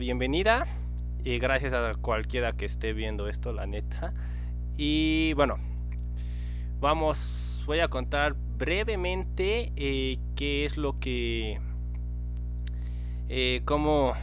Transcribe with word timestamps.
bienvenida 0.00 0.66
y 1.24 1.38
gracias 1.38 1.74
a 1.74 1.92
cualquiera 1.92 2.54
que 2.54 2.64
esté 2.64 2.94
viendo 2.94 3.28
esto, 3.28 3.52
la 3.52 3.66
neta. 3.66 4.14
Y 4.78 5.34
bueno, 5.34 5.58
vamos, 6.80 7.62
voy 7.66 7.80
a 7.80 7.88
contar 7.88 8.34
brevemente 8.34 9.72
eh, 9.76 10.18
qué 10.34 10.64
es 10.64 10.78
lo 10.78 10.98
que... 10.98 11.60
Eh, 13.28 13.60
cómo... 13.66 14.14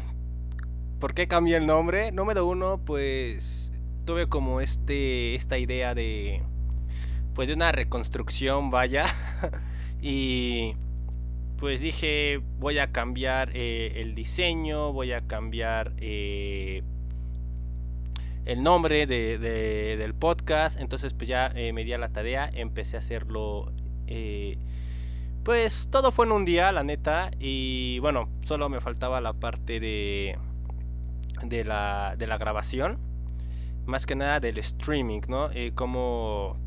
¿Por 1.00 1.14
qué 1.14 1.28
cambié 1.28 1.58
el 1.58 1.68
nombre? 1.68 2.12
Número 2.12 2.48
uno, 2.48 2.82
pues 2.84 3.72
tuve 4.06 4.28
como 4.28 4.62
este, 4.62 5.36
esta 5.36 5.60
idea 5.60 5.94
de... 5.94 6.42
Pues 7.36 7.48
de 7.48 7.54
una 7.54 7.72
reconstrucción, 7.72 8.72
vaya. 8.72 9.06
y 10.02 10.76
pues 11.58 11.82
dije 11.82 12.40
voy 12.60 12.78
a 12.78 12.92
cambiar 12.92 13.50
eh, 13.54 13.94
el 14.02 14.14
diseño, 14.14 14.94
voy 14.94 15.12
a 15.12 15.22
cambiar 15.22 15.94
eh, 15.98 16.84
el 18.46 18.64
nombre 18.64 19.08
de, 19.08 19.38
del 19.98 20.14
podcast. 20.14 20.80
Entonces 20.80 21.14
pues 21.14 21.28
ya 21.28 21.52
eh, 21.56 21.74
me 21.74 21.84
di 21.84 21.94
a 21.94 21.98
la 21.98 22.10
tarea, 22.10 22.50
empecé 22.54 22.96
a 22.98 23.00
hacerlo. 23.00 23.72
pues 25.44 25.88
todo 25.90 26.12
fue 26.12 26.26
en 26.28 26.32
un 26.32 26.46
día, 26.46 26.72
la 26.72 26.84
neta. 26.84 27.32
Y 27.40 28.00
bueno, 28.00 28.30
solo 28.46 28.70
me 28.70 28.80
faltaba 28.80 29.20
la 29.20 29.34
parte 29.34 29.80
de, 29.80 30.38
de, 31.44 31.64
la, 31.64 32.16
de 32.18 32.28
la 32.28 32.38
grabación. 32.38 33.00
Más 33.86 34.06
que 34.06 34.16
nada 34.16 34.40
del 34.40 34.58
streaming, 34.60 35.22
¿no? 35.28 35.50
como... 35.74 36.58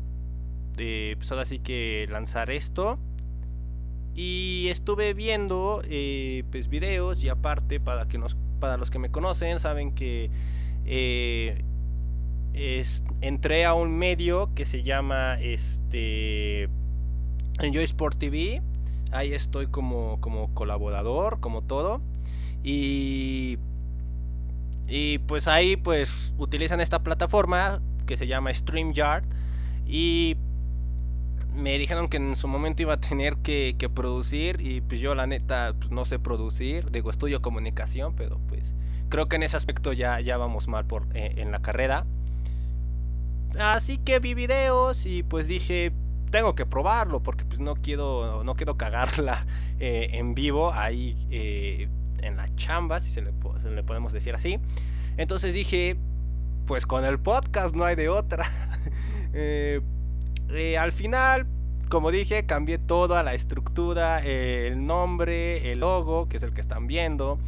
pues 0.75 1.31
ahora 1.31 1.45
sí 1.45 1.59
que 1.59 2.07
lanzar 2.09 2.49
esto 2.49 2.99
y 4.15 4.67
estuve 4.69 5.13
viendo 5.13 5.81
eh, 5.85 6.43
pues 6.51 6.67
videos 6.67 7.23
y 7.23 7.29
aparte 7.29 7.79
para 7.79 8.07
que 8.07 8.17
nos 8.17 8.35
para 8.59 8.77
los 8.77 8.91
que 8.91 8.99
me 8.99 9.09
conocen 9.09 9.59
saben 9.59 9.93
que 9.93 10.29
eh, 10.85 11.63
entré 13.21 13.65
a 13.65 13.73
un 13.73 13.97
medio 13.97 14.53
que 14.53 14.65
se 14.65 14.83
llama 14.83 15.39
este 15.41 16.69
Enjoy 17.59 17.83
Sport 17.83 18.17
TV. 18.17 18.61
Ahí 19.11 19.33
estoy 19.33 19.67
como, 19.67 20.19
como 20.21 20.53
colaborador, 20.53 21.39
como 21.39 21.61
todo. 21.61 22.01
Y, 22.63 23.57
y 24.87 25.19
pues 25.19 25.47
ahí 25.47 25.75
pues 25.75 26.33
utilizan 26.37 26.79
esta 26.79 26.99
plataforma 27.03 27.81
que 28.05 28.17
se 28.17 28.27
llama 28.27 28.53
StreamYard. 28.53 29.25
Y 29.85 30.37
me 31.53 31.77
dijeron 31.77 32.07
que 32.07 32.17
en 32.17 32.35
su 32.35 32.47
momento 32.47 32.81
iba 32.81 32.93
a 32.93 32.99
tener 32.99 33.37
que, 33.37 33.75
producir 33.93 34.61
y 34.61 34.81
pues 34.81 34.99
yo 34.99 35.15
la 35.15 35.27
neta 35.27 35.73
pues, 35.77 35.91
no 35.91 36.05
sé 36.05 36.19
producir, 36.19 36.91
digo 36.91 37.11
estudio 37.11 37.41
comunicación, 37.41 38.15
pero 38.15 38.39
pues 38.47 38.63
creo 39.09 39.27
que 39.27 39.35
en 39.35 39.43
ese 39.43 39.57
aspecto 39.57 39.93
ya, 39.93 40.19
ya 40.21 40.37
vamos 40.37 40.67
mal 40.67 40.85
por, 40.85 41.05
eh, 41.13 41.33
en 41.37 41.51
la 41.51 41.61
carrera. 41.61 42.05
Así 43.59 43.97
que 43.97 44.19
vi 44.19 44.33
videos 44.33 45.05
y 45.05 45.23
pues 45.23 45.47
dije, 45.47 45.91
tengo 46.31 46.55
que 46.55 46.65
probarlo 46.65 47.21
porque 47.21 47.43
pues 47.43 47.59
no 47.59 47.75
quiero, 47.75 48.43
no 48.43 48.55
quiero 48.55 48.77
cagarla 48.77 49.45
eh, 49.79 50.09
en 50.13 50.33
vivo 50.33 50.73
ahí 50.73 51.17
eh, 51.29 51.89
en 52.21 52.37
la 52.37 52.47
chamba, 52.55 52.99
si 52.99 53.11
se 53.11 53.21
le, 53.21 53.31
le 53.73 53.83
podemos 53.83 54.13
decir 54.13 54.33
así. 54.33 54.59
Entonces 55.17 55.53
dije, 55.53 55.97
pues 56.65 56.85
con 56.85 57.03
el 57.03 57.19
podcast 57.19 57.75
no 57.75 57.83
hay 57.83 57.95
de 57.95 58.09
otra. 58.09 58.45
Eh, 59.33 59.79
al 60.77 60.91
final, 60.91 61.47
como 61.89 62.11
dije, 62.11 62.45
cambié 62.45 62.77
toda 62.77 63.23
la 63.23 63.33
estructura, 63.33 64.19
el 64.19 64.85
nombre, 64.85 65.71
el 65.71 65.79
logo, 65.79 66.27
que 66.27 66.37
es 66.37 66.43
el 66.43 66.53
que 66.53 66.61
están 66.61 66.87
viendo. 66.87 67.39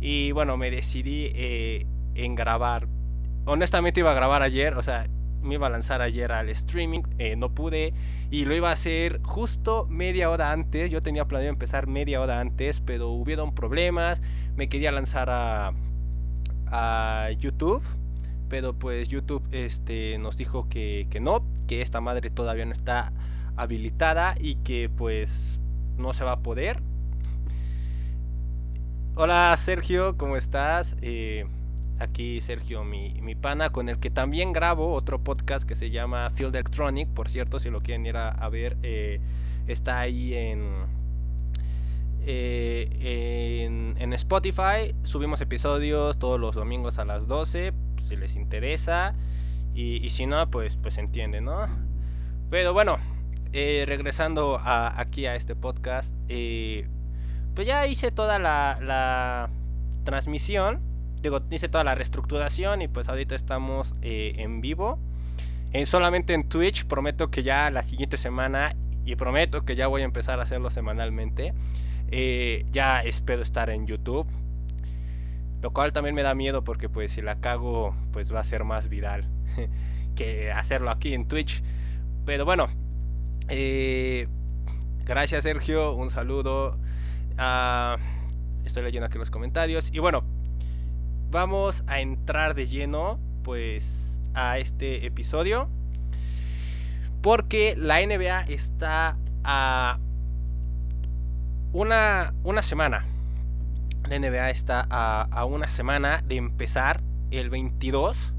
Y 0.00 0.32
bueno, 0.32 0.56
me 0.56 0.70
decidí 0.70 1.30
eh, 1.34 1.86
en 2.14 2.34
grabar. 2.34 2.88
Honestamente 3.44 4.00
iba 4.00 4.10
a 4.10 4.14
grabar 4.14 4.42
ayer, 4.42 4.74
o 4.74 4.82
sea, 4.82 5.06
me 5.42 5.54
iba 5.54 5.68
a 5.68 5.70
lanzar 5.70 6.02
ayer 6.02 6.32
al 6.32 6.48
streaming, 6.50 7.02
eh, 7.18 7.36
no 7.36 7.54
pude 7.54 7.94
y 8.30 8.44
lo 8.44 8.54
iba 8.54 8.70
a 8.70 8.72
hacer 8.72 9.20
justo 9.22 9.86
media 9.88 10.30
hora 10.30 10.52
antes. 10.52 10.90
Yo 10.90 11.02
tenía 11.02 11.26
planeado 11.26 11.52
empezar 11.52 11.86
media 11.86 12.20
hora 12.20 12.40
antes, 12.40 12.80
pero 12.80 13.10
hubieron 13.10 13.54
problemas. 13.54 14.20
Me 14.56 14.68
quería 14.68 14.92
lanzar 14.92 15.28
a 15.30 15.72
YouTube, 17.38 17.82
pero 18.48 18.72
pues 18.72 19.08
YouTube 19.08 19.42
este, 19.52 20.18
nos 20.18 20.36
dijo 20.36 20.68
que, 20.68 21.06
que 21.10 21.20
no, 21.20 21.44
que 21.66 21.82
esta 21.82 22.00
madre 22.00 22.30
todavía 22.30 22.64
no 22.64 22.72
está 22.72 23.12
habilitada 23.56 24.34
y 24.38 24.56
que 24.56 24.88
pues 24.88 25.60
no 25.96 26.12
se 26.12 26.24
va 26.24 26.32
a 26.32 26.40
poder. 26.40 26.80
Hola 29.16 29.54
Sergio, 29.58 30.16
¿cómo 30.16 30.36
estás? 30.36 30.96
Eh, 31.02 31.44
aquí 31.98 32.40
Sergio, 32.40 32.84
mi, 32.84 33.34
pana, 33.34 33.70
con 33.70 33.88
el 33.88 33.98
que 33.98 34.10
también 34.10 34.52
grabo 34.52 34.92
otro 34.92 35.18
podcast 35.18 35.68
que 35.68 35.74
se 35.74 35.90
llama 35.90 36.30
Field 36.30 36.54
Electronic. 36.54 37.08
Por 37.08 37.28
cierto, 37.28 37.58
si 37.58 37.68
lo 37.68 37.80
quieren 37.80 38.06
ir 38.06 38.16
a, 38.16 38.48
ver, 38.48 38.76
eh, 38.84 39.20
está 39.66 39.98
ahí 39.98 40.34
en, 40.34 40.70
eh, 42.26 43.64
en, 43.66 43.96
en, 43.98 44.12
Spotify. 44.12 44.94
Subimos 45.02 45.40
episodios 45.40 46.16
todos 46.18 46.38
los 46.38 46.54
domingos 46.54 47.00
a 47.00 47.04
las 47.04 47.26
12, 47.26 47.72
si 48.00 48.16
les 48.16 48.36
interesa. 48.36 49.14
Y, 49.74 50.10
si 50.10 50.26
no, 50.26 50.50
pues, 50.50 50.76
pues 50.76 50.98
entiende, 50.98 51.40
¿no? 51.40 51.68
Pero 52.50 52.72
bueno, 52.72 52.98
eh, 53.52 53.84
regresando 53.86 54.60
aquí 54.64 55.26
a 55.26 55.36
este 55.36 55.54
podcast, 55.54 56.14
eh, 56.28 56.88
pues 57.54 57.66
ya 57.66 57.86
hice 57.86 58.10
toda 58.10 58.38
la, 58.38 59.48
transmisión, 60.04 60.80
digo, 61.22 61.40
hice 61.50 61.68
toda 61.68 61.84
la 61.84 61.94
reestructuración 61.94 62.80
y 62.82 62.88
pues 62.88 63.08
ahorita 63.08 63.34
estamos 63.34 63.94
eh, 64.02 64.34
en 64.38 64.60
vivo. 64.60 64.98
solamente 65.84 66.34
en 66.34 66.48
Twitch, 66.48 66.86
prometo 66.86 67.30
que 67.30 67.42
ya 67.42 67.70
la 67.70 67.82
siguiente 67.82 68.16
semana, 68.16 68.74
y 69.04 69.16
prometo 69.16 69.64
que 69.64 69.76
ya 69.76 69.86
voy 69.86 70.02
a 70.02 70.06
empezar 70.06 70.40
a 70.40 70.42
hacerlo 70.42 70.70
semanalmente, 70.70 71.54
ya 72.72 73.00
espero 73.02 73.42
estar 73.42 73.70
en 73.70 73.86
YouTube. 73.86 74.26
Lo 75.60 75.70
cual 75.70 75.92
también 75.92 76.14
me 76.14 76.22
da 76.22 76.34
miedo 76.34 76.62
porque 76.62 76.88
pues 76.88 77.12
si 77.12 77.22
la 77.22 77.40
cago 77.40 77.94
pues 78.12 78.32
va 78.32 78.40
a 78.40 78.44
ser 78.44 78.64
más 78.64 78.88
viral. 78.88 79.28
que 80.14 80.50
hacerlo 80.50 80.90
aquí 80.90 81.14
en 81.14 81.28
Twitch. 81.28 81.62
Pero 82.24 82.44
bueno, 82.44 82.68
eh, 83.48 84.28
gracias 85.04 85.44
Sergio, 85.44 85.94
un 85.94 86.10
saludo. 86.10 86.76
Ah, 87.38 87.96
estoy 88.64 88.82
leyendo 88.82 89.06
aquí 89.06 89.18
los 89.18 89.30
comentarios. 89.30 89.90
Y 89.92 89.98
bueno, 89.98 90.24
vamos 91.30 91.84
a 91.86 92.00
entrar 92.00 92.54
de 92.54 92.66
lleno 92.66 93.18
pues 93.42 94.20
a 94.34 94.58
este 94.58 95.06
episodio. 95.06 95.68
Porque 97.22 97.74
la 97.76 98.04
NBA 98.04 98.42
está 98.42 99.16
a 99.42 99.98
una, 101.72 102.34
una 102.44 102.62
semana. 102.62 103.06
La 104.08 104.18
NBA 104.18 104.48
está 104.48 104.86
a, 104.88 105.44
una 105.44 105.68
semana 105.68 106.22
de 106.26 106.36
empezar 106.36 107.02
el 107.30 107.50
22 107.50 108.32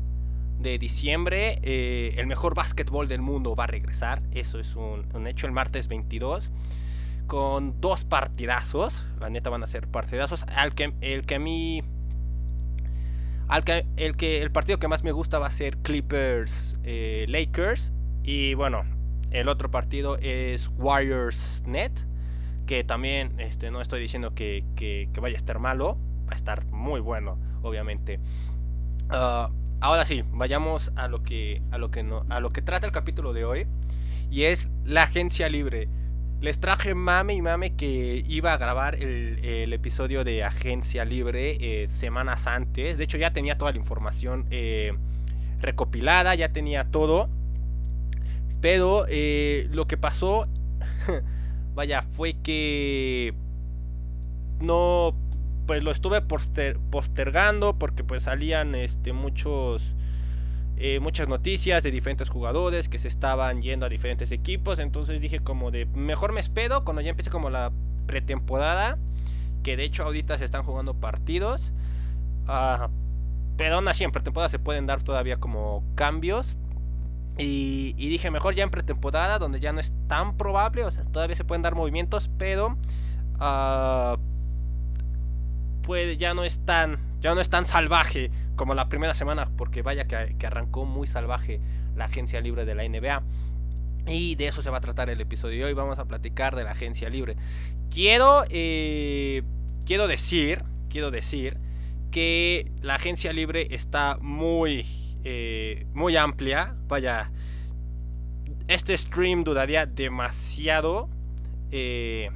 de 0.57 0.79
diciembre, 0.79 1.59
eh, 1.61 2.15
el 2.17 2.25
mejor 2.25 2.55
básquetbol 2.55 3.07
del 3.07 3.21
mundo 3.21 3.55
va 3.55 3.65
a 3.65 3.67
regresar. 3.67 4.23
Eso 4.31 4.59
es 4.59 4.75
un, 4.75 5.27
hecho 5.27 5.45
el 5.45 5.51
martes 5.51 5.87
22. 5.87 6.49
Con 7.27 7.79
dos 7.79 8.03
partidazos. 8.03 9.05
La 9.19 9.29
neta 9.29 9.51
van 9.51 9.61
a 9.61 9.67
ser 9.67 9.87
partidazos. 9.87 10.43
Al 10.47 10.73
que, 10.73 10.91
el 11.01 11.27
que 11.27 11.35
a 11.35 11.39
mí. 11.39 11.83
Al 13.47 13.63
que, 13.63 13.85
el, 13.95 14.17
que, 14.17 14.41
el 14.41 14.51
partido 14.51 14.79
que 14.79 14.87
más 14.87 15.03
me 15.03 15.11
gusta 15.11 15.37
va 15.37 15.47
a 15.47 15.51
ser 15.51 15.77
Clippers 15.77 16.77
eh, 16.83 17.27
Lakers. 17.29 17.93
Y 18.23 18.55
bueno, 18.55 18.85
el 19.29 19.47
otro 19.47 19.69
partido 19.69 20.17
es 20.17 20.67
Warriors 20.77 21.61
Net. 21.67 22.08
Que 22.69 22.83
también 22.83 23.33
este, 23.39 23.71
no 23.71 23.81
estoy 23.81 23.99
diciendo 23.99 24.35
que, 24.35 24.63
que, 24.75 25.09
vaya 25.19 25.35
a 25.35 25.37
estar 25.37 25.57
malo. 25.57 25.97
Va 26.27 26.33
a 26.33 26.35
estar 26.35 26.65
muy 26.67 26.99
bueno, 26.99 27.39
obviamente. 27.63 28.19
Uh, 29.09 29.51
Ahora 29.81 30.03
sí, 30.03 30.25
vayamos 30.31 30.91
a 30.97 31.07
lo 31.07 31.23
que 31.23 31.61
a 31.71 31.77
lo 31.77 31.89
que 31.89 32.03
no 32.03 32.25
a 32.29 32.41
lo 32.41 32.49
que 32.49 32.61
trata 32.61 32.85
el 32.85 32.91
capítulo 32.91 33.31
de 33.31 33.45
hoy 33.45 33.65
y 34.29 34.43
es 34.43 34.67
la 34.83 35.03
agencia 35.03 35.47
libre. 35.47 35.87
Les 36.41 36.59
traje 36.59 36.95
mame 36.95 37.33
y 37.33 37.41
mame 37.41 37.75
que 37.75 38.23
iba 38.27 38.53
a 38.53 38.57
grabar 38.57 38.95
el, 38.95 39.73
episodio 39.73 40.23
de 40.23 40.43
Agencia 40.43 41.03
Libre 41.03 41.57
eh, 41.59 41.87
semanas 41.89 42.47
antes. 42.47 42.97
De 42.97 43.03
hecho, 43.03 43.17
ya 43.17 43.31
tenía 43.31 43.57
toda 43.57 43.71
la 43.71 43.77
información 43.77 44.45
eh, 44.49 44.93
recopilada, 45.59 46.35
ya 46.35 46.49
tenía 46.49 46.85
todo. 46.85 47.29
Pero 48.61 49.05
eh, 49.09 49.67
lo 49.71 49.85
que 49.87 49.97
pasó, 49.97 50.47
vaya, 51.79 52.01
fue 52.01 52.33
que 52.33 53.33
no 54.59 55.15
pues 55.65 55.81
lo 55.81 55.91
estuve 55.91 56.21
postergando 56.21 57.79
porque 57.79 58.03
pues 58.03 58.23
salían 58.23 58.75
este, 58.75 59.13
muchos, 59.13 59.95
eh, 60.75 60.99
muchas 60.99 61.29
noticias 61.29 61.81
de 61.81 61.91
diferentes 61.91 62.27
jugadores 62.27 62.89
que 62.89 62.99
se 62.99 63.07
estaban 63.07 63.61
yendo 63.61 63.85
a 63.85 63.89
diferentes 63.89 64.33
equipos. 64.33 64.79
Entonces 64.79 65.21
dije 65.21 65.39
como 65.39 65.71
de 65.71 65.85
mejor 65.85 66.33
me 66.33 66.41
espero 66.41 66.83
cuando 66.83 67.01
ya 67.01 67.11
empiece 67.11 67.31
como 67.31 67.49
la 67.49 67.71
pretemporada. 68.07 68.97
Que 69.63 69.77
de 69.77 69.85
hecho 69.85 70.03
ahorita 70.03 70.37
se 70.37 70.43
están 70.43 70.63
jugando 70.63 70.95
partidos. 70.95 71.71
Ah, 72.45 72.89
pero 73.55 73.75
aún 73.75 73.87
así 73.87 74.03
en 74.03 74.11
pretemporada 74.11 74.49
se 74.49 74.59
pueden 74.59 74.85
dar 74.85 75.01
todavía 75.01 75.37
como 75.37 75.85
cambios. 75.95 76.57
Y, 77.39 77.93
dije, 77.93 78.31
mejor 78.31 78.53
ya 78.55 78.63
en 78.63 78.69
pretemporada, 78.69 79.39
donde 79.39 79.59
ya 79.59 79.71
no 79.71 79.79
es 79.79 79.93
tan 80.07 80.35
probable, 80.35 80.83
o 80.83 80.91
sea, 80.91 81.05
todavía 81.05 81.35
se 81.35 81.45
pueden 81.45 81.61
dar 81.61 81.75
movimientos, 81.75 82.29
pero 82.37 82.77
uh, 83.39 84.17
ya 86.17 86.33
no 86.35 86.43
es 86.43 86.59
tan 86.65 86.99
ya 87.19 87.33
no 87.33 87.41
es 87.41 87.49
tan 87.49 87.65
salvaje 87.65 88.31
como 88.55 88.73
la 88.75 88.87
primera 88.89 89.13
semana, 89.13 89.49
porque 89.57 89.81
vaya 89.81 90.05
que, 90.05 90.35
que 90.37 90.47
arrancó 90.47 90.85
muy 90.85 91.07
salvaje 91.07 91.59
la 91.95 92.05
agencia 92.05 92.41
libre 92.41 92.65
de 92.65 92.75
la 92.75 92.87
NBA. 92.87 93.23
Y 94.07 94.35
de 94.35 94.47
eso 94.47 94.61
se 94.61 94.69
va 94.69 94.77
a 94.77 94.81
tratar 94.81 95.09
el 95.09 95.21
episodio 95.21 95.59
de 95.59 95.65
hoy. 95.65 95.73
Vamos 95.73 95.99
a 95.99 96.05
platicar 96.05 96.55
de 96.55 96.63
la 96.63 96.71
agencia 96.71 97.09
libre. 97.09 97.35
Quiero, 97.89 98.43
eh, 98.49 99.43
quiero 99.85 100.07
decir, 100.07 100.63
quiero 100.89 101.11
decir 101.11 101.59
que 102.11 102.71
la 102.81 102.95
agencia 102.95 103.33
libre 103.33 103.67
está 103.71 104.17
muy, 104.21 104.85
eh, 105.23 105.85
muy 105.93 106.15
amplia. 106.15 106.75
Vaya, 106.87 107.31
este 108.67 108.97
stream 108.97 109.43
duraría 109.43 109.85
demasiado. 109.85 111.09
Eh, 111.71 112.29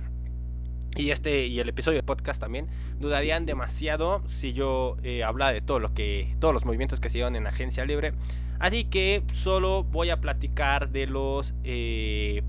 y 0.96 1.10
este 1.10 1.48
y 1.48 1.60
el 1.60 1.70
episodio 1.70 1.98
de 1.98 2.04
podcast 2.04 2.40
también 2.40 2.68
dudarían 3.00 3.48
demasiado 3.48 4.22
si 4.28 4.54
yo 4.54 4.96
eh, 5.02 5.24
hablara 5.24 5.52
de 5.52 5.62
todo 5.62 5.80
lo 5.80 5.96
que 5.96 6.36
todos 6.40 6.54
los 6.54 6.66
movimientos 6.66 7.00
que 7.00 7.10
se 7.10 7.18
dieron 7.18 7.36
en 7.36 7.48
agencia 7.48 7.84
libre 7.84 8.14
así 8.60 8.84
que 8.84 9.24
solo 9.34 9.84
voy 9.86 10.12
a 10.12 10.22
platicar 10.22 10.90
de 10.90 11.08
los 11.08 11.56
de 11.64 12.44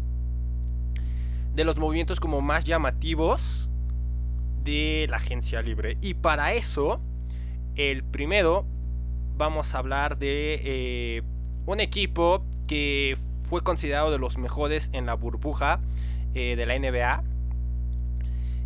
los 1.56 1.78
movimientos 1.78 2.20
como 2.20 2.42
más 2.42 2.66
llamativos 2.66 3.70
de 4.62 5.06
la 5.08 5.16
agencia 5.16 5.62
libre 5.62 5.96
y 6.02 6.12
para 6.12 6.52
eso 6.52 7.00
el 7.76 8.04
primero, 8.04 8.66
vamos 9.36 9.74
a 9.74 9.78
hablar 9.78 10.18
de 10.18 10.60
eh, 10.64 11.22
un 11.66 11.80
equipo 11.80 12.44
que 12.66 13.16
fue 13.48 13.62
considerado 13.62 14.10
de 14.10 14.18
los 14.18 14.38
mejores 14.38 14.90
en 14.92 15.06
la 15.06 15.14
burbuja 15.14 15.80
eh, 16.34 16.56
de 16.56 16.66
la 16.66 16.78
NBA. 16.78 17.24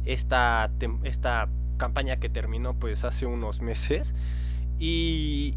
Esta, 0.04 0.70
esta 1.04 1.48
campaña 1.76 2.18
que 2.18 2.28
terminó 2.28 2.74
pues 2.74 3.04
hace 3.04 3.26
unos 3.26 3.60
meses. 3.60 4.14
Y 4.78 5.56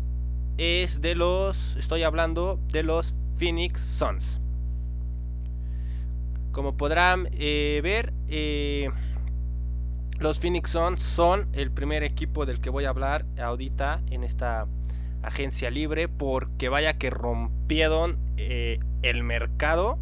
es 0.57 1.01
de 1.01 1.15
los, 1.15 1.75
estoy 1.77 2.03
hablando 2.03 2.59
de 2.71 2.83
los 2.83 3.15
Phoenix 3.37 3.79
Suns. 3.81 4.39
Como 6.51 6.75
podrán 6.75 7.29
eh, 7.31 7.79
ver, 7.81 8.13
los 10.19 10.39
Phoenix 10.39 10.71
Suns 10.71 11.01
son 11.01 11.47
el 11.53 11.71
primer 11.71 12.03
equipo 12.03 12.45
del 12.45 12.59
que 12.59 12.69
voy 12.69 12.85
a 12.85 12.89
hablar 12.89 13.25
ahorita 13.39 14.01
en 14.07 14.23
esta 14.23 14.67
agencia 15.23 15.69
libre 15.69 16.07
porque 16.07 16.69
vaya 16.69 16.97
que 16.97 17.09
rompieron 17.09 18.17
eh, 18.37 18.79
el 19.01 19.23
mercado. 19.23 19.97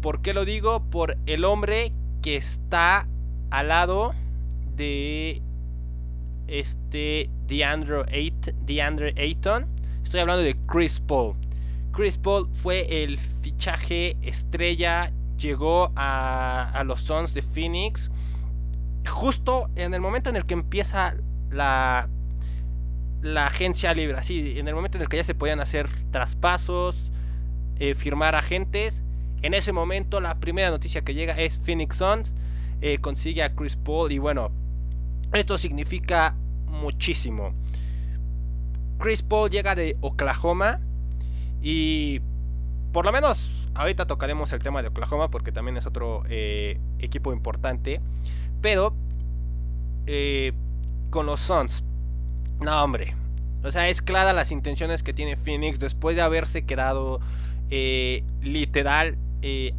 ¿Por 0.00 0.22
qué 0.22 0.32
lo 0.32 0.44
digo? 0.44 0.84
Por 0.90 1.16
el 1.26 1.44
hombre 1.44 1.92
que 2.22 2.36
está 2.36 3.06
al 3.50 3.68
lado 3.68 4.14
de 4.76 5.42
este 6.46 7.30
DeAndre, 7.46 8.32
DeAndre 8.64 9.14
Ayton. 9.16 9.66
Estoy 10.02 10.20
hablando 10.20 10.42
de 10.42 10.56
Chris 10.66 11.00
Paul. 11.00 11.36
Chris 11.92 12.18
Paul 12.18 12.48
fue 12.54 13.02
el 13.02 13.18
fichaje 13.18 14.16
estrella 14.22 15.12
llegó 15.36 15.92
a, 15.96 16.82
los 16.84 17.00
Suns 17.00 17.34
de 17.34 17.42
Phoenix 17.42 18.10
justo 19.08 19.70
en 19.74 19.94
el 19.94 20.00
momento 20.00 20.30
en 20.30 20.36
el 20.36 20.44
que 20.44 20.54
empieza 20.54 21.16
la, 21.50 22.08
la 23.22 23.46
agencia 23.46 23.92
libre, 23.94 24.16
así, 24.16 24.58
en 24.58 24.68
el 24.68 24.74
momento 24.74 24.98
en 24.98 25.02
el 25.02 25.08
que 25.08 25.18
ya 25.18 25.24
se 25.24 25.34
podían 25.34 25.60
hacer 25.60 25.88
traspasos, 26.10 27.10
eh, 27.78 27.94
firmar 27.94 28.34
agentes. 28.34 29.02
En 29.42 29.54
ese 29.54 29.72
momento 29.72 30.20
la 30.20 30.38
primera 30.38 30.70
noticia 30.70 31.02
que 31.02 31.14
llega 31.14 31.34
es 31.34 31.58
Phoenix 31.58 31.96
Suns 31.96 32.32
eh, 32.80 32.98
consigue 32.98 33.42
a 33.42 33.54
Chris 33.54 33.76
Paul 33.76 34.12
y 34.12 34.18
bueno, 34.18 34.50
esto 35.32 35.58
significa 35.58 36.34
muchísimo. 36.66 37.52
Chris 38.98 39.22
Paul 39.22 39.50
llega 39.50 39.74
de 39.74 39.96
Oklahoma 40.00 40.80
y 41.62 42.20
por 42.92 43.04
lo 43.04 43.12
menos 43.12 43.68
ahorita 43.74 44.06
tocaremos 44.06 44.52
el 44.52 44.60
tema 44.60 44.82
de 44.82 44.88
Oklahoma 44.88 45.30
porque 45.30 45.52
también 45.52 45.76
es 45.76 45.86
otro 45.86 46.22
eh, 46.28 46.78
equipo 46.98 47.32
importante. 47.32 48.00
Pero 48.60 48.94
con 51.10 51.26
los 51.26 51.40
Suns, 51.40 51.84
no 52.60 52.82
hombre. 52.82 53.14
O 53.62 53.70
sea, 53.70 53.88
es 53.88 54.00
clara 54.02 54.32
las 54.32 54.50
intenciones 54.50 55.02
que 55.02 55.12
tiene 55.12 55.36
Phoenix 55.36 55.78
después 55.78 56.16
de 56.16 56.22
haberse 56.22 56.64
quedado 56.64 57.20
eh, 57.70 58.24
literal 58.40 59.18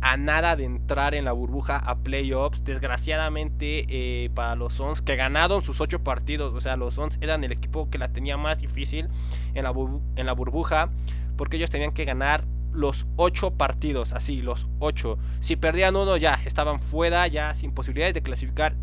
a 0.02 0.18
nada 0.18 0.56
de 0.56 0.64
entrar 0.64 1.14
en 1.14 1.24
la 1.26 1.34
burbuja 1.34 1.78
a 1.78 2.00
playoffs. 2.00 2.64
Desgraciadamente 2.64 4.30
para 4.34 4.56
los 4.56 4.74
Suns 4.74 5.02
que 5.02 5.16
ganaron 5.16 5.64
sus 5.64 5.82
ocho 5.82 6.04
partidos. 6.04 6.54
O 6.54 6.62
sea, 6.62 6.76
los 6.78 6.96
Suns 6.96 7.18
eran 7.22 7.44
el 7.44 7.52
equipo 7.52 7.90
que 7.90 7.98
la 7.98 8.10
tenía 8.10 8.38
más 8.38 8.58
difícil 8.58 9.10
en 9.54 9.64
la, 9.64 9.74
en 10.16 10.26
la 10.26 10.34
burbuja. 10.34 10.90
Porque 11.38 11.58
ellos 11.58 11.70
tenían 11.70 11.92
que 11.92 12.06
ganar 12.06 12.44
los 12.72 13.06
ocho 13.18 13.52
partidos, 13.52 14.14
así, 14.14 14.42
los 14.42 14.68
ocho. 14.80 15.18
Si 15.40 15.56
perdían 15.56 15.96
uno 15.96 16.18
ya, 16.18 16.40
estaban 16.46 16.80
fuera, 16.80 17.28
ya 17.28 17.54
sin 17.54 17.74
posibilidades 17.74 18.14
de 18.14 18.24
clasificar. 18.24 18.76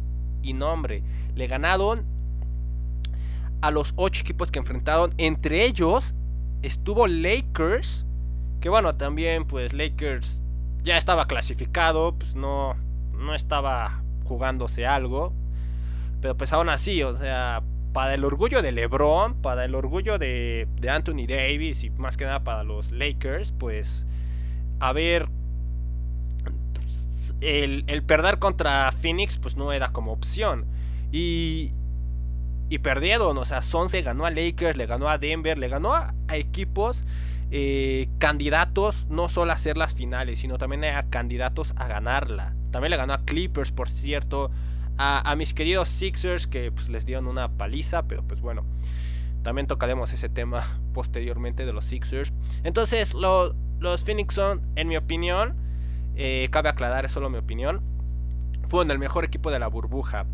Y 0.42 0.52
no, 0.52 0.72
hombre, 0.72 1.02
le 1.34 1.46
ganaron 1.46 2.04
a 3.60 3.70
los 3.70 3.92
ocho 3.96 4.22
equipos 4.22 4.50
que 4.50 4.58
enfrentaron. 4.58 5.14
Entre 5.18 5.64
ellos 5.64 6.14
estuvo 6.62 7.06
Lakers, 7.06 8.06
que 8.60 8.68
bueno, 8.68 8.96
también 8.96 9.46
pues 9.46 9.72
Lakers 9.72 10.40
ya 10.82 10.96
estaba 10.96 11.26
clasificado, 11.26 12.14
pues 12.18 12.34
no, 12.34 12.74
no 13.12 13.34
estaba 13.34 14.02
jugándose 14.24 14.86
algo. 14.86 15.32
Pero 16.20 16.36
pues 16.36 16.52
aún 16.52 16.68
así, 16.68 17.02
o 17.02 17.16
sea, 17.16 17.62
para 17.92 18.14
el 18.14 18.24
orgullo 18.24 18.62
de 18.62 18.72
LeBron, 18.72 19.34
para 19.40 19.64
el 19.64 19.74
orgullo 19.74 20.18
de, 20.18 20.68
Anthony 20.88 21.26
Davis 21.28 21.84
y 21.84 21.90
más 21.90 22.16
que 22.16 22.24
nada 22.24 22.44
para 22.44 22.64
los 22.64 22.92
Lakers, 22.92 23.52
pues 23.52 24.06
a 24.80 24.92
ver, 24.92 25.28
el, 27.40 28.02
perder 28.04 28.38
contra 28.38 28.90
Phoenix 28.92 29.36
pues 29.38 29.56
no 29.56 29.72
era 29.72 29.90
como 29.92 30.12
opción. 30.12 30.66
Y, 31.10 31.72
y 32.68 32.78
perdieron, 32.78 33.37
o 33.38 33.44
sea, 33.44 33.62
Sons 33.62 33.92
le 33.92 34.02
ganó 34.02 34.26
a 34.26 34.30
Lakers, 34.30 34.76
le 34.76 34.87
ganó 34.87 35.08
a 35.08 35.18
Denver, 35.18 35.56
le 35.58 35.68
ganó 35.68 35.94
a, 35.94 36.14
equipos 36.32 37.04
eh, 37.50 38.08
candidatos 38.18 39.06
no 39.08 39.28
solo 39.28 39.52
a 39.52 39.54
hacer 39.54 39.78
las 39.78 39.94
finales, 39.94 40.40
sino 40.40 40.58
también 40.58 40.84
a 40.84 41.08
candidatos 41.08 41.72
a 41.76 41.87
ganarla. 41.88 42.54
También 42.70 42.90
le 42.90 42.96
ganó 42.98 43.14
a 43.14 43.25
Clippers, 43.25 43.72
por 43.72 43.88
cierto 43.88 44.50
a, 44.98 45.37
mis 45.37 45.54
queridos 45.54 45.88
Sixers 45.88 46.46
que 46.46 46.72
pues, 46.72 46.88
les 46.88 47.06
dieron 47.06 47.28
una 47.28 47.48
paliza, 47.48 48.02
pero 48.02 48.22
pues 48.25 48.40
bueno, 48.40 48.64
también 49.42 49.66
tocaremos 49.66 50.12
ese 50.12 50.28
tema 50.28 50.66
posteriormente 50.92 51.64
de 51.64 51.72
los 51.72 51.84
Sixers. 51.87 52.32
Entonces, 52.64 53.14
los 53.14 54.04
Phoenix 54.04 54.34
son, 54.34 54.62
en 54.75 54.88
mi 54.88 54.96
opinión, 54.96 55.54
eh, 56.16 56.48
cabe 56.50 56.68
aclarar, 56.68 57.04
es 57.04 57.12
solo 57.12 57.30
mi 57.30 57.38
opinión, 57.38 57.80
fueron 58.66 58.90
el 58.90 58.98
mejor 58.98 59.25
equipo 59.25 59.50
de 59.50 59.60
la 59.60 59.68
burbuja. 59.68 60.26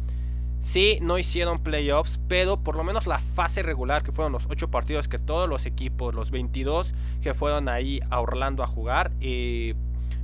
Sí, 0.64 0.98
no 1.02 1.18
hicieron 1.18 1.62
playoffs, 1.62 2.18
pero 2.26 2.56
por 2.56 2.74
lo 2.74 2.82
menos 2.84 3.06
la 3.06 3.18
fase 3.18 3.62
regular, 3.62 4.02
que 4.02 4.12
fueron 4.12 4.32
los 4.32 4.46
8 4.48 4.70
partidos 4.70 5.08
que 5.08 5.18
todos 5.18 5.48
los 5.48 5.66
equipos, 5.66 6.14
los 6.14 6.30
22 6.30 6.94
que 7.22 7.34
fueron 7.34 7.68
ahí 7.68 8.00
a 8.10 8.20
Orlando 8.20 8.62
a 8.62 8.66
jugar, 8.66 9.12
eh, 9.20 9.74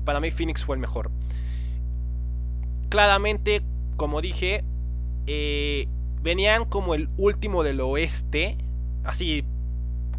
para 0.05 0.19
mí 0.19 0.31
Phoenix 0.31 0.65
fue 0.65 0.77
el 0.77 0.81
mejor. 0.81 1.11
Claramente 2.89 3.63
como 4.01 4.23
dije, 4.23 4.65
eh, 5.27 5.87
venían 6.23 6.65
como 6.65 6.95
el 6.95 7.11
último 7.19 7.63
del 7.63 7.83
oeste. 7.83 8.57
Así, 9.05 9.45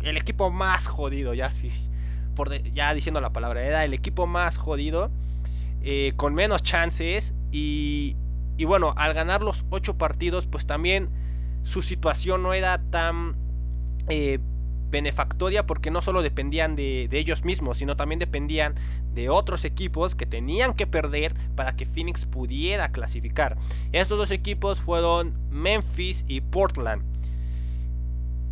el 0.04 0.18
equipo 0.18 0.52
más 0.52 0.86
jodido, 0.86 1.34
ya, 1.34 1.50
por 2.36 2.62
ya 2.74 2.94
diciendo 2.94 3.22
la 3.22 3.34
palabra, 3.34 3.64
era 3.64 3.84
el 3.84 3.96
equipo 3.96 4.28
más 4.28 4.58
jodido. 4.58 5.10
Eh, 5.82 6.14
con 6.16 6.36
menos 6.36 6.62
chances. 6.62 7.34
Y, 7.52 8.16
y 8.62 8.66
bueno, 8.66 8.94
al 8.96 9.16
ganar 9.16 9.42
los 9.42 9.66
ocho 9.72 9.98
partidos, 9.98 10.46
pues 10.46 10.68
también 10.68 11.10
su 11.64 11.82
situación 11.82 12.44
no 12.44 12.54
era 12.54 12.78
tan 12.92 13.36
eh, 14.08 14.38
benefactoria 14.92 15.66
porque 15.66 15.90
no 15.90 16.04
solo 16.04 16.22
dependían 16.22 16.76
de, 16.76 17.10
ellos 17.12 17.44
mismos, 17.44 17.80
sino 17.80 17.96
también 17.96 18.20
dependían 18.20 18.76
de 19.16 19.30
otros 19.30 19.66
equipos 19.66 20.14
que 20.14 20.28
tenían 20.28 20.76
que 20.76 20.86
perder 20.86 21.34
para 21.56 21.76
que 21.76 21.88
Phoenix 21.88 22.28
pudiera 22.28 22.92
clasificar. 22.92 23.58
Estos 23.94 24.20
dos 24.20 24.30
equipos 24.30 24.80
fueron 24.80 25.34
Memphis 25.50 26.24
y 26.28 26.42
Portland. 26.42 27.02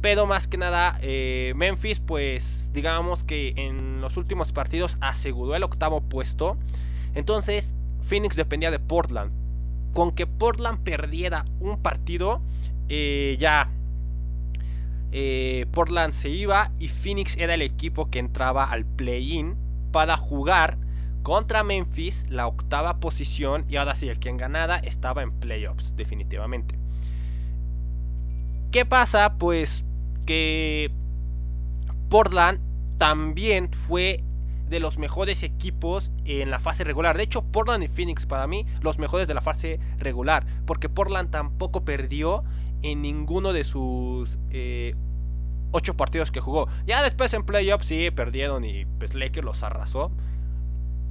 Pero 0.02 0.26
más 0.26 0.48
que 0.48 0.58
nada, 0.58 0.98
eh, 1.04 1.54
Memphis, 1.56 2.00
pues 2.00 2.72
digamos 2.74 3.24
que 3.24 3.54
en 3.58 4.02
los 4.02 4.18
últimos 4.18 4.54
partidos 4.54 4.98
aseguró 5.02 5.56
el 5.56 5.62
octavo 5.62 6.02
puesto. 6.02 6.58
Entonces, 7.14 7.70
Phoenix 8.02 8.36
dependía 8.36 8.72
de 8.72 8.80
Portland. 8.80 9.49
Con 9.94 10.12
que 10.12 10.28
Portland 10.28 10.84
perdiera 10.84 11.46
un 11.60 11.82
partido, 11.82 12.42
eh, 12.88 13.36
ya 13.40 13.70
eh, 15.12 15.66
Portland 15.72 16.14
se 16.14 16.30
iba 16.30 16.72
y 16.80 16.88
Phoenix 16.88 17.36
era 17.38 17.56
el 17.56 17.62
equipo 17.62 18.10
que 18.10 18.20
entraba 18.20 18.66
al 18.66 18.86
play-in 18.86 19.56
para 19.92 20.18
jugar 20.18 20.78
contra 21.24 21.64
Memphis, 21.64 22.26
la 22.30 22.48
octava 22.48 23.00
posición, 23.00 23.66
y 23.68 23.76
ahora 23.76 23.96
sí, 23.96 24.08
el 24.08 24.20
quien 24.20 24.38
ganara 24.38 24.78
estaba 24.78 25.22
en 25.22 25.32
playoffs, 25.32 25.96
definitivamente. 25.96 26.78
¿Qué 28.72 28.86
pasa? 28.86 29.34
Pues 29.38 29.84
que 30.26 30.92
Portland 32.10 32.60
también 32.98 33.72
fue 33.74 34.24
de 34.70 34.80
los 34.80 34.98
mejores 34.98 35.44
equipos 35.44 36.12
en 36.26 36.52
la 36.52 36.60
fase 36.60 36.84
regular. 36.84 37.18
De 37.18 37.24
hecho, 37.24 37.44
Portland 37.44 37.84
y 37.84 37.88
Phoenix 37.88 38.26
para 38.26 38.48
mí 38.48 38.66
los 38.82 39.00
mejores 39.00 39.28
de 39.28 39.34
la 39.34 39.42
fase 39.42 39.80
regular. 39.98 40.46
Porque 40.66 40.90
Portland 40.90 41.32
tampoco 41.32 41.84
perdió 41.84 42.44
en 42.82 43.02
ninguno 43.02 43.52
de 43.54 43.64
sus 43.64 44.38
eh, 44.52 44.96
ocho 45.72 45.96
partidos 45.96 46.32
que 46.32 46.40
jugó. 46.40 46.68
Ya 46.86 47.02
después 47.04 47.34
en 47.34 47.44
playoffs 47.44 47.88
sí 47.88 48.12
perdieron 48.12 48.64
y 48.64 48.86
pues 48.86 49.14
Lakers 49.16 49.46
los 49.46 49.64
arrasó. 49.64 50.12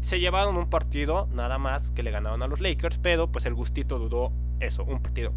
Se 0.01 0.21
llevaron 0.21 0.57
un 0.57 0.71
partido 0.71 1.29
nada 1.33 1.59
más 1.59 1.91
que 1.91 2.03
le 2.03 2.11
ganaron 2.11 2.43
a 2.43 2.47
los 2.47 2.61
Lakers, 2.61 2.99
pero 2.99 3.31
pues 3.31 3.47
el 3.47 3.55
gustito 3.55 3.99
dudó 3.99 4.33
eso, 4.61 4.85
un 4.85 5.01
partido. 5.01 5.33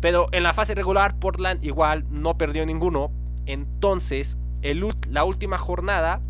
Pero 0.00 0.28
en 0.32 0.42
la 0.42 0.52
fase 0.52 0.74
regular 0.74 1.18
Portland 1.18 1.64
igual 1.64 2.04
no 2.10 2.36
perdió 2.36 2.66
ninguno. 2.66 3.10
Entonces, 3.46 4.36
el, 4.62 4.86
la 5.08 5.24
última 5.24 5.56
jornada, 5.56 6.20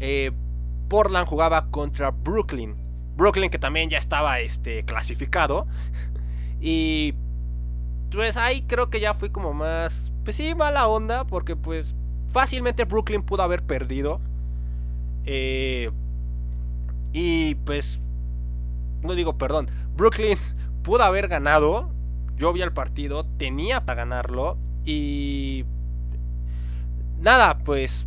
eh, 0.00 0.32
Portland 0.88 1.28
jugaba 1.28 1.70
contra 1.70 2.10
Brooklyn. 2.10 2.74
Brooklyn 3.16 3.50
que 3.50 3.58
también 3.58 3.90
ya 3.90 3.98
estaba 3.98 4.40
este, 4.40 4.84
clasificado. 4.84 5.66
Y 6.60 7.14
pues 8.10 8.36
ahí 8.36 8.62
creo 8.62 8.90
que 8.90 8.98
ya 8.98 9.14
fui 9.14 9.30
como 9.30 9.52
más, 9.52 10.10
pues 10.24 10.34
sí, 10.34 10.56
mala 10.56 10.88
onda, 10.88 11.24
porque 11.24 11.54
pues 11.54 11.94
fácilmente 12.30 12.84
Brooklyn 12.84 13.22
pudo 13.22 13.42
haber 13.42 13.62
perdido. 13.62 14.20
Eh, 15.24 15.90
y 17.12 17.54
pues, 17.56 18.00
no 19.02 19.14
digo 19.14 19.38
perdón, 19.38 19.70
Brooklyn 19.94 20.38
pudo 20.82 21.04
haber 21.04 21.28
ganado. 21.28 21.90
Yo 22.36 22.52
vi 22.52 22.62
el 22.62 22.72
partido, 22.72 23.24
tenía 23.36 23.84
para 23.84 23.98
ganarlo. 24.04 24.58
Y 24.84 25.64
nada, 27.20 27.58
pues 27.58 28.06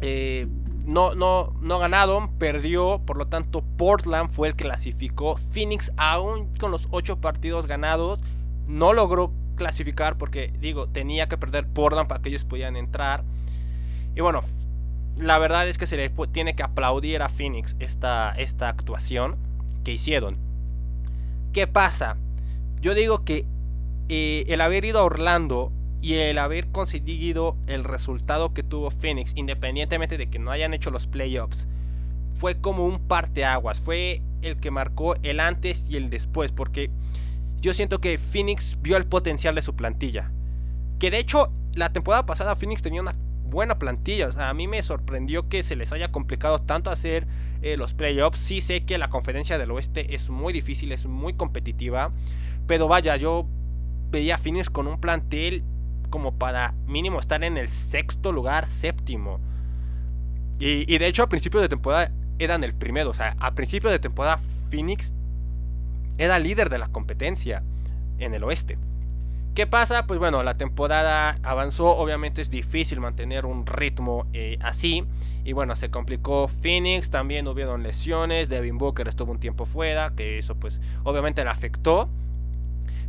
eh, 0.00 0.46
no, 0.84 1.14
no, 1.14 1.52
no 1.60 1.78
ganaron, 1.78 2.32
perdió, 2.38 3.02
por 3.04 3.18
lo 3.18 3.26
tanto 3.26 3.62
Portland 3.76 4.30
fue 4.30 4.48
el 4.48 4.56
que 4.56 4.64
clasificó. 4.64 5.36
Phoenix 5.36 5.92
aún 5.96 6.54
con 6.58 6.70
los 6.70 6.88
8 6.90 7.20
partidos 7.20 7.66
ganados 7.66 8.20
no 8.66 8.92
logró 8.92 9.32
clasificar 9.56 10.16
porque, 10.16 10.52
digo, 10.60 10.88
tenía 10.88 11.28
que 11.28 11.36
perder 11.36 11.66
Portland 11.66 12.08
para 12.08 12.22
que 12.22 12.30
ellos 12.30 12.44
pudieran 12.44 12.76
entrar. 12.76 13.24
Y 14.16 14.20
bueno, 14.20 14.40
la 15.18 15.38
verdad 15.38 15.68
es 15.68 15.76
que 15.76 15.86
se 15.86 15.96
le 15.96 16.10
tiene 16.32 16.56
que 16.56 16.62
aplaudir 16.62 17.22
a 17.22 17.28
Phoenix 17.28 17.76
esta, 17.80 18.32
esta 18.32 18.68
actuación 18.68 19.36
que 19.84 19.92
hicieron. 19.92 20.38
¿Qué 21.52 21.66
pasa? 21.66 22.16
Yo 22.80 22.94
digo 22.94 23.24
que 23.24 23.44
eh, 24.08 24.44
el 24.48 24.60
haber 24.60 24.84
ido 24.84 25.00
a 25.00 25.04
Orlando 25.04 25.72
y 26.00 26.14
el 26.14 26.38
haber 26.38 26.68
conseguido 26.68 27.56
el 27.66 27.84
resultado 27.84 28.54
que 28.54 28.62
tuvo 28.62 28.90
Phoenix, 28.90 29.32
independientemente 29.34 30.16
de 30.16 30.30
que 30.30 30.38
no 30.38 30.50
hayan 30.50 30.74
hecho 30.74 30.90
los 30.90 31.06
playoffs, 31.06 31.66
fue 32.34 32.60
como 32.60 32.86
un 32.86 33.00
parteaguas. 33.00 33.80
Fue 33.80 34.22
el 34.42 34.58
que 34.58 34.70
marcó 34.70 35.16
el 35.22 35.40
antes 35.40 35.84
y 35.88 35.96
el 35.96 36.08
después. 36.08 36.52
Porque 36.52 36.90
yo 37.60 37.74
siento 37.74 38.00
que 38.00 38.16
Phoenix 38.16 38.78
vio 38.80 38.96
el 38.96 39.06
potencial 39.06 39.54
de 39.56 39.62
su 39.62 39.74
plantilla. 39.74 40.30
Que 41.00 41.10
de 41.10 41.18
hecho, 41.18 41.52
la 41.74 41.92
temporada 41.92 42.26
pasada 42.26 42.54
Phoenix 42.54 42.80
tenía 42.80 43.02
una 43.02 43.16
buena 43.44 43.78
plantilla. 43.78 44.30
A 44.36 44.54
mí 44.54 44.68
me 44.68 44.82
sorprendió 44.82 45.48
que 45.48 45.64
se 45.64 45.74
les 45.74 45.92
haya 45.92 46.12
complicado 46.12 46.60
tanto 46.60 46.90
hacer 46.90 47.26
eh, 47.60 47.76
los 47.76 47.94
playoffs. 47.94 48.38
Sí 48.38 48.60
sé 48.60 48.84
que 48.84 48.98
la 48.98 49.10
conferencia 49.10 49.58
del 49.58 49.72
oeste 49.72 50.14
es 50.14 50.30
muy 50.30 50.52
difícil, 50.52 50.92
es 50.92 51.06
muy 51.06 51.32
competitiva. 51.32 52.12
Pero 52.68 52.86
vaya, 52.86 53.16
yo 53.16 53.46
veía 54.10 54.36
a 54.36 54.38
Phoenix 54.38 54.70
con 54.70 54.86
un 54.86 55.00
plantel 55.00 55.64
como 56.10 56.34
para 56.34 56.74
mínimo 56.86 57.20
estar 57.20 57.42
en 57.44 57.56
el 57.56 57.68
sexto 57.68 58.32
lugar, 58.32 58.66
séptimo. 58.66 59.40
Y, 60.60 60.98
de 60.98 61.06
hecho 61.06 61.22
a 61.22 61.28
principios 61.28 61.62
de 61.62 61.68
temporada 61.68 62.10
eran 62.38 62.64
el 62.64 62.74
primero. 62.74 63.10
O 63.10 63.14
sea, 63.14 63.36
a 63.38 63.54
principios 63.54 63.92
de 63.92 63.98
temporada 63.98 64.38
Phoenix 64.70 65.12
era 66.18 66.38
líder 66.38 66.68
de 66.68 66.78
la 66.78 66.88
competencia 66.88 67.62
en 68.18 68.34
el 68.34 68.44
oeste. 68.44 68.78
¿Qué 69.54 69.66
pasa? 69.66 70.06
Pues 70.06 70.20
bueno, 70.20 70.44
la 70.44 70.56
temporada 70.56 71.38
avanzó, 71.42 71.96
obviamente 71.96 72.40
es 72.40 72.48
difícil 72.48 73.00
mantener 73.00 73.44
un 73.44 73.66
ritmo 73.66 74.26
eh, 74.32 74.56
así. 74.60 75.04
Y 75.44 75.52
bueno, 75.52 75.74
se 75.74 75.90
complicó 75.90 76.46
Phoenix, 76.46 77.10
también 77.10 77.48
hubieron 77.48 77.82
lesiones, 77.82 78.48
Devin 78.48 78.78
Booker 78.78 79.08
estuvo 79.08 79.32
un 79.32 79.40
tiempo 79.40 79.66
fuera, 79.66 80.12
que 80.14 80.38
eso 80.38 80.54
pues 80.54 80.80
obviamente 81.02 81.42
le 81.42 81.50
afectó. 81.50 82.08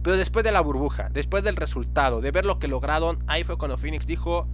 Pero 0.02 0.18
después 0.18 0.46
de 0.46 0.52
la 0.52 0.62
burbuja, 0.62 1.10
después 1.10 1.44
del 1.44 1.56
resultado, 1.56 2.22
de 2.22 2.32
ver 2.32 2.46
lo 2.46 2.60
que 2.60 2.68
lograron, 2.68 3.24
ahí 3.28 3.44
fue 3.44 3.58
cuando 3.58 3.78
Phoenix 3.78 4.06
dijo, 4.06 4.48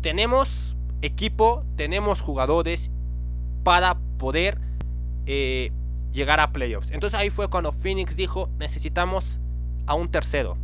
tenemos 0.00 0.74
equipo, 1.02 1.64
tenemos 1.76 2.20
jugadores 2.20 2.90
para 3.62 3.98
poder 4.18 4.58
eh, 5.26 5.72
llegar 6.12 6.40
a 6.40 6.52
playoffs. 6.52 6.90
Entonces 6.90 7.18
ahí 7.18 7.30
fue 7.30 7.48
cuando 7.48 7.72
Phoenix 7.72 8.16
dijo, 8.16 8.48
necesitamos 8.58 9.40
a 9.86 9.94
un 9.94 10.10
tercero. 10.10 10.56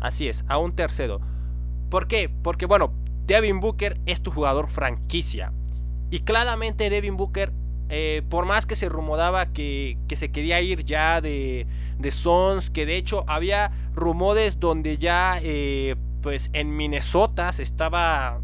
Así 0.00 0.28
es, 0.28 0.44
a 0.48 0.58
un 0.58 0.72
tercero. 0.72 1.20
¿Por 1.90 2.06
qué? 2.06 2.28
Porque 2.28 2.66
bueno, 2.66 2.92
Devin 3.26 3.60
Booker 3.60 4.00
es 4.06 4.22
tu 4.22 4.30
jugador 4.30 4.68
franquicia. 4.68 5.52
Y 6.10 6.20
claramente 6.20 6.88
Devin 6.88 7.16
Booker, 7.16 7.52
eh, 7.90 8.22
por 8.28 8.44
más 8.44 8.66
que 8.66 8.76
se 8.76 8.88
rumoraba 8.90 9.46
que, 9.46 9.96
que, 10.08 10.16
se 10.16 10.30
quería 10.30 10.60
ir 10.60 10.84
ya 10.84 11.22
de, 11.22 11.66
de 11.98 12.10
Sons, 12.10 12.68
que 12.68 12.84
de 12.84 12.96
hecho 12.96 13.24
había 13.26 13.72
rumores 13.94 14.60
donde 14.60 14.98
ya 14.98 15.40
eh, 15.42 15.96
pues 16.20 16.50
en 16.52 16.76
Minnesota 16.76 17.50
se 17.52 17.62
estaba, 17.62 18.40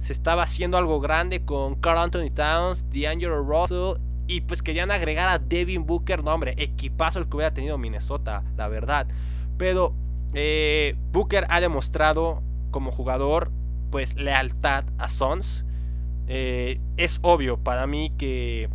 se 0.00 0.14
estaba 0.14 0.44
haciendo 0.44 0.78
algo 0.78 1.00
grande 1.00 1.44
con 1.44 1.74
Carl 1.74 1.98
Anthony 1.98 2.30
Towns, 2.34 2.86
D'Angelo 2.88 3.42
Russell 3.42 4.00
y 4.28 4.40
pues 4.40 4.62
querían 4.62 4.90
agregar 4.90 5.28
a 5.28 5.38
Devin 5.38 5.84
Booker. 5.84 6.24
No, 6.24 6.32
hombre, 6.32 6.54
equipazo 6.56 7.18
el 7.18 7.28
que 7.28 7.36
hubiera 7.36 7.52
tenido 7.52 7.76
Minnesota, 7.76 8.44
la 8.56 8.68
verdad. 8.68 9.06
Pero 9.58 9.92
eh, 10.32 10.96
Booker 11.12 11.46
ha 11.50 11.60
demostrado 11.60 12.42
como 12.70 12.92
jugador, 12.92 13.52
pues, 13.90 14.16
lealtad 14.16 14.84
a 14.96 15.10
Sons. 15.10 15.64
Es 16.26 17.20
obvio 17.22 17.58
para 17.58 17.86
mí 17.86 18.10
que. 18.16 18.68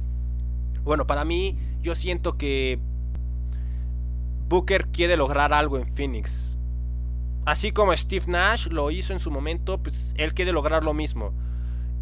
Bueno, 0.83 1.07
para 1.07 1.25
mí, 1.25 1.57
yo 1.81 1.95
siento 1.95 2.37
que 2.37 2.79
Booker 4.47 4.87
quiere 4.87 5.17
lograr 5.17 5.53
algo 5.53 5.77
en 5.77 5.87
Phoenix. 5.93 6.57
Así 7.45 7.71
como 7.71 7.95
Steve 7.95 8.25
Nash 8.27 8.67
lo 8.67 8.91
hizo 8.91 9.13
en 9.13 9.19
su 9.19 9.31
momento, 9.31 9.81
pues 9.81 10.13
él 10.15 10.33
quiere 10.33 10.51
lograr 10.51 10.83
lo 10.83 10.93
mismo. 10.93 11.33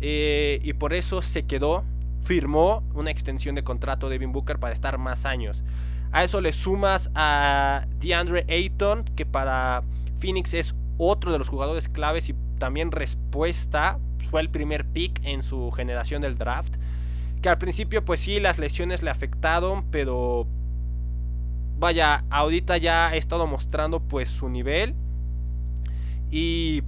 Eh, 0.01 0.59
y 0.63 0.73
por 0.73 0.93
eso 0.93 1.21
se 1.21 1.45
quedó 1.45 1.83
firmó 2.21 2.83
una 2.93 3.11
extensión 3.11 3.55
de 3.55 3.63
contrato 3.63 4.07
de 4.07 4.15
Devin 4.15 4.31
Booker 4.31 4.59
para 4.59 4.73
estar 4.73 4.97
más 4.97 5.25
años. 5.25 5.63
A 6.11 6.23
eso 6.23 6.41
le 6.41 6.51
sumas 6.53 7.09
a 7.15 7.85
DeAndre 7.99 8.45
Ayton, 8.49 9.03
que 9.15 9.25
para 9.25 9.83
Phoenix 10.17 10.53
es 10.53 10.75
otro 10.97 11.31
de 11.31 11.37
los 11.37 11.49
jugadores 11.49 11.87
claves 11.87 12.29
y 12.29 12.35
también 12.57 12.91
respuesta. 12.91 13.99
Fue 14.29 14.41
el 14.41 14.49
primer 14.49 14.85
pick 14.85 15.21
en 15.23 15.43
su 15.43 15.71
generación 15.71 16.21
del 16.21 16.37
draft. 16.37 16.75
Que 17.41 17.49
al 17.49 17.57
principio, 17.57 18.03
pues 18.03 18.19
sí, 18.19 18.39
las 18.39 18.57
lesiones 18.57 19.01
le 19.01 19.09
afectaron, 19.09 19.85
pero 19.91 20.47
vaya, 21.77 22.25
ahorita 22.29 22.77
ya 22.77 23.07
ha 23.07 23.15
estado 23.15 23.47
mostrando 23.47 24.01
pues 24.01 24.29
su 24.29 24.49
nivel. 24.49 24.95
Y 26.29 26.83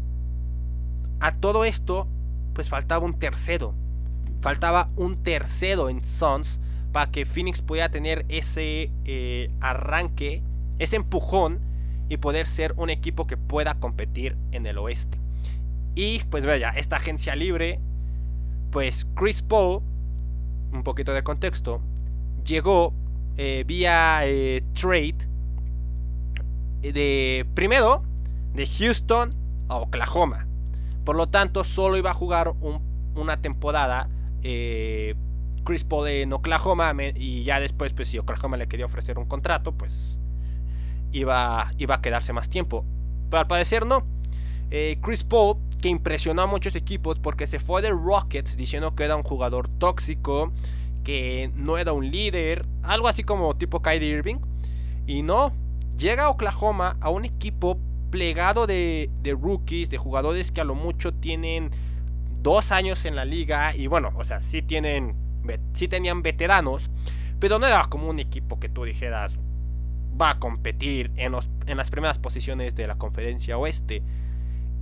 a 1.20 1.36
todo 1.36 1.66
esto, 1.66 2.08
pues 2.54 2.70
faltaba 2.70 3.06
un 3.06 3.18
tercero. 3.18 3.74
Faltaba 4.42 4.90
un 4.96 5.24
tercero 5.24 5.90
en 5.90 6.04
Suns 6.04 6.60
para 6.92 7.12
que 7.12 7.26
Phoenix 7.26 7.62
pudiera 7.62 7.90
tener 7.90 8.26
ese 8.28 8.92
eh, 9.06 9.50
arranque, 9.62 10.44
ese 10.80 10.98
empujón 10.98 11.62
y 12.10 12.18
poder 12.18 12.48
ser 12.48 12.74
un 12.76 12.90
equipo 12.90 13.28
que 13.28 13.38
pueda 13.38 13.76
competir 13.76 14.36
en 14.52 14.66
el 14.66 14.78
oeste. 14.78 15.18
Y 15.96 16.20
pues 16.30 16.46
vaya, 16.46 16.72
esta 16.72 16.98
agencia 16.98 17.36
libre, 17.36 17.80
pues 18.72 19.08
Chris 19.16 19.42
Paul, 19.42 19.82
un 20.72 20.84
poquito 20.84 21.14
de 21.14 21.24
contexto, 21.24 21.82
llegó 22.46 22.94
eh, 23.38 23.64
vía 23.66 24.22
eh, 24.24 24.64
trade 24.74 25.28
de 26.82 27.46
primero 27.54 28.04
de 28.54 28.68
Houston 28.68 29.36
a 29.68 29.78
Oklahoma. 29.78 30.48
Por 31.04 31.16
lo 31.16 31.28
tanto, 31.28 31.64
solo 31.64 31.98
iba 31.98 32.12
a 32.12 32.14
jugar 32.14 32.54
una 33.16 33.42
temporada 33.42 34.10
eh, 34.44 35.16
Chris 35.64 35.86
en 36.08 36.34
Oklahoma 36.34 36.94
y 37.16 37.44
ya 37.44 37.60
después 37.60 37.94
pues 37.94 38.10
si 38.10 38.18
Oklahoma 38.18 38.58
le 38.58 38.68
quería 38.68 38.86
ofrecer 38.86 39.20
un 39.20 39.26
contrato 39.26 39.74
pues 39.74 40.18
iba, 41.12 41.72
iba 41.78 41.96
a 41.96 42.02
quedarse 42.02 42.34
más 42.34 42.50
tiempo. 42.50 42.86
Pero 43.30 43.42
al 43.42 43.48
parecer 43.48 43.86
no. 43.86 44.06
Eh, 44.72 44.98
Chris 45.02 45.24
Paul, 45.24 45.58
que 45.82 45.90
impresionó 45.90 46.42
a 46.42 46.48
muchos 46.48 46.76
equipos 46.76 47.20
porque 47.20 47.46
se 47.46 47.60
fue 47.60 47.82
de 47.82 47.90
Rockets 47.90 48.56
diciendo 48.58 48.96
que 48.96 49.04
era 49.04 49.16
un 49.16 49.24
jugador 49.24 49.68
tóxico, 49.68 50.52
que 51.04 51.52
no 51.56 51.78
era 51.78 51.94
un 51.94 52.10
líder, 52.10 52.66
algo 52.84 53.08
así 53.08 53.24
como 53.24 53.56
tipo 53.56 53.82
Kyrie 53.82 54.10
Irving. 54.10 54.38
Y 55.06 55.24
no, 55.24 55.54
llega 55.98 56.26
a 56.26 56.30
Oklahoma 56.30 56.98
a 57.02 57.10
un 57.10 57.26
equipo 57.26 57.78
plegado 58.10 58.66
de, 58.66 59.10
de 59.22 59.34
rookies, 59.34 59.90
de 59.90 59.98
jugadores 59.98 60.52
que 60.52 60.62
a 60.62 60.64
lo 60.64 60.76
mucho 60.76 61.14
tienen 61.14 61.72
dos 62.42 62.72
años 62.72 63.06
en 63.06 63.16
la 63.16 63.26
liga 63.26 63.76
y 63.76 63.88
bueno, 63.88 64.12
o 64.16 64.24
sea, 64.24 64.42
sí 64.42 64.62
tienen, 64.62 65.16
sí 65.74 65.88
tenían 65.88 66.22
veteranos, 66.22 66.90
pero 67.40 67.60
no 67.60 67.68
era 67.68 67.84
como 67.86 68.10
un 68.10 68.20
equipo 68.20 68.60
que 68.60 68.70
tú 68.70 68.84
dijeras 68.84 69.38
va 70.20 70.32
a 70.32 70.40
competir 70.40 71.12
en, 71.16 71.32
los, 71.32 71.50
en 71.66 71.78
las 71.78 71.90
primeras 71.90 72.20
posiciones 72.20 72.76
de 72.76 72.88
la 72.88 72.96
conferencia 72.96 73.58
oeste. 73.58 74.04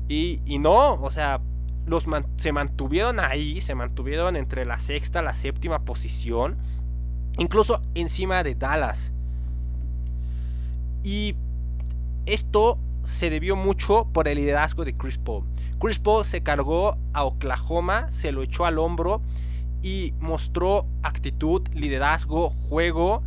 Y, 0.09 0.57
no, 0.59 0.95
o 0.95 1.11
sea, 1.11 1.39
los 1.85 2.05
se 2.37 2.51
mantuvieron 2.51 3.19
ahí, 3.19 3.61
se 3.61 3.75
mantuvieron 3.75 4.35
entre 4.35 4.65
la 4.65 4.79
sexta, 4.79 5.21
la 5.21 5.35
séptima 5.35 5.85
posición, 5.85 6.57
incluso 7.37 7.79
encima 7.93 8.43
de 8.43 8.55
Dallas. 8.55 9.13
Y 11.03 11.35
esto 12.25 12.79
se 13.03 13.29
debió 13.29 13.55
mucho 13.55 14.07
por 14.11 14.27
el 14.27 14.37
liderazgo 14.37 14.83
de 14.83 14.97
Chris 14.97 15.19
Paul. 15.19 15.45
Chris 15.79 15.99
Paul 15.99 16.25
se 16.25 16.41
cargó 16.41 16.97
a 17.13 17.23
Oklahoma, 17.23 18.11
se 18.11 18.31
lo 18.31 18.41
echó 18.41 18.65
al 18.65 18.79
hombro 18.79 19.21
y 19.83 20.15
mostró 20.19 20.87
actitud, 21.03 21.61
liderazgo, 21.73 22.49
juego 22.49 23.21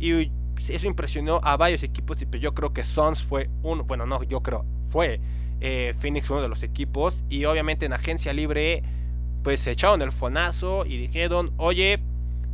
y 0.00 0.32
eso 0.68 0.86
impresionó 0.86 1.40
a 1.44 1.56
varios 1.56 1.82
equipos 1.84 2.20
y 2.20 2.26
pues 2.26 2.42
yo 2.42 2.54
creo 2.54 2.72
que 2.72 2.84
Suns 2.84 3.22
fue 3.22 3.48
uno, 3.62 3.84
bueno 3.84 4.04
no, 4.04 4.22
yo 4.24 4.42
creo, 4.42 4.64
fue 4.90 5.20
eh, 5.60 5.94
Phoenix 5.98 6.30
uno 6.30 6.42
de 6.42 6.48
los 6.48 6.62
equipos 6.62 7.24
y 7.28 7.44
obviamente 7.44 7.86
en 7.86 7.92
agencia 7.92 8.32
libre 8.32 8.82
pues 9.42 9.60
se 9.60 9.70
echaron 9.70 10.02
el 10.02 10.12
fonazo 10.12 10.84
y 10.84 10.98
dijeron, 10.98 11.52
oye, 11.56 12.00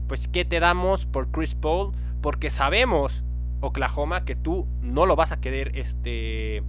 pues 0.07 0.29
¿qué 0.29 0.45
te 0.45 0.61
damos 0.61 1.07
por 1.07 1.31
Chris 1.31 1.55
Paul? 1.55 1.93
Porque 2.21 2.51
sabemos 2.51 3.25
Oklahoma 3.61 4.25
que 4.25 4.37
tú 4.37 4.69
no 4.81 5.07
lo 5.07 5.17
vas 5.17 5.33
a 5.33 5.41
querer, 5.41 5.77
este, 5.77 6.63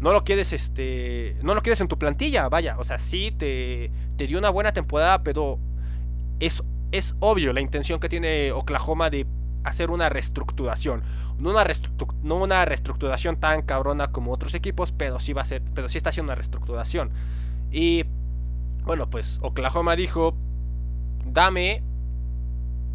no 0.00 0.12
lo 0.12 0.24
quieres, 0.24 0.52
este, 0.52 1.36
no 1.42 1.54
lo 1.54 1.62
quieres 1.62 1.80
en 1.80 1.88
tu 1.88 1.98
plantilla, 1.98 2.48
vaya, 2.48 2.76
o 2.78 2.84
sea, 2.84 2.98
sí 2.98 3.32
te, 3.36 3.90
te 4.16 4.26
dio 4.26 4.38
una 4.38 4.50
buena 4.50 4.72
temporada, 4.72 5.22
pero 5.22 5.58
es, 6.40 6.62
es 6.90 7.14
obvio 7.20 7.52
la 7.52 7.60
intención 7.60 8.00
que 8.00 8.08
tiene 8.08 8.52
Oklahoma 8.52 9.10
de 9.10 9.26
hacer 9.64 9.90
una 9.90 10.08
reestructuración, 10.08 11.02
no 11.38 11.50
una, 11.50 11.66
no 12.22 12.36
una 12.36 12.64
reestructuración 12.64 13.36
tan 13.36 13.62
cabrona 13.62 14.12
como 14.12 14.32
otros 14.32 14.54
equipos, 14.54 14.92
pero 14.92 15.20
sí 15.20 15.32
va 15.32 15.42
a 15.42 15.46
ser, 15.46 15.62
pero 15.74 15.88
sí 15.88 15.98
está 15.98 16.10
haciendo 16.10 16.32
una 16.32 16.36
reestructuración 16.36 17.10
y 17.70 18.04
bueno, 18.84 19.10
pues 19.10 19.38
Oklahoma 19.42 19.94
dijo, 19.96 20.34
dame 21.24 21.82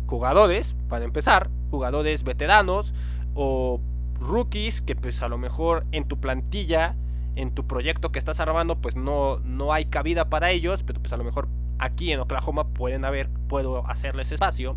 jugadores 0.08 0.76
para 0.90 1.06
empezar, 1.06 1.50
jugadores 1.72 2.24
veteranos 2.24 2.94
o 3.34 3.80
rookies 4.20 4.82
que 4.82 4.96
pues 4.96 5.22
a 5.22 5.30
lo 5.30 5.38
mejor 5.38 5.86
en 5.92 6.08
tu 6.08 6.20
plantilla, 6.20 6.96
en 7.36 7.54
tu 7.54 7.68
proyecto 7.68 8.12
que 8.12 8.20
estás 8.20 8.40
armando, 8.40 8.80
pues 8.82 8.96
no, 8.96 9.40
no 9.40 9.74
hay 9.74 9.86
cabida 9.86 10.30
para 10.30 10.52
ellos, 10.52 10.84
pero 10.84 11.00
pues 11.02 11.14
a 11.14 11.18
lo 11.18 11.24
mejor 11.24 11.48
aquí 11.80 12.12
en 12.12 12.20
Oklahoma 12.20 12.68
pueden 12.70 13.06
haber, 13.06 13.30
puedo 13.48 13.88
hacerles 13.88 14.32
espacio. 14.32 14.76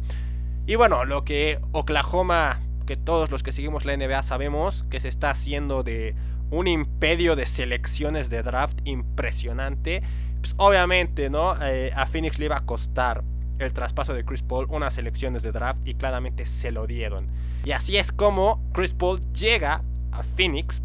Y 0.68 0.76
bueno, 0.76 1.06
lo 1.06 1.24
que 1.24 1.58
Oklahoma, 1.72 2.60
que 2.84 2.94
todos 2.94 3.30
los 3.30 3.42
que 3.42 3.52
seguimos 3.52 3.86
la 3.86 3.96
NBA 3.96 4.22
sabemos, 4.22 4.84
que 4.90 5.00
se 5.00 5.08
está 5.08 5.30
haciendo 5.30 5.82
de 5.82 6.14
un 6.50 6.66
imperio 6.66 7.36
de 7.36 7.46
selecciones 7.46 8.28
de 8.28 8.42
draft 8.42 8.78
impresionante. 8.84 10.02
Pues 10.42 10.54
obviamente, 10.58 11.30
¿no? 11.30 11.54
Eh, 11.62 11.90
a 11.96 12.04
Phoenix 12.04 12.38
le 12.38 12.44
iba 12.44 12.58
a 12.58 12.66
costar 12.66 13.24
el 13.58 13.72
traspaso 13.72 14.12
de 14.12 14.26
Chris 14.26 14.42
Paul 14.42 14.66
unas 14.68 14.92
selecciones 14.92 15.42
de 15.42 15.52
draft 15.52 15.80
y 15.86 15.94
claramente 15.94 16.44
se 16.44 16.70
lo 16.70 16.86
dieron. 16.86 17.28
Y 17.64 17.70
así 17.70 17.96
es 17.96 18.12
como 18.12 18.62
Chris 18.74 18.92
Paul 18.92 19.22
llega 19.32 19.82
a 20.12 20.22
Phoenix 20.22 20.82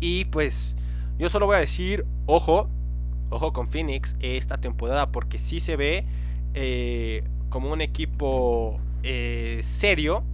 y 0.00 0.24
pues 0.24 0.78
yo 1.18 1.28
solo 1.28 1.44
voy 1.44 1.56
a 1.56 1.60
decir, 1.60 2.06
ojo, 2.24 2.70
ojo 3.28 3.52
con 3.52 3.68
Phoenix 3.68 4.16
esta 4.20 4.56
temporada 4.56 5.12
porque 5.12 5.36
sí 5.36 5.60
se 5.60 5.76
ve 5.76 6.06
eh, 6.54 7.22
como 7.48 7.72
un 7.72 7.80
equipo 7.80 8.80
eh, 9.02 9.60
serio. 9.64 10.24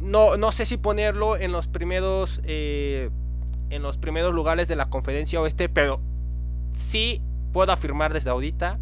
No, 0.00 0.36
no 0.36 0.52
sé 0.52 0.66
si 0.66 0.76
ponerlo 0.76 1.36
en 1.36 1.52
los 1.52 1.68
primeros 1.68 2.40
eh, 2.44 3.10
en 3.70 3.82
los 3.82 3.96
primeros 3.98 4.34
lugares 4.34 4.68
de 4.68 4.76
la 4.76 4.86
conferencia 4.86 5.40
oeste, 5.40 5.68
pero 5.68 6.00
sí 6.74 7.22
puedo 7.52 7.72
afirmar 7.72 8.12
desde 8.12 8.30
ahorita 8.30 8.78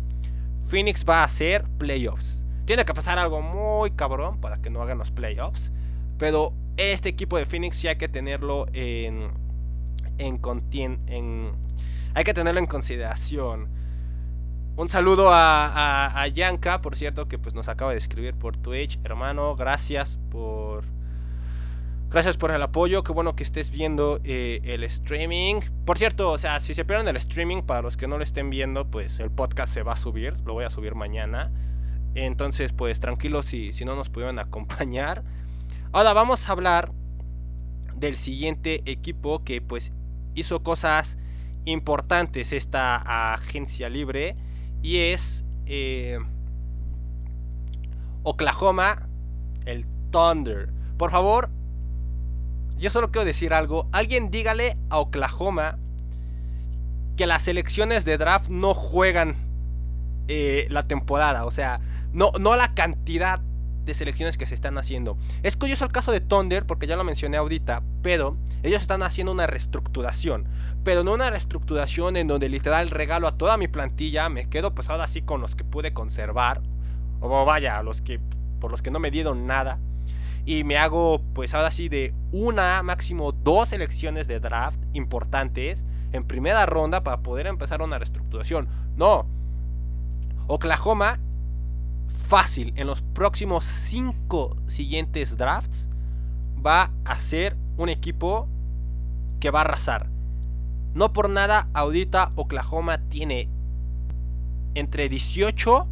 Phoenix 0.70 1.04
va 1.04 1.22
a 1.22 1.24
hacer 1.24 1.64
playoffs. 1.78 2.40
Tiene 2.64 2.84
que 2.84 2.94
pasar 2.94 3.18
algo 3.18 3.42
muy 3.42 3.90
cabrón 3.90 4.40
para 4.40 4.58
que 4.58 4.70
no 4.70 4.80
hagan 4.80 4.98
los 4.98 5.10
playoffs. 5.10 5.72
Pero 6.16 6.52
este 6.76 7.08
equipo 7.08 7.36
de 7.36 7.44
Phoenix 7.44 7.76
sí 7.76 7.88
hay 7.88 7.96
que 7.96 8.08
tenerlo 8.08 8.66
en. 8.72 9.32
En, 10.18 10.40
en 11.08 11.52
hay 12.14 12.24
que 12.24 12.34
tenerlo 12.34 12.60
en 12.60 12.66
consideración. 12.66 13.68
Un 14.80 14.88
saludo 14.88 15.28
a, 15.30 16.26
Yanka, 16.32 16.80
por 16.80 16.96
cierto, 16.96 17.28
que 17.28 17.36
pues 17.36 17.54
nos 17.54 17.68
acaba 17.68 17.90
de 17.90 17.98
escribir 17.98 18.34
por 18.34 18.56
Twitch. 18.56 18.98
Hermano, 19.04 19.54
gracias 19.54 20.18
por 20.30 20.86
Gracias 22.08 22.38
por 22.38 22.50
el 22.50 22.62
apoyo, 22.62 23.02
qué 23.04 23.12
bueno 23.12 23.36
que 23.36 23.42
estés 23.42 23.68
viendo 23.68 24.20
eh, 24.24 24.62
el 24.64 24.82
streaming. 24.84 25.60
Por 25.84 25.98
cierto, 25.98 26.30
o 26.32 26.38
sea, 26.38 26.60
si 26.60 26.72
se 26.72 26.86
pierden 26.86 27.08
el 27.08 27.16
streaming, 27.18 27.60
para 27.60 27.82
los 27.82 27.98
que 27.98 28.08
no 28.08 28.16
lo 28.16 28.24
estén 28.24 28.48
viendo, 28.48 28.90
pues 28.90 29.20
el 29.20 29.30
podcast 29.30 29.74
se 29.74 29.82
va 29.82 29.92
a 29.92 29.96
subir, 29.96 30.38
lo 30.46 30.54
voy 30.54 30.64
a 30.64 30.70
subir 30.70 30.94
mañana. 30.94 31.52
Entonces, 32.14 32.72
pues 32.72 33.00
tranquilos 33.00 33.44
si, 33.44 33.74
si 33.74 33.84
no 33.84 33.96
nos 33.96 34.08
pudieron 34.08 34.38
acompañar. 34.38 35.24
Ahora 35.92 36.14
vamos 36.14 36.48
a 36.48 36.52
hablar 36.52 36.90
del 37.96 38.16
siguiente 38.16 38.80
equipo 38.86 39.44
que 39.44 39.60
pues 39.60 39.92
hizo 40.34 40.62
cosas 40.62 41.18
importantes 41.66 42.54
esta 42.54 43.34
agencia 43.34 43.90
libre 43.90 44.36
y 44.82 44.98
es 44.98 45.44
eh, 45.66 46.18
Oklahoma, 48.22 49.08
el 49.66 49.86
Thunder. 50.10 50.70
Por 50.96 51.10
favor, 51.10 51.50
yo 52.78 52.90
solo 52.90 53.10
quiero 53.10 53.24
decir 53.24 53.52
algo. 53.52 53.88
Alguien 53.92 54.30
dígale 54.30 54.76
a 54.88 54.98
Oklahoma 54.98 55.78
que 57.16 57.26
las 57.26 57.42
selecciones 57.42 58.04
de 58.04 58.18
draft 58.18 58.48
no 58.48 58.74
juegan 58.74 59.36
eh, 60.28 60.66
la 60.70 60.86
temporada. 60.86 61.44
O 61.44 61.50
sea, 61.50 61.80
no, 62.12 62.32
no 62.40 62.56
la 62.56 62.74
cantidad 62.74 63.40
de 63.84 63.94
selecciones 63.94 64.36
que 64.36 64.46
se 64.46 64.54
están 64.54 64.78
haciendo. 64.78 65.16
Es 65.42 65.56
curioso 65.56 65.84
el 65.84 65.92
caso 65.92 66.12
de 66.12 66.20
Thunder, 66.20 66.66
porque 66.66 66.86
ya 66.86 66.96
lo 66.96 67.04
mencioné 67.04 67.36
ahorita, 67.36 67.82
pero 68.02 68.36
ellos 68.62 68.82
están 68.82 69.02
haciendo 69.02 69.32
una 69.32 69.46
reestructuración. 69.46 70.46
Pero 70.84 71.04
no 71.04 71.14
una 71.14 71.30
reestructuración 71.30 72.16
en 72.16 72.26
donde 72.26 72.48
literal 72.48 72.90
regalo 72.90 73.26
a 73.26 73.36
toda 73.36 73.56
mi 73.56 73.68
plantilla, 73.68 74.28
me 74.28 74.48
quedo 74.48 74.74
pues 74.74 74.90
ahora 74.90 75.06
sí 75.06 75.22
con 75.22 75.40
los 75.40 75.56
que 75.56 75.64
pude 75.64 75.92
conservar. 75.92 76.62
O 77.20 77.44
vaya, 77.44 77.82
los 77.82 78.00
que 78.00 78.20
por 78.60 78.70
los 78.70 78.82
que 78.82 78.90
no 78.90 78.98
me 78.98 79.10
dieron 79.10 79.46
nada 79.46 79.78
y 80.44 80.64
me 80.64 80.78
hago 80.78 81.22
pues 81.34 81.54
ahora 81.54 81.70
sí 81.70 81.88
de 81.88 82.14
una, 82.32 82.82
máximo 82.82 83.32
dos 83.32 83.72
elecciones 83.72 84.26
de 84.26 84.40
draft 84.40 84.80
importantes 84.92 85.84
en 86.12 86.24
primera 86.24 86.66
ronda 86.66 87.02
para 87.02 87.20
poder 87.20 87.46
empezar 87.46 87.82
una 87.82 87.98
reestructuración. 87.98 88.68
No. 88.96 89.26
Oklahoma, 90.46 91.20
fácil, 92.10 92.72
en 92.76 92.86
los 92.86 93.02
próximos 93.02 93.64
cinco 93.64 94.56
siguientes 94.68 95.36
drafts 95.36 95.88
va 96.64 96.90
a 97.04 97.16
ser 97.16 97.56
un 97.76 97.88
equipo 97.88 98.48
que 99.40 99.50
va 99.50 99.60
a 99.60 99.62
arrasar. 99.62 100.08
No 100.94 101.12
por 101.12 101.30
nada, 101.30 101.68
ahorita 101.72 102.32
Oklahoma 102.34 102.98
tiene 103.08 103.48
entre 104.74 105.08
18 105.08 105.86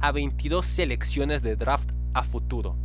a 0.00 0.12
22 0.12 0.66
selecciones 0.66 1.42
de 1.42 1.56
draft 1.56 1.90
a 2.12 2.22
futuro. 2.24 2.76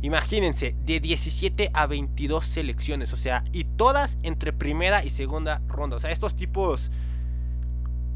Imagínense, 0.00 0.76
de 0.84 1.00
17 1.00 1.70
a 1.74 1.86
22 1.86 2.44
selecciones, 2.44 3.12
o 3.12 3.16
sea, 3.16 3.42
y 3.52 3.64
todas 3.64 4.16
entre 4.22 4.52
primera 4.52 5.04
y 5.04 5.10
segunda 5.10 5.60
ronda. 5.66 5.96
O 5.96 6.00
sea, 6.00 6.10
estos 6.10 6.36
tipos, 6.36 6.92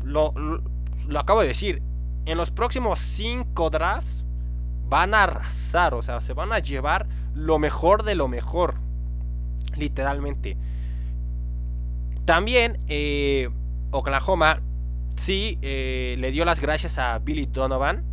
lo, 0.04 0.32
lo, 1.08 1.18
acabo 1.18 1.40
de 1.40 1.48
decir, 1.48 1.82
en 2.24 2.38
los 2.38 2.50
próximos 2.50 2.98
5 2.98 3.70
drafts 3.70 4.24
van 4.88 5.14
a 5.14 5.24
arrasar, 5.24 5.94
o 5.94 6.02
sea, 6.02 6.20
se 6.20 6.32
van 6.32 6.52
a 6.52 6.58
llevar 6.58 7.06
lo 7.34 7.58
mejor 7.58 8.02
de 8.02 8.14
lo 8.14 8.28
mejor, 8.28 8.76
literalmente. 9.76 10.56
También 12.24 12.78
eh, 12.88 13.48
Oklahoma 13.90 14.60
sí 15.16 15.58
eh, 15.62 16.16
le 16.18 16.30
dio 16.30 16.44
las 16.44 16.60
gracias 16.60 16.98
a 16.98 17.18
Billy 17.18 17.46
Donovan, 17.46 18.04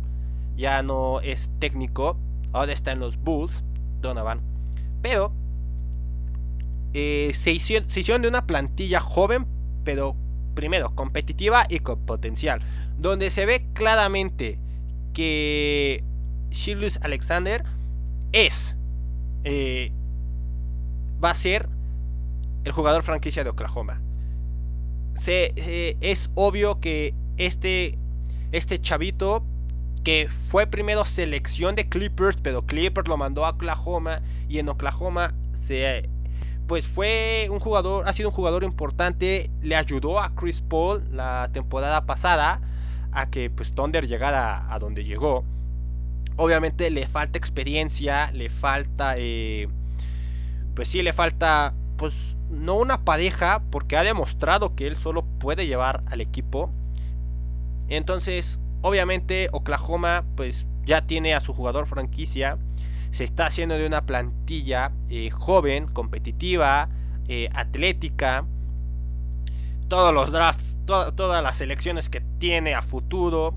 ya 0.56 0.82
no 0.82 1.20
es 1.20 1.50
técnico, 1.58 2.16
Ahora 2.52 2.72
está 2.72 2.92
en 2.92 3.00
los 3.00 3.16
Bulls, 3.16 3.62
Donovan. 4.00 4.40
Pero 5.02 5.32
eh, 6.92 7.32
se, 7.34 7.52
hicieron, 7.52 8.22
de 8.22 8.28
una 8.28 8.46
plantilla 8.46 9.00
joven, 9.00 9.46
pero 9.84 10.16
primero 10.60 10.94
competitiva 10.94 11.64
y 11.70 11.78
con 11.78 12.04
potencial. 12.04 12.60
Donde 12.98 13.30
se 13.30 13.46
ve 13.46 13.64
claramente 13.72 14.58
que 15.14 16.04
Shirley 16.50 16.92
Alexander 17.00 17.64
es, 18.32 18.76
eh, 19.44 19.90
va 21.24 21.30
a 21.30 21.34
ser 21.34 21.66
el 22.64 22.72
jugador 22.72 23.02
franquicia 23.02 23.42
de 23.42 23.48
Oklahoma. 23.48 24.02
Se, 25.14 25.54
eh, 25.56 25.96
es 26.02 26.30
obvio 26.34 26.78
que 26.78 27.14
este, 27.38 27.96
este 28.52 28.78
chavito 28.82 29.42
que 30.04 30.28
fue 30.28 30.66
primero 30.66 31.06
selección 31.06 31.74
de 31.74 31.88
Clippers, 31.88 32.36
pero 32.36 32.66
Clippers 32.66 33.08
lo 33.08 33.16
mandó 33.16 33.46
a 33.46 33.50
Oklahoma 33.50 34.20
y 34.46 34.58
en 34.58 34.68
Oklahoma 34.68 35.32
se 35.66 36.10
pues 36.70 36.86
fue 36.86 37.48
un 37.50 37.58
jugador, 37.58 38.08
ha 38.08 38.12
sido 38.12 38.28
un 38.28 38.32
jugador 38.32 38.62
importante, 38.62 39.50
le 39.60 39.74
ayudó 39.74 40.20
a 40.20 40.36
Chris 40.36 40.60
Paul 40.60 41.02
la 41.10 41.50
temporada 41.52 42.06
pasada 42.06 42.60
a 43.10 43.28
que 43.28 43.50
pues 43.50 43.74
Thunder 43.74 44.06
llegara 44.06 44.72
a 44.72 44.78
donde 44.78 45.02
llegó. 45.02 45.44
Obviamente 46.36 46.88
le 46.90 47.08
falta 47.08 47.38
experiencia, 47.38 48.30
le 48.30 48.50
falta 48.50 49.14
eh, 49.16 49.66
pues 50.74 50.86
sí 50.86 51.02
le 51.02 51.12
falta 51.12 51.74
pues 51.96 52.14
no 52.50 52.76
una 52.76 53.04
pareja 53.04 53.64
porque 53.72 53.96
ha 53.96 54.04
demostrado 54.04 54.76
que 54.76 54.86
él 54.86 54.96
solo 54.96 55.24
puede 55.40 55.66
llevar 55.66 56.04
al 56.06 56.20
equipo. 56.20 56.70
Entonces, 57.88 58.60
obviamente 58.82 59.48
Oklahoma 59.50 60.24
pues 60.36 60.66
ya 60.84 61.04
tiene 61.04 61.34
a 61.34 61.40
su 61.40 61.52
jugador 61.52 61.88
franquicia 61.88 62.58
se 63.10 63.24
está 63.24 63.46
haciendo 63.46 63.76
de 63.76 63.86
una 63.86 64.06
plantilla 64.06 64.92
eh, 65.08 65.30
joven, 65.30 65.86
competitiva, 65.88 66.88
eh, 67.28 67.48
atlética. 67.52 68.44
Todos 69.88 70.14
los 70.14 70.30
drafts, 70.30 70.78
todas 70.86 71.42
las 71.42 71.56
selecciones 71.56 72.08
que 72.08 72.20
tiene 72.38 72.74
a 72.74 72.82
futuro. 72.82 73.54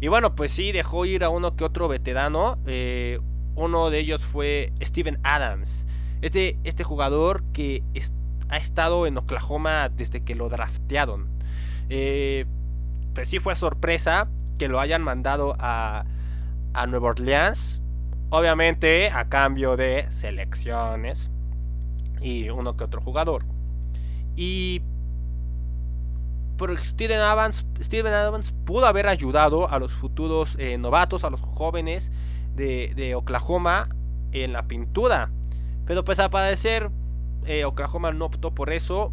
Y 0.00 0.08
bueno, 0.08 0.34
pues 0.34 0.52
sí, 0.52 0.72
dejó 0.72 1.06
ir 1.06 1.22
a 1.22 1.28
uno 1.28 1.54
que 1.54 1.64
otro 1.64 1.86
veterano. 1.86 2.58
Eh, 2.66 3.20
uno 3.54 3.90
de 3.90 4.00
ellos 4.00 4.24
fue 4.24 4.72
Steven 4.82 5.18
Adams. 5.22 5.86
Este, 6.20 6.58
este 6.64 6.82
jugador 6.82 7.44
que 7.52 7.82
ha 8.48 8.56
estado 8.56 9.06
en 9.06 9.16
Oklahoma 9.16 9.88
desde 9.88 10.24
que 10.24 10.34
lo 10.34 10.48
draftearon. 10.48 11.28
pues 11.88 13.28
sí 13.28 13.38
fue 13.38 13.54
sorpresa 13.54 14.28
que 14.58 14.66
lo 14.66 14.80
hayan 14.80 15.02
mandado 15.02 15.54
a, 15.60 16.04
a 16.74 16.86
Nueva 16.88 17.10
Orleans. 17.10 17.82
Obviamente 18.30 19.10
a 19.10 19.28
cambio 19.28 19.76
de 19.76 20.06
selecciones 20.10 21.30
y 22.20 22.50
uno 22.50 22.76
que 22.76 22.84
otro 22.84 23.00
jugador. 23.00 23.44
Y 24.36 24.82
por 26.58 26.76
Steven 26.76 27.20
Adams, 27.20 27.64
Steven 27.80 28.12
Adams 28.12 28.52
pudo 28.64 28.86
haber 28.86 29.06
ayudado 29.06 29.70
a 29.70 29.78
los 29.78 29.92
futuros 29.92 30.56
eh, 30.58 30.76
novatos, 30.76 31.24
a 31.24 31.30
los 31.30 31.40
jóvenes 31.40 32.10
de, 32.54 33.14
Oklahoma 33.14 33.88
en 34.32 34.52
la 34.52 34.64
pintura. 34.64 35.30
Pero 35.86 36.04
pues 36.04 36.18
al 36.18 36.28
parecer 36.28 36.90
eh, 37.46 37.64
Oklahoma 37.64 38.12
no 38.12 38.26
optó 38.26 38.54
por 38.54 38.70
eso. 38.70 39.12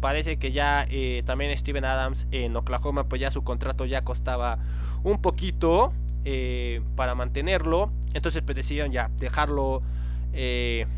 Parece 0.00 0.38
que 0.38 0.52
ya 0.52 0.86
eh, 0.90 1.22
también 1.24 1.56
Steven 1.56 1.84
Adams 1.84 2.28
en 2.30 2.54
Oklahoma 2.54 3.04
pues 3.04 3.20
ya 3.20 3.30
su 3.30 3.42
contrato 3.42 3.86
ya 3.86 4.04
costaba 4.04 4.58
un 5.02 5.20
poquito. 5.20 5.92
Eh, 6.28 6.80
para 6.96 7.14
mantenerlo. 7.14 7.92
Entonces 8.12 8.42
pues 8.42 8.56
decidieron 8.56 8.90
ya 8.90 9.12
dejarlo 9.16 9.84
eh, 10.32 10.88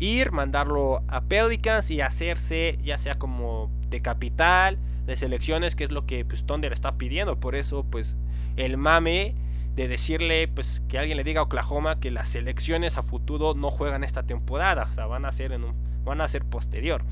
ir, 0.00 0.32
mandarlo 0.32 1.02
a 1.08 1.22
Pelicans 1.22 1.90
y 1.90 2.02
hacerse 2.02 2.78
ya 2.84 2.98
sea 2.98 3.14
como 3.14 3.70
de 3.88 4.02
capital, 4.02 4.76
de 5.06 5.16
selecciones, 5.16 5.74
que 5.74 5.84
es 5.84 5.92
lo 5.92 6.04
que 6.04 6.26
pues, 6.26 6.44
Thunder 6.44 6.74
está 6.74 6.98
pidiendo. 6.98 7.40
Por 7.40 7.54
eso 7.54 7.86
pues 7.90 8.18
el 8.56 8.76
mame 8.76 9.34
de 9.76 9.88
decirle 9.88 10.46
pues 10.46 10.82
que 10.88 10.98
alguien 10.98 11.16
le 11.16 11.24
diga 11.24 11.40
a 11.40 11.44
Oklahoma 11.44 11.98
que 11.98 12.10
las 12.10 12.28
selecciones 12.28 12.98
a 12.98 13.02
futuro 13.02 13.54
no 13.54 13.70
juegan 13.70 14.04
esta 14.04 14.24
temporada, 14.24 14.88
o 14.90 14.92
sea, 14.92 15.06
van 15.06 15.24
a 15.24 15.32
ser 15.32 15.52
en 15.52 15.64
un, 15.64 15.74
van 16.04 16.20
a 16.20 16.28
ser 16.28 16.44
posterior. 16.44 17.02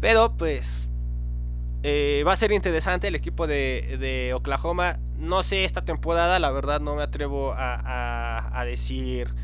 Pero 0.00 0.36
pues 0.36 0.90
eh, 1.84 2.22
va 2.24 2.32
a 2.32 2.36
ser 2.36 2.52
interesante 2.52 3.08
el 3.08 3.14
equipo 3.14 3.46
de, 3.46 4.32
Oklahoma. 4.34 4.98
No 5.18 5.42
sé 5.42 5.64
esta 5.64 5.84
temporada, 5.84 6.38
la 6.38 6.50
verdad 6.50 6.80
no 6.80 6.94
me 6.94 7.02
atrevo 7.02 7.54
a, 7.56 8.62
decir 8.66 9.34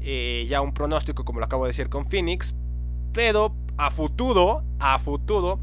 eh, 0.00 0.46
ya 0.48 0.60
un 0.60 0.72
pronóstico 0.72 1.24
como 1.24 1.40
lo 1.40 1.46
acabo 1.46 1.64
de 1.64 1.70
decir 1.70 1.88
con 1.88 2.06
Phoenix. 2.06 2.54
Pero 3.12 3.54
a 3.76 3.90
futuro, 3.90 4.62
a 4.78 4.98
futuro, 5.00 5.58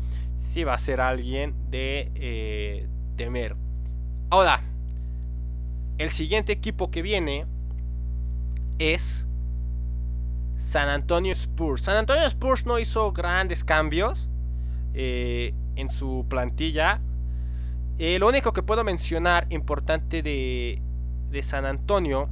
sí 0.51 0.65
va 0.65 0.73
a 0.73 0.77
ser 0.77 0.99
alguien 0.99 1.55
de 1.69 2.11
eh, 2.15 2.87
temer. 3.15 3.55
Ahora, 4.29 4.61
el 5.97 6.09
siguiente 6.11 6.51
equipo 6.51 6.91
que 6.91 7.01
viene 7.01 7.45
es 8.79 9.25
San 10.57 10.89
Antonio 10.89 11.31
Spurs. 11.31 11.83
San 11.83 11.95
Antonio 11.95 12.25
Spurs 12.25 12.65
no 12.65 12.79
hizo 12.79 13.13
grandes 13.13 13.63
cambios 13.63 14.29
en 15.77 15.89
su 15.89 16.25
plantilla. 16.27 16.99
Eh, 17.97 18.19
lo 18.19 18.27
único 18.27 18.51
que 18.53 18.61
puedo 18.61 18.83
mencionar 18.83 19.47
importante 19.49 20.21
de, 20.21 20.81
de 21.29 21.43
San 21.43 21.65
Antonio 21.65 22.29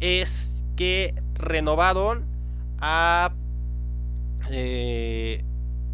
es 0.00 0.54
que 0.76 1.14
renovaron 1.34 2.26
a 2.78 3.32
eh, 4.50 5.44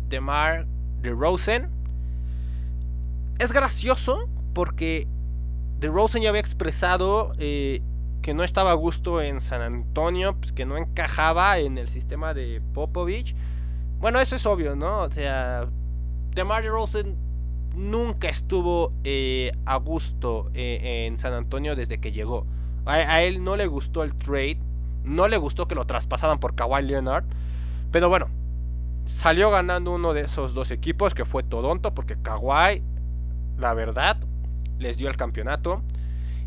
DeMar 0.08 0.66
DeRozan. 1.00 1.70
Es 3.38 3.52
gracioso 3.52 4.28
porque 4.52 5.06
DeRozan 5.80 6.22
ya 6.22 6.28
había 6.30 6.40
expresado 6.40 7.32
eh, 7.38 7.82
que 8.22 8.34
no 8.34 8.44
estaba 8.44 8.70
a 8.70 8.74
gusto 8.74 9.20
en 9.20 9.40
San 9.40 9.60
Antonio, 9.60 10.36
pues 10.38 10.52
que 10.52 10.66
no 10.66 10.76
encajaba 10.76 11.58
en 11.58 11.78
el 11.78 11.88
sistema 11.88 12.34
de 12.34 12.62
Popovich. 12.72 13.34
Bueno, 13.98 14.20
eso 14.20 14.36
es 14.36 14.46
obvio, 14.46 14.76
¿no? 14.76 15.00
O 15.00 15.10
sea, 15.10 15.68
DeMar 16.34 16.62
DeRozan 16.62 17.16
nunca 17.76 18.28
estuvo 18.28 18.92
eh, 19.04 19.52
a 19.64 19.76
gusto 19.76 20.50
eh, 20.54 21.06
en 21.06 21.18
San 21.18 21.32
Antonio 21.32 21.76
desde 21.76 21.98
que 22.00 22.12
llegó. 22.12 22.46
A, 22.86 23.22
él 23.22 23.42
no 23.42 23.56
le 23.56 23.66
gustó 23.66 24.02
el 24.02 24.14
trade, 24.16 24.58
no 25.04 25.28
le 25.28 25.36
gustó 25.36 25.66
que 25.66 25.74
lo 25.74 25.86
traspasaran 25.86 26.38
por 26.38 26.54
Kawhi 26.54 26.82
Leonard, 26.82 27.24
pero 27.90 28.08
bueno, 28.08 28.28
salió 29.06 29.50
ganando 29.50 29.92
uno 29.92 30.12
de 30.12 30.22
esos 30.22 30.54
dos 30.54 30.70
equipos 30.70 31.14
que 31.14 31.24
fue 31.24 31.42
Toronto 31.42 31.94
porque 31.94 32.16
Kawhi, 32.20 32.82
la 33.56 33.72
verdad, 33.74 34.18
les 34.78 34.98
dio 34.98 35.08
el 35.08 35.16
campeonato. 35.16 35.82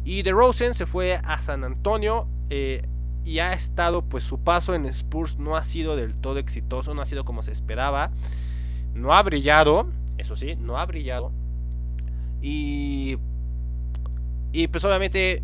Y 0.03 0.21
DeRozan 0.21 0.73
se 0.73 0.85
fue 0.85 1.19
a 1.23 1.41
San 1.41 1.63
Antonio 1.63 2.27
eh, 2.49 2.87
y 3.25 3.39
ha 3.39 3.51
estado, 3.53 4.03
pues 4.03 4.23
su 4.23 4.39
paso 4.39 4.73
en 4.73 4.85
Spurs 4.85 5.37
no 5.37 5.57
ha 5.57 5.63
sido 5.63 5.95
del 5.95 6.15
todo 6.15 6.39
exitoso, 6.39 6.93
no 6.93 7.01
ha 7.01 7.05
sido 7.05 7.25
como 7.25 7.41
se 7.41 7.51
esperaba. 7.51 8.11
No 8.97 9.13
ha 9.13 9.21
brillado, 9.21 9.87
eso 10.17 10.35
sí, 10.35 10.55
no 10.55 10.79
ha 10.79 10.85
brillado. 10.85 11.31
Y, 12.41 13.17
y 14.51 14.67
pues 14.67 14.83
obviamente 14.83 15.43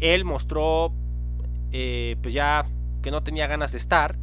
él 0.00 0.24
mostró 0.24 0.92
eh, 1.72 2.16
pues 2.22 2.34
ya 2.34 2.66
que 3.02 3.10
no 3.10 3.22
tenía 3.22 3.46
ganas 3.46 3.72
de 3.72 3.78
estar. 3.78 4.16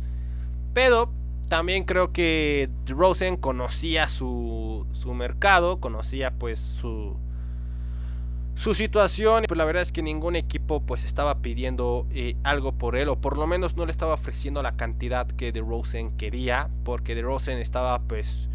Pero 0.74 1.12
también 1.48 1.86
creo 1.86 2.12
que 2.12 2.70
Rosen 2.86 3.38
conocía 3.38 4.08
su, 4.08 4.86
su 4.92 5.14
mercado, 5.14 5.80
conocía 5.80 6.32
pues 6.32 6.60
su, 6.60 7.18
su 8.56 8.76
situación. 8.76 9.46
Y 9.46 9.48
pues 9.48 9.58
la 9.58 9.66
verdad 9.66 9.84
es 9.84 9.92
que 9.92 10.02
ningún 10.02 10.36
equipo 10.36 10.82
pues 10.82 11.06
estaba 11.06 11.40
pidiendo 11.40 12.06
eh, 12.12 12.36
algo 12.44 12.74
por 12.74 12.96
él. 12.98 13.08
O 13.10 13.20
por 13.22 13.38
lo 13.38 13.48
menos 13.48 13.78
no 13.78 13.86
le 13.86 13.92
estaba 13.92 14.14
ofreciendo 14.14 14.62
la 14.62 14.76
cantidad 14.76 15.26
que 15.26 15.52
Rosen 15.52 16.18
quería. 16.18 16.70
Porque 16.84 17.20
Rosen 17.22 17.60
estaba 17.60 18.00
pues 18.00 18.50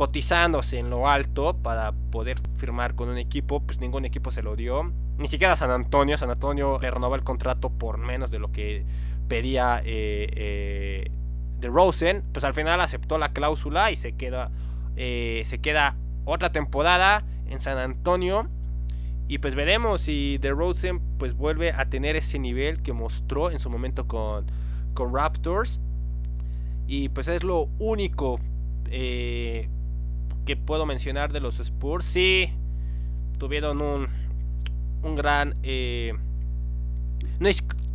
cotizándose 0.00 0.78
en 0.78 0.88
lo 0.88 1.08
alto 1.08 1.58
para 1.58 1.92
poder 1.92 2.38
firmar 2.56 2.94
con 2.94 3.10
un 3.10 3.18
equipo, 3.18 3.60
pues 3.60 3.80
ningún 3.80 4.06
equipo 4.06 4.30
se 4.30 4.40
lo 4.40 4.56
dio. 4.56 4.94
Ni 5.18 5.28
siquiera 5.28 5.56
San 5.56 5.70
Antonio. 5.70 6.16
San 6.16 6.30
Antonio 6.30 6.78
le 6.80 6.90
renovó 6.90 7.16
el 7.16 7.22
contrato 7.22 7.68
por 7.68 7.98
menos 7.98 8.30
de 8.30 8.38
lo 8.38 8.50
que 8.50 8.86
pedía 9.28 9.82
eh, 9.84 10.26
eh, 10.32 11.10
de 11.58 11.68
Rosen. 11.68 12.24
Pues 12.32 12.46
al 12.46 12.54
final 12.54 12.80
aceptó 12.80 13.18
la 13.18 13.34
cláusula 13.34 13.90
y 13.90 13.96
se 13.96 14.12
queda, 14.12 14.50
eh, 14.96 15.42
se 15.44 15.60
queda 15.60 15.96
otra 16.24 16.50
temporada 16.50 17.22
en 17.50 17.60
San 17.60 17.76
Antonio. 17.76 18.48
Y 19.28 19.36
pues 19.36 19.54
veremos 19.54 20.00
si 20.00 20.38
The 20.40 20.52
Rosen 20.52 21.02
pues 21.18 21.34
vuelve 21.34 21.72
a 21.72 21.90
tener 21.90 22.16
ese 22.16 22.38
nivel 22.38 22.80
que 22.80 22.94
mostró 22.94 23.50
en 23.50 23.60
su 23.60 23.68
momento 23.68 24.08
con, 24.08 24.46
con 24.94 25.14
Raptors. 25.14 25.78
Y 26.86 27.10
pues 27.10 27.28
es 27.28 27.44
lo 27.44 27.68
único 27.78 28.40
eh, 28.90 29.68
puedo 30.56 30.86
mencionar 30.86 31.32
de 31.32 31.40
los 31.40 31.60
Spurs. 31.60 32.04
Sí, 32.04 32.52
tuvieron 33.38 33.80
un, 33.80 34.08
un 35.02 35.16
gran... 35.16 35.56
Eh, 35.62 36.14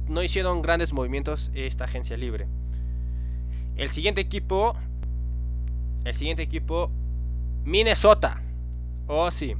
no, 0.07 0.23
hicieron 0.23 0.61
grandes 0.61 0.93
movimientos 0.93 1.51
esta 1.53 1.85
agencia 1.85 2.17
libre. 2.17 2.47
El 3.75 3.89
siguiente 3.89 4.21
equipo. 4.21 4.75
El 6.03 6.13
siguiente 6.13 6.43
equipo. 6.43 6.91
Minnesota. 7.63 8.41
Oh, 9.07 9.29
sí. 9.31 9.55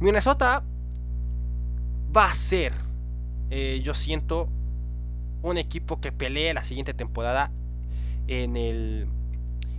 Minnesota 0.00 0.62
va 2.16 2.26
a 2.26 2.34
ser. 2.34 2.72
eh, 3.50 3.80
yo 3.82 3.94
siento. 3.94 4.48
Un 5.42 5.58
equipo 5.58 6.00
que 6.00 6.12
pelee 6.12 6.54
la 6.54 6.64
siguiente 6.64 6.94
temporada. 6.94 7.50
En 8.28 8.56
el. 8.56 9.08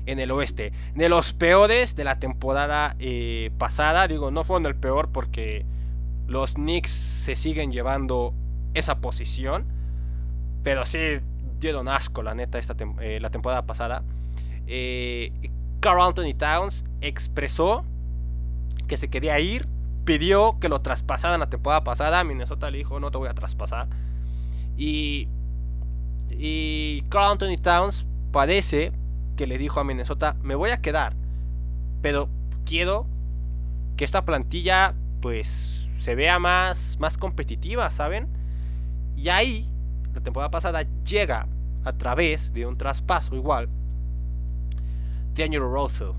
En 0.08 0.20
el 0.20 0.32
oeste. 0.32 0.74
De 0.96 1.10
los 1.10 1.34
peores 1.34 1.96
de 1.96 2.04
la 2.04 2.18
temporada 2.18 2.96
eh, 2.98 3.52
pasada. 3.60 4.08
Digo, 4.08 4.32
no 4.32 4.44
fueron 4.44 4.66
el 4.66 4.76
peor 4.76 5.10
porque. 5.12 5.66
Los 6.28 6.56
Knicks 6.56 6.92
se 6.92 7.38
siguen 7.38 7.72
llevando 7.72 8.34
esa 8.74 9.00
posición. 9.00 9.66
Pero 10.64 10.86
sí 10.86 10.98
dieron 11.60 11.88
asco, 11.88 12.22
la 12.22 12.36
neta, 12.36 12.58
esta 12.58 12.76
eh, 13.00 13.20
la 13.22 13.30
temporada 13.30 13.66
pasada. 13.66 14.04
Eh, 14.68 15.32
Carl 15.80 16.02
Anthony 16.02 16.34
Towns 16.38 16.84
expresó 17.02 17.86
que 18.88 18.98
se 18.98 19.10
quería 19.10 19.40
ir. 19.40 19.68
Pidió 20.06 20.58
que 20.60 20.70
lo 20.70 20.82
traspasaran 20.82 21.40
la 21.40 21.50
temporada 21.50 21.84
pasada. 21.84 22.24
Minnesota 22.24 22.72
le 22.72 22.80
dijo, 22.80 23.00
no 23.00 23.12
te 23.12 23.18
voy 23.18 23.28
a 23.28 23.34
traspasar. 23.34 23.88
Y, 24.78 25.28
y 26.30 27.04
Carl 27.10 27.32
Anthony 27.32 27.58
Towns 27.62 28.06
parece 28.32 28.92
que 29.38 29.48
le 29.48 29.58
dijo 29.58 29.80
a 29.80 29.86
Minnesota, 29.86 30.36
me 30.42 30.56
voy 30.56 30.72
a 30.72 30.82
quedar. 30.82 31.16
Pero 32.02 32.28
quiero 32.66 33.08
que 33.96 34.04
esta 34.04 34.26
plantilla 34.26 34.94
pues 35.22 35.88
se 36.00 36.16
vea 36.16 36.40
más, 36.40 36.98
más 37.00 37.18
competitiva, 37.18 37.90
¿saben? 37.90 38.28
Y 39.16 39.30
ahí, 39.30 39.70
la 40.14 40.22
temporada 40.22 40.52
pasada 40.52 40.86
llega 41.06 41.48
a 41.86 41.94
través 41.94 42.54
de 42.54 42.66
un 42.66 42.78
traspaso 42.78 43.36
igual 43.36 43.70
de 45.34 45.44
Angelo 45.44 45.72
Russell. 45.74 46.12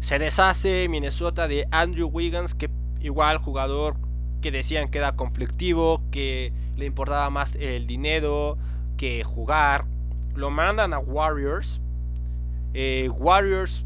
Se 0.00 0.18
deshace 0.18 0.88
Minnesota 0.88 1.48
de 1.48 1.66
Andrew 1.70 2.08
Wiggins, 2.08 2.54
que 2.54 2.70
igual 3.00 3.38
jugador 3.38 3.96
que 4.40 4.50
decían 4.50 4.88
que 4.88 4.98
era 4.98 5.16
conflictivo, 5.16 6.02
que 6.10 6.52
le 6.76 6.86
importaba 6.86 7.28
más 7.30 7.56
el 7.56 7.86
dinero 7.86 8.56
que 8.96 9.24
jugar. 9.24 9.86
Lo 10.34 10.50
mandan 10.50 10.94
a 10.94 10.98
Warriors. 10.98 11.80
Eh, 12.74 13.08
Warriors 13.08 13.84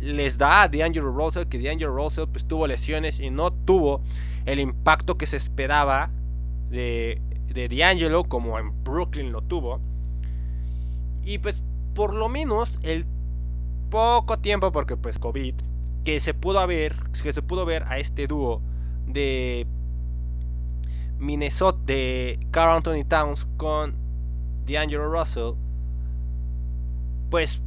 les 0.00 0.38
da 0.38 0.62
a 0.62 0.68
D'Angelo 0.68 1.12
Russell 1.12 1.46
que 1.46 1.58
D'Angelo 1.58 1.94
Russell 1.94 2.26
pues, 2.26 2.46
tuvo 2.46 2.66
lesiones 2.66 3.20
y 3.20 3.30
no 3.30 3.52
tuvo 3.52 4.02
el 4.46 4.58
impacto 4.58 5.18
que 5.18 5.26
se 5.26 5.36
esperaba 5.36 6.10
de, 6.70 7.20
de 7.48 7.68
D'Angelo 7.68 8.24
como 8.24 8.58
en 8.58 8.82
Brooklyn 8.82 9.32
lo 9.32 9.42
tuvo. 9.42 9.80
Y 11.22 11.38
pues 11.38 11.62
por 11.94 12.14
lo 12.14 12.28
menos 12.28 12.78
el 12.82 13.06
poco 13.90 14.38
tiempo 14.38 14.72
porque 14.72 14.96
pues 14.96 15.18
COVID 15.18 15.54
que 16.04 16.20
se 16.20 16.32
pudo 16.32 16.66
ver 16.66 16.96
que 17.22 17.32
se 17.32 17.42
pudo 17.42 17.66
ver 17.66 17.84
a 17.88 17.98
este 17.98 18.26
dúo 18.26 18.62
de 19.06 19.66
Minnesota 21.18 21.78
de 21.84 22.40
Carl 22.50 22.76
Anthony 22.76 23.04
Towns 23.06 23.46
con 23.56 23.96
D'Angelo 24.64 25.12
Russell 25.12 25.54
pues 27.28 27.60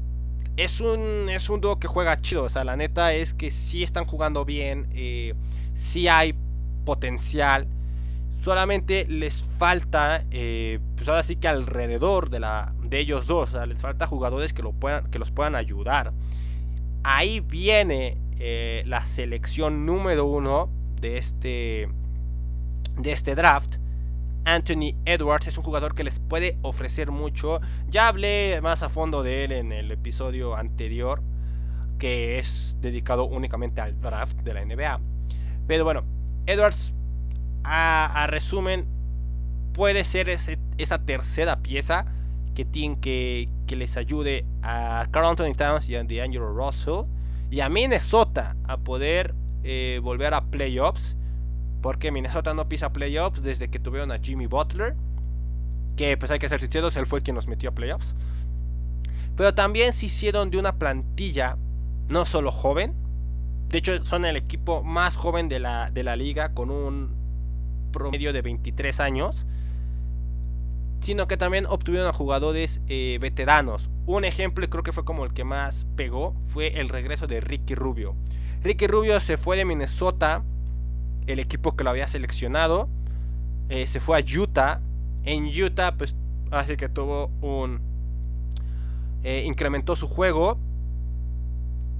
es 0.57 0.81
un, 0.81 1.29
es 1.29 1.49
un 1.49 1.61
dúo 1.61 1.79
que 1.79 1.87
juega 1.87 2.17
chido. 2.17 2.43
O 2.43 2.49
sea, 2.49 2.63
la 2.63 2.75
neta 2.75 3.13
es 3.13 3.33
que 3.33 3.51
sí 3.51 3.83
están 3.83 4.05
jugando 4.05 4.45
bien. 4.45 4.87
Eh, 4.93 5.33
sí 5.75 6.07
hay 6.07 6.35
potencial. 6.85 7.67
Solamente 8.41 9.05
les 9.07 9.43
falta, 9.43 10.23
eh, 10.31 10.79
pues 10.95 11.07
ahora 11.07 11.23
sí 11.23 11.37
que 11.37 11.47
alrededor 11.47 12.29
de, 12.29 12.41
la, 12.41 12.73
de 12.83 12.99
ellos 12.99 13.25
dos, 13.25 13.49
o 13.49 13.51
sea, 13.53 13.65
les 13.65 13.79
falta 13.79 14.05
jugadores 14.05 14.51
que, 14.51 14.61
lo 14.61 14.73
puedan, 14.73 15.09
que 15.09 15.17
los 15.17 15.31
puedan 15.31 15.55
ayudar. 15.55 16.11
Ahí 17.03 17.39
viene 17.39 18.17
eh, 18.39 18.83
la 18.85 19.05
selección 19.05 19.85
número 19.85 20.25
uno 20.25 20.69
de 20.99 21.17
este, 21.17 21.87
de 22.97 23.11
este 23.11 23.35
draft. 23.35 23.77
Anthony 24.45 24.95
Edwards 25.05 25.47
es 25.47 25.57
un 25.57 25.63
jugador 25.63 25.95
que 25.95 26.03
les 26.03 26.19
puede 26.19 26.57
ofrecer 26.61 27.11
mucho. 27.11 27.61
Ya 27.87 28.07
hablé 28.07 28.59
más 28.61 28.83
a 28.83 28.89
fondo 28.89 29.23
de 29.23 29.45
él 29.45 29.51
en 29.51 29.71
el 29.71 29.91
episodio 29.91 30.55
anterior, 30.55 31.21
que 31.97 32.39
es 32.39 32.75
dedicado 32.79 33.25
únicamente 33.25 33.81
al 33.81 33.99
draft 33.99 34.37
de 34.39 34.53
la 34.53 34.65
NBA. 34.65 34.99
Pero 35.67 35.85
bueno, 35.85 36.03
Edwards, 36.45 36.93
a, 37.63 38.25
resumen, 38.27 38.87
puede 39.73 40.03
ser 40.03 40.29
esa 40.29 41.05
tercera 41.05 41.57
pieza 41.61 42.05
que, 42.53 42.65
tiene, 42.65 42.99
que, 42.99 43.49
que 43.65 43.75
les 43.75 43.97
ayude 43.97 44.45
a 44.61 45.07
Carl 45.11 45.27
Anthony 45.27 45.53
Towns 45.55 45.87
y 45.87 45.95
a 45.95 46.03
D'Angelo 46.03 46.53
Russell 46.53 47.05
y 47.49 47.61
a 47.61 47.69
Minnesota 47.69 48.55
a 48.65 48.77
poder 48.77 49.33
eh, 49.63 49.99
volver 50.03 50.33
a 50.33 50.45
playoffs 50.45 51.15
porque 51.83 52.11
Minnesota 52.11 52.53
no 52.53 52.69
pisa 52.69 52.93
playoffs 52.93 53.43
desde 53.43 53.69
que 53.69 53.77
tuvieron 53.77 54.13
a 54.13 54.17
Jimmy 54.17 54.47
Butler. 54.47 54.95
Que 55.97 56.17
pues 56.17 56.31
hay 56.31 56.39
que 56.39 56.47
ser 56.47 56.61
sinceros, 56.61 56.95
él 56.95 57.05
fue 57.05 57.21
quien 57.21 57.35
nos 57.35 57.45
metió 57.45 57.69
a 57.69 57.75
playoffs. 57.75 58.15
Pero 59.35 59.53
también 59.53 59.91
se 59.91 60.05
hicieron 60.05 60.49
de 60.49 60.57
una 60.57 60.79
plantilla 60.79 61.57
no 62.07 62.23
solo 62.23 62.53
joven. 62.53 62.95
De 63.67 63.79
hecho 63.79 64.03
son 64.05 64.23
el 64.23 64.37
equipo 64.37 64.81
más 64.81 65.17
joven 65.17 65.49
de 65.49 65.59
la, 65.59 65.91
de 65.91 66.03
la 66.03 66.15
liga 66.15 66.53
con 66.53 66.71
un 66.71 67.15
promedio 67.91 68.31
de 68.31 68.41
23 68.41 69.01
años. 69.01 69.45
Sino 71.01 71.27
que 71.27 71.35
también 71.35 71.65
obtuvieron 71.65 72.07
a 72.07 72.13
jugadores 72.13 72.79
eh, 72.87 73.17
veteranos. 73.19 73.89
Un 74.05 74.23
ejemplo, 74.23 74.69
creo 74.69 74.83
que 74.83 74.93
fue 74.93 75.03
como 75.03 75.25
el 75.25 75.33
que 75.33 75.43
más 75.43 75.85
pegó, 75.97 76.33
fue 76.47 76.79
el 76.79 76.87
regreso 76.87 77.27
de 77.27 77.41
Ricky 77.41 77.75
Rubio. 77.75 78.15
Ricky 78.61 78.87
Rubio 78.87 79.19
se 79.19 79.35
fue 79.35 79.57
de 79.57 79.65
Minnesota 79.65 80.45
el 81.27 81.39
equipo 81.39 81.75
que 81.75 81.83
lo 81.83 81.89
había 81.89 82.07
seleccionado. 82.07 82.89
Eh, 83.69 83.87
se 83.87 83.99
fue 83.99 84.19
a 84.19 84.23
Utah. 84.23 84.81
En 85.23 85.45
Utah, 85.45 85.95
pues, 85.95 86.15
así 86.51 86.75
que 86.77 86.89
tuvo 86.89 87.31
un. 87.41 87.81
Eh, 89.23 89.43
incrementó 89.45 89.95
su 89.95 90.07
juego. 90.07 90.57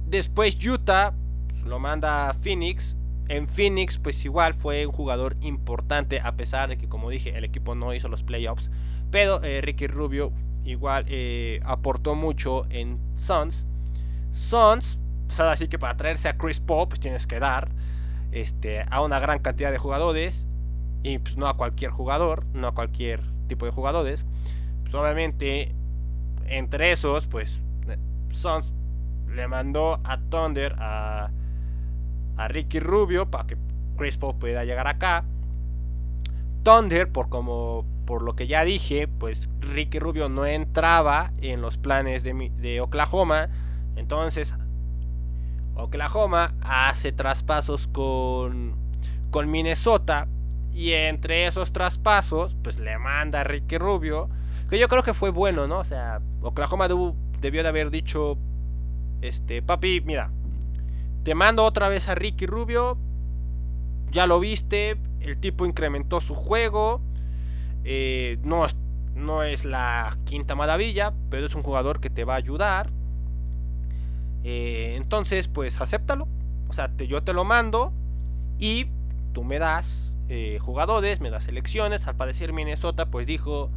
Después 0.06 0.64
Utah 0.64 1.14
pues, 1.48 1.62
lo 1.62 1.78
manda 1.78 2.28
a 2.28 2.34
Phoenix. 2.34 2.96
En 3.28 3.48
Phoenix, 3.48 3.98
pues 3.98 4.22
igual 4.26 4.52
fue 4.52 4.86
un 4.86 4.92
jugador 4.92 5.36
importante, 5.40 6.20
a 6.20 6.36
pesar 6.36 6.68
de 6.68 6.76
que, 6.76 6.88
como 6.88 7.08
dije, 7.08 7.36
el 7.38 7.44
equipo 7.44 7.74
no 7.74 7.94
hizo 7.94 8.08
los 8.08 8.22
playoffs. 8.22 8.70
Pero 9.10 9.42
eh, 9.42 9.62
Ricky 9.62 9.86
Rubio 9.86 10.32
igual 10.64 11.06
aportó 11.64 12.14
mucho 12.14 12.66
en 12.70 12.98
Suns. 13.16 13.64
Suns, 14.30 14.98
pues 15.26 15.40
ahora 15.40 15.56
sí 15.56 15.68
que 15.68 15.78
para 15.78 15.96
traerse 15.96 16.28
a 16.28 16.36
Chris 16.36 16.60
Paul, 16.60 16.88
pues 16.88 17.00
tienes 17.00 17.26
que 17.26 17.38
dar 17.38 17.70
este, 18.34 18.84
a 18.90 19.00
una 19.00 19.20
gran 19.20 19.38
cantidad 19.38 19.70
de 19.70 19.78
jugadores 19.78 20.44
y 21.04 21.18
pues, 21.18 21.36
no 21.36 21.46
a 21.46 21.56
cualquier 21.56 21.92
jugador, 21.92 22.44
no 22.52 22.66
a 22.66 22.74
cualquier 22.74 23.20
tipo 23.46 23.64
de 23.64 23.70
jugadores. 23.70 24.26
Pues, 24.82 24.94
obviamente, 24.94 25.72
entre 26.46 26.90
esos, 26.90 27.26
pues 27.28 27.62
Sons 28.32 28.72
le 29.28 29.46
mandó 29.46 30.00
a 30.02 30.18
Thunder 30.18 30.74
a, 30.78 31.30
a 32.36 32.48
Ricky 32.48 32.80
Rubio 32.80 33.30
para 33.30 33.46
que 33.46 33.56
Chris 33.96 34.18
Paul 34.18 34.36
pueda 34.36 34.64
llegar 34.64 34.88
acá. 34.88 35.24
Thunder, 36.64 37.10
por 37.12 37.28
como 37.28 37.86
por 38.04 38.22
lo 38.22 38.34
que 38.34 38.46
ya 38.46 38.64
dije, 38.64 39.06
pues 39.06 39.48
Ricky 39.60 39.98
Rubio 39.98 40.28
no 40.28 40.44
entraba 40.44 41.32
en 41.40 41.62
los 41.62 41.78
planes 41.78 42.24
de, 42.24 42.50
de 42.56 42.80
Oklahoma. 42.80 43.48
Entonces 43.96 44.54
Oklahoma 45.76 46.54
hace 46.62 47.12
traspasos 47.12 47.88
con, 47.88 48.74
con 49.30 49.50
Minnesota. 49.50 50.28
Y 50.72 50.92
entre 50.92 51.46
esos 51.46 51.72
traspasos, 51.72 52.56
pues 52.62 52.80
le 52.80 52.98
manda 52.98 53.40
a 53.40 53.44
Ricky 53.44 53.78
Rubio. 53.78 54.28
Que 54.68 54.78
yo 54.78 54.88
creo 54.88 55.02
que 55.02 55.14
fue 55.14 55.30
bueno, 55.30 55.68
¿no? 55.68 55.78
O 55.78 55.84
sea, 55.84 56.20
Oklahoma 56.42 56.88
debió 57.40 57.62
de 57.62 57.68
haber 57.68 57.90
dicho, 57.90 58.38
este, 59.20 59.62
papi, 59.62 60.00
mira, 60.00 60.30
te 61.22 61.34
mando 61.34 61.64
otra 61.64 61.88
vez 61.88 62.08
a 62.08 62.14
Ricky 62.14 62.46
Rubio. 62.46 62.98
Ya 64.10 64.26
lo 64.26 64.40
viste, 64.40 64.96
el 65.20 65.38
tipo 65.38 65.64
incrementó 65.66 66.20
su 66.20 66.34
juego. 66.34 67.00
Eh, 67.84 68.38
no, 68.42 68.66
no 69.14 69.42
es 69.42 69.64
la 69.64 70.16
quinta 70.24 70.54
maravilla, 70.54 71.12
pero 71.30 71.46
es 71.46 71.54
un 71.54 71.62
jugador 71.62 72.00
que 72.00 72.10
te 72.10 72.24
va 72.24 72.34
a 72.34 72.38
ayudar. 72.38 72.90
Eh, 74.44 74.94
entonces, 74.96 75.48
pues 75.48 75.80
acéptalo. 75.80 76.28
O 76.68 76.72
sea, 76.72 76.90
yo 76.96 77.22
te 77.22 77.32
lo 77.32 77.44
mando 77.44 77.92
y 78.58 78.86
tú 79.32 79.44
me 79.44 79.58
das 79.58 80.16
eh, 80.28 80.58
jugadores, 80.60 81.20
me 81.20 81.30
das 81.30 81.44
selecciones. 81.44 82.06
Al 82.06 82.16
parecer 82.16 82.52
Minnesota, 82.52 83.06
pues 83.06 83.26
dijo, 83.26 83.70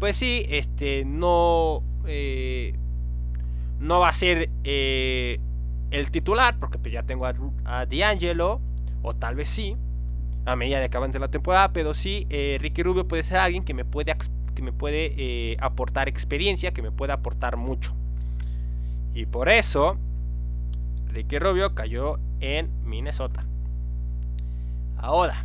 pues 0.00 0.16
sí, 0.16 0.46
este, 0.48 1.04
no, 1.04 1.84
eh, 2.06 2.74
no 3.78 4.00
va 4.00 4.08
a 4.08 4.12
ser 4.12 4.50
eh, 4.64 5.38
el 5.90 6.10
titular, 6.10 6.58
porque 6.58 6.78
pues 6.78 6.92
ya 6.92 7.02
tengo 7.02 7.26
a, 7.26 7.86
D'Angelo, 7.86 8.60
o 9.02 9.14
tal 9.14 9.34
vez 9.34 9.50
sí, 9.50 9.76
a 10.46 10.56
medida 10.56 10.80
de 10.80 10.88
que 10.88 10.96
avance 10.96 11.18
la 11.18 11.28
temporada, 11.28 11.72
pero 11.72 11.92
sí, 11.92 12.26
eh, 12.30 12.56
Ricky 12.60 12.82
Rubio 12.82 13.06
puede 13.06 13.22
ser 13.22 13.36
alguien 13.36 13.62
que 13.62 13.74
me 13.74 13.84
puede 13.84 14.16
que 14.54 14.62
me 14.62 14.72
puede 14.72 15.56
aportar 15.60 16.08
experiencia, 16.08 16.72
que 16.72 16.82
me 16.82 16.90
puede 16.90 17.12
aportar 17.12 17.56
mucho. 17.56 17.94
Y 19.14 19.26
por 19.26 19.48
eso, 19.48 19.96
Ricky 21.08 21.38
Rubio 21.38 21.74
cayó 21.74 22.18
en 22.40 22.70
Minnesota. 22.84 23.44
Ahora, 24.96 25.44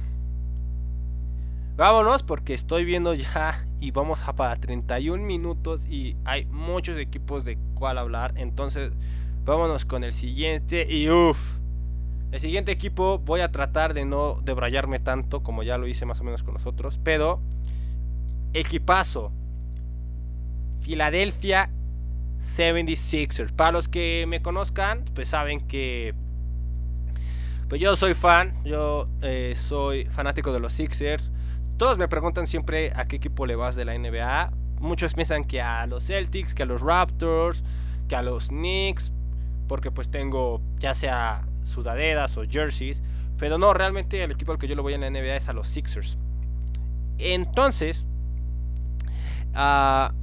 vámonos 1.75 2.23
porque 2.23 2.53
estoy 2.53 2.85
viendo 2.85 3.13
ya 3.13 3.65
y 3.79 3.91
vamos 3.91 4.27
a 4.27 4.35
para 4.35 4.55
31 4.55 5.23
minutos 5.23 5.85
y 5.87 6.15
hay 6.25 6.45
muchos 6.45 6.97
equipos 6.97 7.45
de 7.45 7.57
cuál 7.73 7.97
hablar. 7.97 8.33
Entonces, 8.37 8.91
vámonos 9.43 9.85
con 9.85 10.03
el 10.03 10.13
siguiente 10.13 10.87
y 10.89 11.09
uff. 11.09 11.59
El 12.31 12.41
siguiente 12.41 12.71
equipo 12.71 13.19
voy 13.19 13.41
a 13.41 13.51
tratar 13.51 13.93
de 13.93 14.03
no 14.03 14.41
debrayarme 14.43 14.99
tanto 14.99 15.41
como 15.41 15.63
ya 15.63 15.77
lo 15.77 15.87
hice 15.87 16.05
más 16.05 16.19
o 16.19 16.23
menos 16.23 16.43
con 16.43 16.53
nosotros, 16.53 16.99
pero 17.03 17.39
equipazo. 18.53 19.31
Philadelphia 20.81 21.69
76ers. 22.39 23.51
Para 23.51 23.71
los 23.71 23.87
que 23.87 24.25
me 24.27 24.41
conozcan, 24.41 25.05
pues 25.13 25.29
saben 25.29 25.61
que 25.67 26.13
pues 27.67 27.81
yo 27.81 27.95
soy 27.95 28.13
fan, 28.13 28.53
yo 28.63 29.07
eh, 29.21 29.55
soy 29.57 30.05
fanático 30.05 30.53
de 30.53 30.59
los 30.59 30.73
Sixers. 30.73 31.31
Todos 31.77 31.97
me 31.97 32.07
preguntan 32.07 32.47
siempre 32.47 32.91
a 32.95 33.07
qué 33.07 33.15
equipo 33.15 33.45
le 33.45 33.55
vas 33.55 33.75
de 33.75 33.85
la 33.85 33.97
NBA. 33.97 34.51
Muchos 34.79 35.15
piensan 35.15 35.45
que 35.45 35.61
a 35.61 35.87
los 35.87 36.05
Celtics, 36.05 36.53
que 36.53 36.63
a 36.63 36.65
los 36.67 36.81
Raptors, 36.81 37.63
que 38.07 38.15
a 38.15 38.21
los 38.21 38.49
Knicks, 38.49 39.11
porque 39.67 39.89
pues 39.89 40.09
tengo 40.09 40.61
ya 40.77 40.93
sea 40.93 41.47
sudaderas 41.63 42.37
o 42.37 42.43
jerseys. 42.43 43.01
Pero 43.37 43.57
no, 43.57 43.73
realmente 43.73 44.23
el 44.23 44.31
equipo 44.31 44.51
al 44.51 44.59
que 44.59 44.67
yo 44.67 44.75
lo 44.75 44.83
voy 44.83 44.93
en 44.93 45.01
la 45.01 45.09
NBA 45.09 45.35
es 45.35 45.49
a 45.49 45.53
los 45.53 45.67
Sixers. 45.67 46.17
Entonces, 47.17 48.05
uh, 49.55 50.13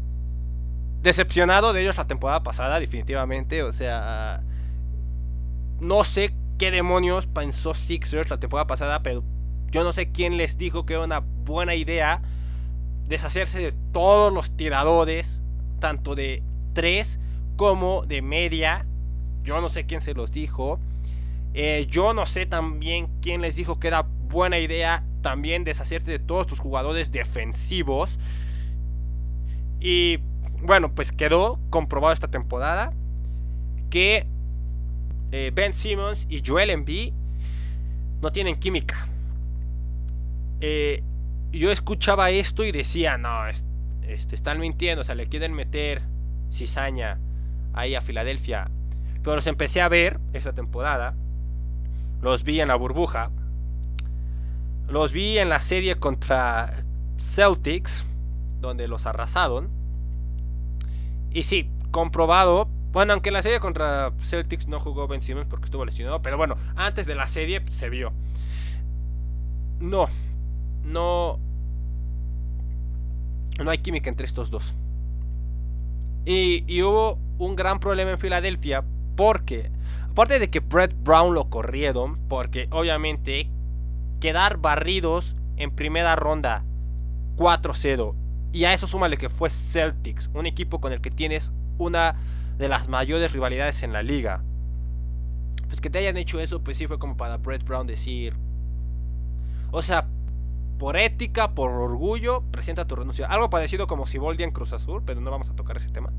decepcionado 1.03 1.73
de 1.73 1.83
ellos 1.83 1.97
la 1.97 2.07
temporada 2.07 2.43
pasada, 2.43 2.81
definitivamente. 2.81 3.63
O 3.63 3.73
sea, 3.73 4.43
no 5.81 6.05
sé 6.05 6.35
qué 6.59 6.71
demonios 6.71 7.27
pensó 7.27 7.75
Sixers 7.75 8.31
la 8.31 8.39
temporada 8.39 8.67
pasada, 8.67 9.03
pero 9.03 9.25
yo 9.71 9.85
no 9.85 9.93
sé 9.93 10.13
quién 10.13 10.37
les 10.37 10.59
dijo 10.59 10.87
que 10.87 10.95
era 10.95 11.05
una 11.05 11.21
buena 11.21 11.75
idea 11.75 12.23
deshacerse 13.09 13.59
de 13.59 13.73
todos 13.93 14.33
los 14.33 14.57
tiradores, 14.57 15.41
tanto 15.81 16.15
de 16.15 16.43
3 16.75 17.19
como 17.57 18.07
de 18.07 18.23
media. 18.23 18.87
Yo 19.43 19.61
no 19.61 19.69
sé 19.69 19.87
quién 19.87 20.01
se 20.01 20.15
los 20.15 20.31
dijo. 20.31 20.79
Eh, 21.55 21.87
yo 21.91 22.15
no 22.15 22.25
sé 22.25 22.47
también 22.47 23.09
quién 23.21 23.43
les 23.43 23.57
dijo 23.57 23.79
que 23.79 23.89
era 23.89 24.03
buena 24.03 24.59
idea 24.59 25.05
también 25.21 25.65
deshacerte 25.65 26.11
de 26.11 26.19
todos 26.19 26.47
tus 26.47 26.61
jugadores 26.61 27.13
defensivos. 27.13 28.19
Y 29.81 30.21
bueno, 30.63 30.95
pues 30.95 31.13
quedó 31.13 31.59
comprobado 31.71 32.15
esta 32.15 32.29
temporada 32.29 32.93
que 33.91 34.27
eh, 35.31 35.51
Ben 35.55 35.73
Simmons 35.73 36.27
y 36.29 36.43
Joel 36.45 36.71
Embiid 36.71 37.13
no 38.21 38.33
tienen 38.33 38.59
química. 38.59 39.09
Eh, 40.61 41.03
yo 41.51 41.71
escuchaba 41.71 42.31
esto 42.31 42.65
y 42.65 42.73
decía, 42.73 43.19
no, 43.19 43.47
este, 44.07 44.35
están 44.35 44.61
mintiendo, 44.61 45.03
o 45.03 45.05
sea, 45.05 45.15
le 45.15 45.29
quieren 45.29 45.53
meter 45.53 46.03
cizaña 46.51 47.19
ahí 47.73 47.95
a 47.95 48.01
Filadelfia. 48.01 48.71
Pero 49.23 49.37
los 49.37 49.47
empecé 49.47 49.81
a 49.81 49.89
ver 49.89 50.19
esta 50.33 50.53
temporada 50.53 51.15
los 52.23 52.45
vi 52.45 52.61
en 52.61 52.69
la 52.69 52.77
burbuja. 52.77 53.31
Los 54.87 55.13
vi 55.13 55.39
en 55.39 55.49
la 55.49 55.61
serie 55.61 55.97
contra 55.97 56.73
Celtics, 57.19 58.05
donde 58.61 58.87
los 58.87 59.07
arrasaron. 59.07 59.69
Y 61.33 61.43
sí, 61.45 61.71
comprobado. 61.91 62.69
Bueno, 62.93 63.15
aunque 63.15 63.31
en 63.31 63.35
la 63.35 63.43
serie 63.43 63.59
contra 63.61 64.13
Celtics 64.23 64.69
no 64.69 64.79
jugó 64.79 65.09
Ben 65.09 65.23
Simmons 65.23 65.47
porque 65.49 65.67
estuvo 65.67 65.85
lesionado. 65.85 66.21
Pero 66.23 66.37
bueno, 66.37 66.57
antes 66.77 67.07
de 67.07 67.15
la 67.15 67.27
serie 67.27 67.65
se 67.71 67.89
vio. 67.89 68.13
No, 69.81 70.09
no. 70.85 71.39
No 73.63 73.71
hay 73.71 73.79
química 73.79 74.11
entre 74.11 74.27
estos 74.27 74.51
dos. 74.51 74.75
Y, 76.25 76.65
y 76.67 76.83
hubo 76.83 77.19
un 77.39 77.57
gran 77.57 77.81
problema 77.81 78.11
en 78.11 78.19
Filadelfia 78.19 78.85
porque 79.17 79.71
Aparte 80.13 80.39
de 80.39 80.51
que 80.51 80.61
Brett 80.61 80.95
Brown 81.03 81.33
lo 81.33 81.49
corrieron, 81.49 82.19
porque 82.29 82.69
obviamente 82.71 83.49
quedar 84.21 84.59
barridos 84.59 85.37
en 85.57 85.71
primera 85.71 86.17
ronda 86.17 86.65
4-0 87.39 88.15
y 88.53 88.65
a 88.65 88.73
eso 88.73 88.87
súmale 88.87 89.17
que 89.17 89.29
fue 89.29 89.51
Celtics, 89.51 90.31
un 90.35 90.47
equipo 90.47 90.81
con 90.81 90.93
el 90.93 91.01
que 91.01 91.11
tienes 91.11 91.53
una 91.79 92.17
de 92.59 92.69
las 92.69 92.89
mayores 92.89 93.33
rivalidades 93.33 93.83
en 93.83 93.93
la 93.93 94.03
liga. 94.03 94.43
Pues 95.69 95.81
que 95.81 95.89
te 95.89 95.99
hayan 95.99 96.19
hecho 96.19 96.39
eso, 96.39 96.63
pues 96.63 96.77
sí 96.77 96.87
fue 96.87 96.99
como 96.99 97.17
para 97.17 97.39
Brett 97.39 97.65
Brown 97.65 97.87
decir. 97.87 98.37
O 99.71 99.81
sea, 99.81 100.07
por 100.79 100.99
ética, 100.99 101.55
por 101.55 101.71
orgullo, 101.71 102.43
presenta 102.51 102.87
tu 102.87 102.95
renuncia. 102.95 103.27
Algo 103.27 103.49
parecido 103.49 103.87
como 103.87 104.07
si 104.07 104.19
en 104.19 104.51
Cruz 104.51 104.73
Azul, 104.75 105.03
pero 105.05 105.21
no 105.21 105.31
vamos 105.31 105.49
a 105.49 105.57
tocar 105.57 105.79
ese 105.79 105.89
tema. 105.89 106.13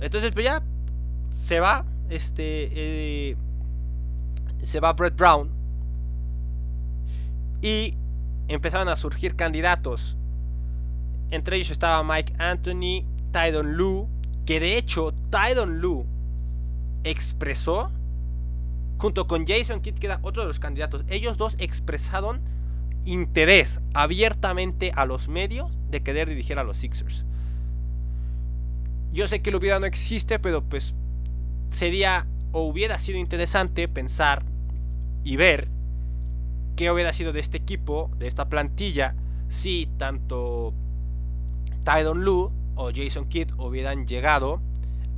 entonces, 0.00 0.32
pues 0.32 0.44
ya 0.44 0.62
se 1.32 1.60
va, 1.60 1.86
este, 2.10 3.30
eh, 3.30 3.36
se 4.62 4.80
va 4.80 4.92
Brett 4.92 5.16
Brown 5.16 5.50
y 7.62 7.96
empezaron 8.50 8.88
a 8.88 8.96
surgir 8.96 9.36
candidatos. 9.36 10.16
Entre 11.30 11.56
ellos 11.56 11.70
estaba 11.70 12.02
Mike 12.02 12.34
Anthony, 12.38 13.04
Tydon 13.32 13.76
Lu, 13.76 14.08
que 14.44 14.58
de 14.58 14.76
hecho 14.76 15.14
Tydon 15.30 15.80
Lu 15.80 16.04
expresó, 17.04 17.92
junto 18.98 19.28
con 19.28 19.46
Jason 19.46 19.80
Kidd, 19.80 19.94
que 19.94 20.08
era 20.08 20.18
otro 20.22 20.42
de 20.42 20.48
los 20.48 20.58
candidatos, 20.58 21.04
ellos 21.08 21.36
dos 21.36 21.54
expresaron 21.58 22.40
interés 23.04 23.80
abiertamente 23.94 24.92
a 24.96 25.06
los 25.06 25.28
medios 25.28 25.70
de 25.88 26.02
querer 26.02 26.28
dirigir 26.28 26.58
a 26.58 26.64
los 26.64 26.78
Sixers. 26.78 27.24
Yo 29.12 29.28
sé 29.28 29.42
que 29.42 29.54
hubiera 29.54 29.78
no 29.78 29.86
existe, 29.86 30.40
pero 30.40 30.62
pues 30.62 30.92
sería 31.70 32.26
o 32.50 32.62
hubiera 32.62 32.98
sido 32.98 33.18
interesante 33.18 33.86
pensar 33.86 34.44
y 35.22 35.36
ver 35.36 35.68
qué 36.80 36.90
hubiera 36.90 37.12
sido 37.12 37.34
de 37.34 37.40
este 37.40 37.58
equipo, 37.58 38.10
de 38.16 38.26
esta 38.26 38.48
plantilla, 38.48 39.14
si 39.50 39.86
tanto 39.98 40.72
Tydon 41.84 42.24
Lu 42.24 42.50
o 42.74 42.90
Jason 42.90 43.28
Kidd 43.28 43.50
hubieran 43.58 44.06
llegado 44.06 44.62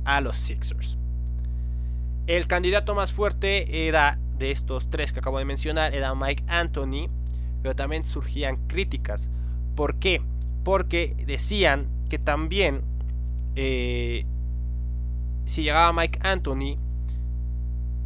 a 0.03 0.19
los 0.19 0.35
Sixers. 0.35 0.97
El 2.27 2.47
candidato 2.47 2.95
más 2.95 3.13
fuerte 3.13 3.87
era 3.87 4.19
de 4.37 4.51
estos 4.51 4.89
tres 4.89 5.13
que 5.13 5.19
acabo 5.19 5.39
de 5.39 5.45
mencionar, 5.45 5.95
era 5.95 6.13
Mike 6.13 6.43
Anthony, 6.47 7.09
pero 7.61 7.77
también 7.77 8.03
surgían 8.03 8.67
críticas. 8.67 9.29
¿Por 9.73 9.99
qué? 9.99 10.21
Porque 10.65 11.15
decían 11.25 11.87
que 12.09 12.19
también 12.19 12.81
eh, 13.55 14.25
si 15.45 15.63
llegaba 15.63 15.93
Mike 15.93 16.19
Anthony 16.23 16.75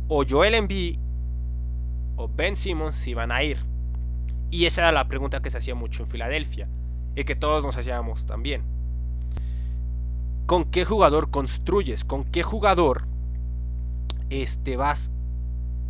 o 0.09 0.23
Joel 0.29 0.53
Embiid 0.53 1.06
o 2.17 2.27
Ben 2.27 2.57
Simmons 2.57 3.07
iban 3.07 3.31
a 3.31 3.43
ir. 3.43 3.59
Y 4.51 4.65
esa 4.65 4.81
era 4.81 4.91
la 4.91 5.07
pregunta 5.07 5.41
que 5.41 5.49
se 5.49 5.57
hacía 5.57 5.75
mucho 5.75 6.03
en 6.03 6.09
Filadelfia 6.09 6.67
y 7.15 7.23
que 7.23 7.35
todos 7.35 7.63
nos 7.63 7.77
hacíamos 7.77 8.25
también. 8.25 8.63
¿Con 10.45 10.65
qué 10.65 10.85
jugador 10.85 11.29
construyes? 11.29 12.03
¿Con 12.03 12.25
qué 12.25 12.43
jugador 12.43 13.07
este, 14.29 14.77
vas 14.77 15.11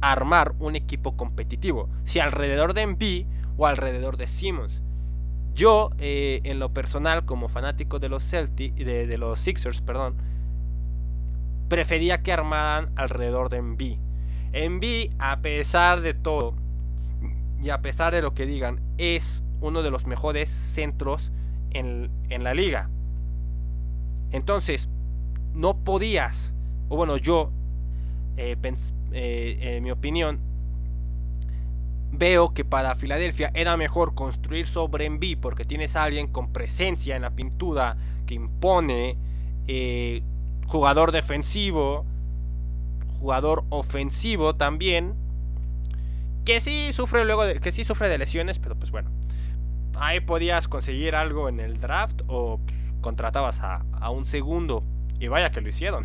a 0.02 0.12
armar 0.12 0.56
un 0.60 0.76
equipo 0.76 1.18
competitivo? 1.18 1.90
Si 2.04 2.20
alrededor 2.20 2.74
de 2.74 2.82
Embiid 2.82 3.26
o 3.58 3.68
alrededor 3.68 4.18
de 4.18 4.28
Simmons. 4.28 4.82
Yo, 5.54 5.90
eh, 5.98 6.42
en 6.44 6.60
lo 6.60 6.74
personal, 6.74 7.26
como 7.26 7.50
fanático 7.50 8.00
de 8.00 8.10
los 8.10 8.24
Celtics, 8.24 8.76
de, 8.76 9.18
los 9.18 9.40
Sixers, 9.40 9.82
perdón, 9.82 10.16
prefería 11.68 12.22
que 12.22 12.32
armaran 12.32 12.92
alrededor 12.96 13.50
de 13.50 13.58
Envy. 13.58 14.00
Envy, 14.58 15.12
a 15.20 15.42
pesar 15.42 16.02
de 16.02 16.14
todo, 16.14 16.56
y 17.62 17.70
a 17.70 17.82
pesar 17.82 18.14
de 18.14 18.22
lo 18.22 18.34
que 18.34 18.46
digan, 18.46 18.82
es 18.98 19.44
uno 19.62 19.84
de 19.84 19.92
los 19.92 20.06
mejores 20.06 20.50
centros 20.50 21.32
en, 21.72 22.10
la 22.30 22.54
liga. 22.54 22.90
Entonces, 24.32 24.90
no 25.54 25.78
podías, 25.78 26.54
o 26.90 26.98
bueno, 26.98 27.18
yo, 27.18 27.52
eh, 28.38 28.58
eh, 29.12 29.58
en 29.62 29.84
mi 29.84 29.92
opinión, 29.92 30.40
veo 32.12 32.54
que 32.54 32.66
para 32.66 32.96
Filadelfia 32.96 33.52
era 33.54 33.78
mejor 33.78 34.16
construir 34.16 34.66
sobre 34.66 35.06
Envy 35.06 35.36
porque 35.36 35.66
tienes 35.66 35.96
a 35.96 36.04
alguien 36.04 36.28
con 36.28 36.52
presencia 36.52 37.16
en 37.16 37.22
la 37.22 37.32
pintura 37.32 37.98
que 38.26 38.34
impone. 38.34 39.18
Eh, 39.68 40.24
jugador 40.68 41.12
defensivo, 41.12 42.06
jugador 43.20 43.66
ofensivo 43.70 44.56
también, 44.56 45.16
que 46.46 46.62
sí 46.62 46.94
sufre 46.94 47.26
luego 47.26 47.46
de, 47.46 47.60
que 47.60 47.72
sí 47.72 47.84
sufre 47.84 48.10
de 48.10 48.18
lesiones, 48.18 48.60
pero 48.60 48.76
pues 48.76 48.92
bueno, 48.92 49.10
ahí 49.96 50.20
podías 50.20 50.68
conseguir 50.68 51.16
algo 51.16 51.50
en 51.50 51.60
el 51.60 51.80
draft 51.80 52.22
o 52.28 52.60
contratabas 53.02 53.62
a, 53.62 53.86
a 53.92 54.10
un 54.10 54.26
segundo. 54.26 54.84
Y 55.20 55.28
vaya 55.30 55.50
que 55.50 55.62
lo 55.62 55.70
hicieron. 55.70 56.04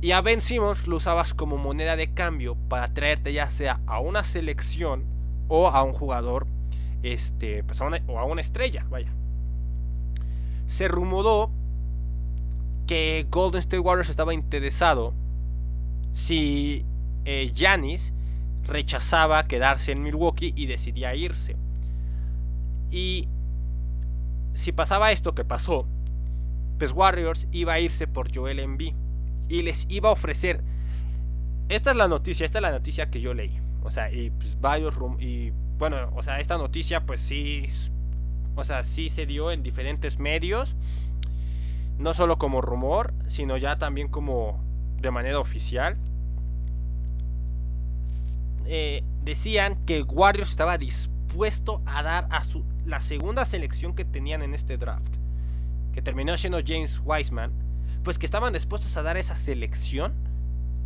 Y 0.00 0.12
a 0.12 0.20
Ben 0.20 0.40
Simmons 0.42 0.86
lo 0.88 0.96
usabas 0.96 1.32
como 1.32 1.56
moneda 1.56 1.96
de 1.96 2.12
cambio 2.12 2.56
para 2.68 2.92
traerte 2.92 3.32
ya 3.32 3.48
sea 3.48 3.80
a 3.86 3.98
una 3.98 4.24
selección 4.24 5.04
o 5.48 5.68
a 5.68 5.82
un 5.82 5.92
jugador, 5.92 6.46
este, 7.02 7.64
pues 7.64 7.80
o 7.80 8.18
a 8.18 8.24
una 8.24 8.40
estrella, 8.40 8.84
vaya. 8.90 9.12
Se 10.66 10.88
rumoró 10.88 11.50
que 12.86 13.26
Golden 13.30 13.60
State 13.60 13.78
Warriors 13.78 14.10
estaba 14.10 14.34
interesado 14.34 15.14
si 16.16 16.86
Janis 17.54 18.08
eh, 18.08 18.12
rechazaba 18.66 19.46
quedarse 19.46 19.92
en 19.92 20.02
Milwaukee 20.02 20.54
y 20.56 20.64
decidía 20.64 21.14
irse. 21.14 21.56
Y 22.90 23.28
si 24.54 24.72
pasaba 24.72 25.12
esto 25.12 25.34
que 25.34 25.44
pasó, 25.44 25.86
pues 26.78 26.92
Warriors 26.92 27.46
iba 27.52 27.74
a 27.74 27.80
irse 27.80 28.06
por 28.06 28.34
Joel 28.34 28.60
Embiid 28.60 28.94
y 29.50 29.60
les 29.60 29.84
iba 29.90 30.08
a 30.08 30.12
ofrecer. 30.12 30.64
Esta 31.68 31.90
es 31.90 31.96
la 31.96 32.08
noticia, 32.08 32.46
esta 32.46 32.58
es 32.58 32.62
la 32.62 32.70
noticia 32.70 33.10
que 33.10 33.20
yo 33.20 33.34
leí. 33.34 33.60
O 33.82 33.90
sea, 33.90 34.10
y 34.10 34.30
pues 34.30 34.58
varios 34.58 34.94
y 35.18 35.52
bueno, 35.76 36.10
o 36.14 36.22
sea, 36.22 36.40
esta 36.40 36.56
noticia 36.56 37.04
pues 37.04 37.20
sí 37.20 37.68
o 38.54 38.64
sea, 38.64 38.84
sí 38.84 39.10
se 39.10 39.26
dio 39.26 39.50
en 39.50 39.62
diferentes 39.62 40.18
medios, 40.18 40.76
no 41.98 42.14
solo 42.14 42.38
como 42.38 42.62
rumor, 42.62 43.12
sino 43.26 43.58
ya 43.58 43.76
también 43.76 44.08
como 44.08 44.64
de 45.00 45.10
manera 45.10 45.38
oficial. 45.38 45.96
Eh, 48.66 49.04
decían 49.22 49.84
que 49.86 50.02
Warriors 50.02 50.50
estaba 50.50 50.78
dispuesto 50.78 51.82
a 51.86 52.02
dar 52.02 52.26
a 52.30 52.44
su, 52.44 52.64
la 52.84 53.00
segunda 53.00 53.44
selección 53.44 53.94
que 53.94 54.04
tenían 54.04 54.42
en 54.42 54.54
este 54.54 54.76
draft, 54.76 55.14
que 55.92 56.02
terminó 56.02 56.36
siendo 56.36 56.60
James 56.64 57.00
Wiseman, 57.04 57.52
pues 58.02 58.18
que 58.18 58.26
estaban 58.26 58.52
dispuestos 58.52 58.96
a 58.96 59.02
dar 59.02 59.16
esa 59.16 59.36
selección 59.36 60.14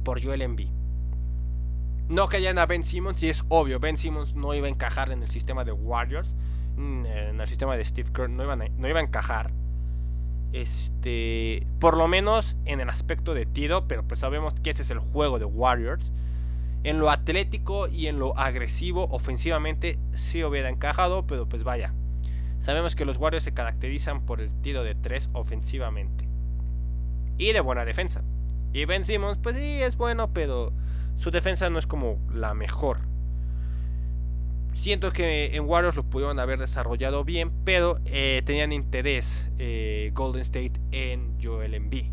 por 0.04 0.22
Joel 0.22 0.42
Embiid. 0.42 0.70
No 2.08 2.28
querían 2.28 2.58
a 2.58 2.66
Ben 2.66 2.82
Simmons 2.82 3.22
y 3.22 3.30
es 3.30 3.44
obvio, 3.48 3.78
Ben 3.78 3.96
Simmons 3.96 4.34
no 4.34 4.52
iba 4.54 4.66
a 4.66 4.70
encajar 4.70 5.12
en 5.12 5.22
el 5.22 5.30
sistema 5.30 5.64
de 5.64 5.72
Warriors, 5.72 6.34
en 6.76 7.06
el 7.40 7.46
sistema 7.46 7.76
de 7.76 7.84
Steve 7.84 8.10
Kerr 8.12 8.30
no, 8.30 8.44
no 8.56 8.88
iba 8.88 9.00
a 9.00 9.02
encajar. 9.02 9.52
Este, 10.52 11.66
por 11.78 11.96
lo 11.96 12.08
menos 12.08 12.56
en 12.64 12.80
el 12.80 12.88
aspecto 12.88 13.34
de 13.34 13.46
tiro, 13.46 13.86
pero 13.86 14.02
pues 14.02 14.20
sabemos 14.20 14.54
que 14.54 14.70
ese 14.70 14.82
es 14.82 14.90
el 14.90 14.98
juego 14.98 15.38
de 15.38 15.44
Warriors. 15.44 16.10
En 16.82 16.98
lo 16.98 17.10
atlético 17.10 17.88
y 17.88 18.06
en 18.06 18.18
lo 18.18 18.36
agresivo, 18.38 19.06
ofensivamente 19.10 19.98
sí 20.14 20.42
hubiera 20.42 20.70
encajado, 20.70 21.26
pero 21.26 21.48
pues 21.48 21.62
vaya. 21.62 21.92
Sabemos 22.58 22.94
que 22.94 23.04
los 23.04 23.16
Warriors 23.16 23.44
se 23.44 23.54
caracterizan 23.54 24.26
por 24.26 24.40
el 24.40 24.52
tiro 24.62 24.82
de 24.82 24.94
3 24.94 25.30
ofensivamente. 25.32 26.26
Y 27.38 27.52
de 27.52 27.60
buena 27.60 27.84
defensa. 27.84 28.22
Y 28.72 28.84
Ben 28.84 29.04
Simmons, 29.04 29.38
pues 29.42 29.56
sí, 29.56 29.82
es 29.82 29.96
bueno, 29.96 30.32
pero 30.32 30.72
su 31.16 31.30
defensa 31.30 31.70
no 31.70 31.78
es 31.78 31.86
como 31.86 32.18
la 32.32 32.54
mejor. 32.54 33.09
Siento 34.74 35.12
que 35.12 35.56
en 35.56 35.64
Warriors 35.64 35.96
lo 35.96 36.04
pudieron 36.04 36.38
haber 36.38 36.58
desarrollado 36.58 37.24
bien, 37.24 37.52
pero 37.64 37.98
eh, 38.06 38.42
tenían 38.44 38.72
interés 38.72 39.50
eh, 39.58 40.10
Golden 40.14 40.42
State 40.42 40.72
en 40.90 41.36
Joel 41.42 41.74
Embiid. 41.74 42.06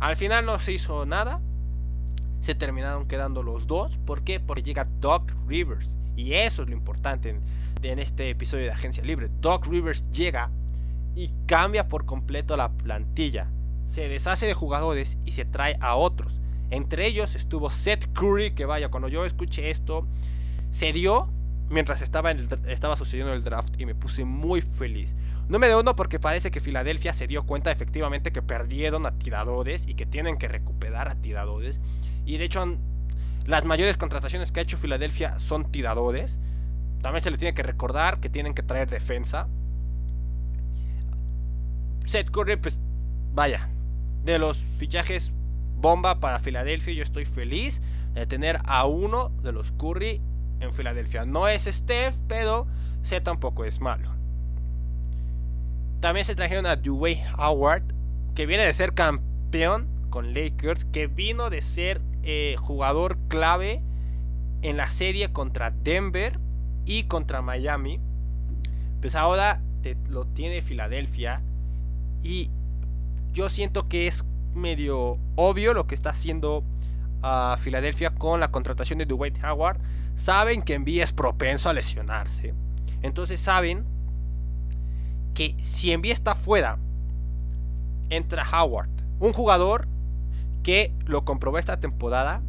Al 0.00 0.16
final 0.16 0.44
no 0.44 0.58
se 0.58 0.72
hizo 0.72 1.06
nada, 1.06 1.40
se 2.40 2.54
terminaron 2.54 3.08
quedando 3.08 3.42
los 3.42 3.66
dos. 3.66 3.96
¿Por 4.04 4.22
qué? 4.22 4.40
Porque 4.40 4.62
llega 4.62 4.86
Doc 5.00 5.32
Rivers. 5.46 5.88
Y 6.16 6.34
eso 6.34 6.62
es 6.62 6.68
lo 6.68 6.74
importante 6.74 7.38
en, 7.82 7.98
este 7.98 8.30
episodio 8.30 8.64
de 8.64 8.72
Agencia 8.72 9.02
Libre. 9.02 9.30
Doc 9.40 9.66
Rivers 9.66 10.04
llega 10.12 10.50
y 11.14 11.30
cambia 11.46 11.88
por 11.88 12.04
completo 12.04 12.56
la 12.56 12.70
plantilla. 12.70 13.48
Se 13.88 14.08
deshace 14.08 14.46
de 14.46 14.54
jugadores 14.54 15.18
y 15.24 15.32
se 15.32 15.44
trae 15.44 15.76
a 15.80 15.96
otros. 15.96 16.40
Entre 16.70 17.06
ellos 17.06 17.34
estuvo 17.34 17.70
Seth 17.70 18.12
Curry, 18.12 18.52
que 18.52 18.64
vaya, 18.64 18.90
cuando 18.90 19.08
yo 19.08 19.24
escuché 19.24 19.70
esto, 19.70 20.06
se 20.72 20.92
dio 20.92 21.28
mientras 21.68 22.02
estaba, 22.02 22.30
en 22.30 22.48
estaba 22.68 22.96
sucediendo 22.96 23.32
el 23.32 23.42
draft 23.42 23.74
y 23.78 23.86
me 23.86 23.94
puse 23.94 24.24
muy 24.24 24.60
feliz. 24.60 25.14
Número 25.48 25.80
uno, 25.80 25.94
porque 25.94 26.18
parece 26.18 26.50
que 26.50 26.60
Filadelfia 26.60 27.12
se 27.12 27.26
dio 27.26 27.44
cuenta 27.44 27.70
efectivamente 27.70 28.32
que 28.32 28.42
perdieron 28.42 29.06
a 29.06 29.12
tiradores 29.12 29.86
y 29.86 29.94
que 29.94 30.06
tienen 30.06 30.38
que 30.38 30.48
recuperar 30.48 31.08
a 31.08 31.14
tiradores. 31.16 31.78
Y 32.24 32.38
de 32.38 32.44
hecho, 32.44 32.78
las 33.44 33.64
mayores 33.64 33.96
contrataciones 33.96 34.50
que 34.50 34.60
ha 34.60 34.62
hecho 34.64 34.76
Filadelfia 34.76 35.38
son 35.38 35.70
tiradores. 35.70 36.38
También 37.00 37.22
se 37.22 37.30
le 37.30 37.38
tiene 37.38 37.54
que 37.54 37.62
recordar 37.62 38.18
que 38.18 38.28
tienen 38.28 38.54
que 38.54 38.62
traer 38.62 38.90
defensa. 38.90 39.48
Seth 42.06 42.30
Curry, 42.30 42.56
pues 42.56 42.76
vaya, 43.32 43.68
de 44.24 44.38
los 44.38 44.58
fichajes 44.78 45.32
bomba 45.76 46.18
para 46.18 46.40
Filadelfia, 46.40 46.94
yo 46.94 47.02
estoy 47.02 47.24
feliz 47.26 47.80
de 48.14 48.26
tener 48.26 48.60
a 48.64 48.86
uno 48.86 49.28
de 49.42 49.52
los 49.52 49.72
Curry 49.72 50.20
en 50.60 50.72
Filadelfia. 50.72 51.24
No 51.24 51.48
es 51.48 51.64
Steph, 51.64 52.16
pero 52.28 52.66
sé 53.02 53.20
tampoco 53.20 53.64
es 53.64 53.80
malo. 53.80 54.10
También 56.00 56.26
se 56.26 56.34
trajeron 56.34 56.66
a 56.66 56.76
Dwayne 56.76 57.24
Howard, 57.38 57.84
que 58.34 58.46
viene 58.46 58.64
de 58.64 58.72
ser 58.72 58.94
campeón 58.94 59.88
con 60.10 60.34
Lakers, 60.34 60.84
que 60.86 61.06
vino 61.06 61.50
de 61.50 61.62
ser 61.62 62.00
eh, 62.22 62.56
jugador 62.58 63.18
clave 63.28 63.82
en 64.62 64.76
la 64.76 64.88
serie 64.88 65.32
contra 65.32 65.70
Denver 65.70 66.38
y 66.84 67.04
contra 67.04 67.42
Miami. 67.42 68.00
Pues 69.00 69.14
ahora 69.14 69.60
lo 70.08 70.26
tiene 70.26 70.62
Filadelfia. 70.62 71.42
Y 72.22 72.50
yo 73.32 73.48
siento 73.48 73.88
que 73.88 74.06
es 74.06 74.24
medio 74.54 75.18
obvio 75.36 75.74
lo 75.74 75.86
que 75.86 75.94
está 75.94 76.10
haciendo 76.10 76.64
a 77.22 77.56
Filadelfia 77.58 78.10
con 78.10 78.40
la 78.40 78.50
contratación 78.50 78.98
de 78.98 79.06
Dwight 79.06 79.42
Howard. 79.44 79.80
Saben 80.16 80.62
que 80.62 80.74
Envy 80.74 81.00
es 81.00 81.12
propenso 81.12 81.68
a 81.68 81.72
lesionarse. 81.72 82.54
Entonces 83.02 83.40
saben 83.40 83.84
que 85.34 85.56
si 85.64 85.92
Envy 85.92 86.10
está 86.10 86.34
fuera, 86.34 86.78
entra 88.08 88.46
Howard. 88.50 88.88
Un 89.18 89.32
jugador 89.32 89.88
que 90.62 90.92
lo 91.04 91.24
comprobó 91.24 91.58
esta 91.58 91.78
temporada 91.78 92.42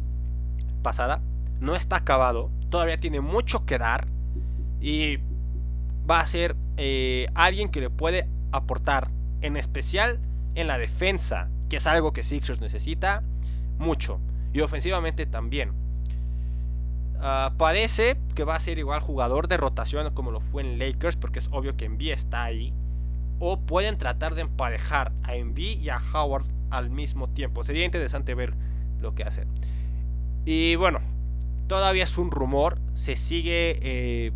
pasada, 0.82 1.20
no 1.60 1.74
está 1.74 1.96
acabado, 1.96 2.50
todavía 2.70 2.98
tiene 2.98 3.20
mucho 3.20 3.64
que 3.64 3.78
dar 3.78 4.06
y 4.80 5.18
va 6.08 6.20
a 6.20 6.26
ser 6.26 6.56
eh, 6.76 7.28
alguien 7.34 7.68
que 7.68 7.80
le 7.80 7.90
puede 7.90 8.28
aportar, 8.52 9.10
en 9.40 9.56
especial 9.56 10.20
en 10.54 10.66
la 10.66 10.78
defensa, 10.78 11.48
que 11.68 11.76
es 11.76 11.86
algo 11.86 12.12
que 12.12 12.24
Sixers 12.24 12.60
necesita 12.60 13.22
mucho, 13.78 14.20
y 14.52 14.60
ofensivamente 14.60 15.26
también. 15.26 15.72
Ah, 17.20 17.52
parece 17.56 18.16
que 18.34 18.44
va 18.44 18.54
a 18.54 18.60
ser 18.60 18.78
igual 18.78 19.00
jugador 19.00 19.48
de 19.48 19.56
rotación 19.56 20.12
como 20.14 20.30
lo 20.30 20.40
fue 20.40 20.62
en 20.62 20.78
Lakers, 20.78 21.16
porque 21.16 21.40
es 21.40 21.48
obvio 21.50 21.76
que 21.76 21.84
Envy 21.84 22.10
está 22.10 22.44
ahí. 22.44 22.72
O 23.40 23.60
pueden 23.60 23.98
tratar 23.98 24.34
de 24.34 24.42
emparejar 24.42 25.12
a 25.22 25.34
Envy 25.34 25.74
y 25.74 25.88
a 25.90 26.00
Howard 26.12 26.46
al 26.70 26.90
mismo 26.90 27.28
tiempo. 27.28 27.64
Sería 27.64 27.84
interesante 27.84 28.34
ver 28.34 28.54
lo 29.00 29.14
que 29.14 29.24
hacen. 29.24 29.48
Y 30.44 30.76
bueno, 30.76 31.00
todavía 31.66 32.04
es 32.04 32.18
un 32.18 32.30
rumor. 32.30 32.78
Se 32.94 33.16
sigue. 33.16 33.78
Eh, 33.82 34.32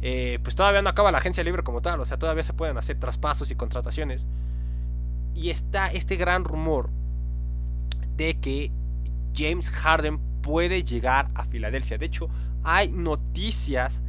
eh, 0.00 0.38
pues 0.42 0.56
todavía 0.56 0.82
no 0.82 0.88
acaba 0.88 1.12
la 1.12 1.18
agencia 1.18 1.44
libre 1.44 1.62
como 1.62 1.82
tal. 1.82 2.00
O 2.00 2.04
sea, 2.06 2.18
todavía 2.18 2.44
se 2.44 2.54
pueden 2.54 2.78
hacer 2.78 2.98
traspasos 2.98 3.50
y 3.50 3.54
contrataciones. 3.54 4.24
Y 5.34 5.50
está 5.50 5.88
este 5.88 6.16
gran 6.16 6.44
rumor 6.44 6.90
de 8.16 8.38
que 8.38 8.70
James 9.34 9.70
Harden 9.70 10.18
puede 10.42 10.84
llegar 10.84 11.28
a 11.34 11.44
Filadelfia. 11.44 11.98
De 11.98 12.06
hecho, 12.06 12.28
hay 12.62 12.90
noticias 12.90 14.02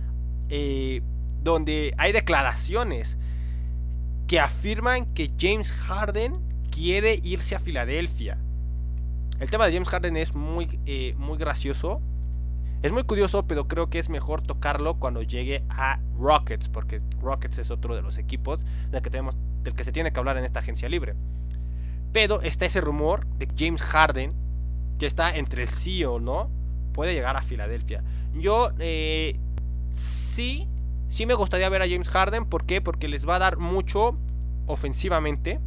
eh, 0.49 1.01
donde 1.41 1.93
hay 1.97 2.11
declaraciones 2.11 3.17
que 4.27 4.39
afirman 4.39 5.13
que 5.13 5.31
James 5.39 5.71
Harden 5.71 6.39
quiere 6.71 7.19
irse 7.23 7.55
a 7.55 7.59
Filadelfia. 7.59 8.37
El 9.39 9.49
tema 9.49 9.65
de 9.65 9.73
James 9.73 9.89
Harden 9.89 10.15
es 10.17 10.33
muy, 10.33 10.79
eh, 10.85 11.15
muy 11.17 11.37
gracioso. 11.37 12.01
Es 12.81 12.91
muy 12.91 13.03
curioso, 13.03 13.47
pero 13.47 13.67
creo 13.67 13.89
que 13.89 13.99
es 13.99 14.09
mejor 14.09 14.41
tocarlo 14.41 14.95
cuando 14.99 15.21
llegue 15.21 15.63
a 15.69 15.99
Rockets, 16.17 16.69
porque 16.69 17.01
Rockets 17.21 17.59
es 17.59 17.71
otro 17.71 17.95
de 17.95 18.01
los 18.01 18.17
equipos 18.17 18.65
del 18.91 19.01
que, 19.01 19.09
tenemos, 19.09 19.35
del 19.63 19.73
que 19.73 19.83
se 19.83 19.91
tiene 19.91 20.11
que 20.11 20.19
hablar 20.19 20.37
en 20.37 20.45
esta 20.45 20.59
agencia 20.59 20.89
libre. 20.89 21.15
Pero 22.11 22.41
está 22.41 22.65
ese 22.65 22.81
rumor 22.81 23.25
de 23.37 23.47
que 23.47 23.65
James 23.65 23.81
Harden, 23.81 24.33
que 25.03 25.07
está 25.07 25.35
entre 25.35 25.67
sí 25.67 26.05
o 26.05 26.21
no, 26.21 26.49
puede 26.93 27.13
llegar 27.13 27.35
a 27.35 27.41
Filadelfia. 27.41 28.05
Yo 28.33 28.71
eh, 28.79 29.37
sí, 29.95 30.69
sí 31.09 31.25
me 31.25 31.33
gustaría 31.33 31.67
ver 31.67 31.81
a 31.81 31.89
James 31.89 32.07
Harden. 32.07 32.45
¿Por 32.45 32.63
qué? 32.65 32.79
Porque 32.79 33.09
les 33.09 33.27
va 33.27 33.35
a 33.35 33.39
dar 33.39 33.57
mucho 33.57 34.17
ofensivamente 34.65 35.59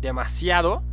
demasiado. 0.00 0.84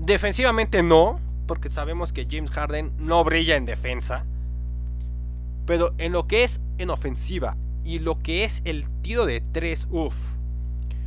Defensivamente 0.00 0.82
no, 0.82 1.20
porque 1.46 1.70
sabemos 1.70 2.12
que 2.12 2.26
James 2.28 2.50
Harden 2.50 2.90
no 2.98 3.22
brilla 3.22 3.54
en 3.54 3.66
defensa. 3.66 4.24
Pero 5.64 5.94
en 5.98 6.10
lo 6.10 6.26
que 6.26 6.42
es 6.42 6.60
en 6.78 6.90
ofensiva 6.90 7.56
y 7.84 8.00
lo 8.00 8.18
que 8.18 8.42
es 8.42 8.62
el 8.64 8.90
tiro 9.02 9.26
de 9.26 9.42
3, 9.52 9.86
uff. 9.92 10.16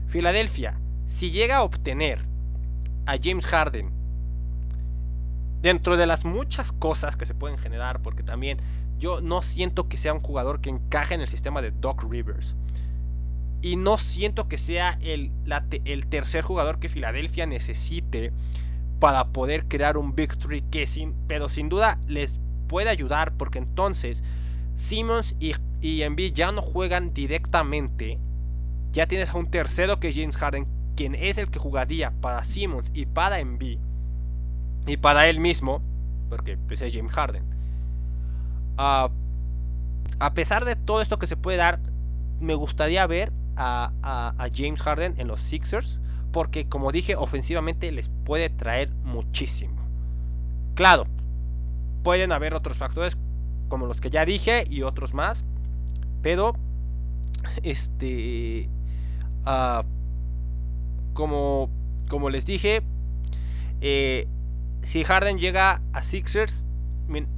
Filadelfia, 0.08 0.80
si 1.08 1.30
llega 1.30 1.58
a 1.58 1.64
obtener 1.64 2.20
a 3.06 3.18
James 3.22 3.46
Harden, 3.46 4.03
dentro 5.64 5.96
de 5.96 6.06
las 6.06 6.26
muchas 6.26 6.74
cosas 6.74 7.16
que 7.16 7.26
se 7.26 7.34
pueden 7.34 7.58
generar, 7.58 8.02
porque 8.02 8.22
también 8.22 8.60
yo 9.00 9.22
no 9.22 9.42
siento 9.42 9.88
que 9.88 9.98
sea 9.98 10.14
un 10.14 10.22
jugador 10.22 10.60
que 10.60 10.70
encaje 10.70 11.16
en 11.16 11.22
el 11.22 11.30
sistema 11.30 11.62
de 11.62 11.72
Doc 11.72 12.04
Rivers. 12.04 12.56
Y 13.62 13.78
no 13.78 13.98
siento 13.98 14.50
que 14.50 14.58
sea 14.58 15.00
el, 15.02 15.32
el 15.86 16.08
tercer 16.08 16.44
jugador 16.44 16.80
que 16.80 16.90
Filadelfia 16.90 17.46
necesite 17.46 18.34
para 19.00 19.30
poder 19.30 19.66
crear 19.70 19.98
un 19.98 20.16
victory 20.16 20.62
que 20.64 20.86
sin, 20.86 21.16
pero 21.28 21.48
sin 21.48 21.70
duda 21.70 21.98
les 22.08 22.40
puede 22.68 22.90
ayudar 22.90 23.34
porque 23.38 23.60
entonces 23.60 24.22
Simmons 24.76 25.34
y, 25.40 25.54
y 25.80 26.02
Embiid 26.02 26.34
ya 26.34 26.52
no 26.52 26.62
juegan 26.62 27.14
directamente. 27.14 28.20
Ya 28.92 29.08
tienes 29.08 29.30
a 29.32 29.38
un 29.38 29.50
tercero 29.50 30.02
que 30.02 30.12
James 30.12 30.36
Harden, 30.36 30.68
quien 30.98 31.16
es 31.16 31.38
el 31.38 31.50
que 31.50 31.60
jugaría 31.60 32.12
para 32.20 32.44
Simmons 32.44 32.92
y 32.94 33.06
para 33.06 33.40
Embiid. 33.40 33.80
Y 34.86 34.98
para 34.98 35.28
él 35.28 35.40
mismo, 35.40 35.82
porque 36.30 36.58
pues, 36.58 36.82
es 36.82 36.94
James 36.94 37.14
Harden. 37.14 37.44
Ah, 38.78 39.10
a 40.20 40.34
pesar 40.34 40.66
de 40.66 40.76
todo 40.76 41.02
esto 41.02 41.20
que 41.20 41.28
se 41.28 41.38
puede 41.38 41.58
dar, 41.58 41.80
me 42.40 42.56
gustaría 42.56 43.06
ver 43.08 43.32
a, 43.56 44.34
James 44.54 44.82
Harden 44.82 45.16
en 45.18 45.28
los 45.28 45.40
Sixers. 45.42 46.00
Porque 46.32 46.68
como 46.68 46.92
dije, 46.92 47.16
ofensivamente 47.16 47.92
les 47.92 48.10
puede 48.26 48.50
traer 48.50 48.90
muchísimo. 49.04 49.76
Claro, 50.74 51.06
pueden 52.02 52.32
haber 52.32 52.56
otros 52.56 52.78
factores 52.78 53.18
como 53.70 53.86
los 53.86 54.02
que 54.02 54.10
ya 54.10 54.26
dije 54.26 54.66
y 54.70 54.82
otros 54.82 55.14
más. 55.14 55.44
Pero, 56.24 56.56
este, 57.64 58.70
uh, 59.46 59.84
como, 61.14 61.70
como 62.10 62.32
les 62.32 62.46
dije, 62.46 62.82
eh, 63.82 64.28
si 64.84 65.04
Harden 65.04 65.38
llega 65.40 65.82
a 65.94 66.02
Sixers, 66.02 66.64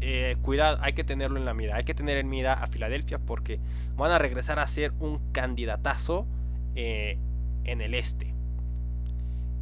eh, 0.02 0.38
cuidado, 0.42 0.78
hay 0.82 0.94
que 0.94 1.04
tenerlo 1.04 1.38
en 1.38 1.46
la 1.46 1.54
mira. 1.54 1.76
Hay 1.76 1.84
que 1.84 1.94
tener 1.94 2.18
en 2.18 2.30
mira 2.30 2.54
a 2.54 2.68
Filadelfia 2.68 3.20
porque 3.20 3.60
van 3.96 4.12
a 4.12 4.20
regresar 4.20 4.60
a 4.60 4.68
ser 4.68 4.94
un 5.00 5.32
candidatazo 5.32 6.28
eh, 6.76 7.18
en 7.64 7.82
el 7.82 7.94
este. 7.94 8.34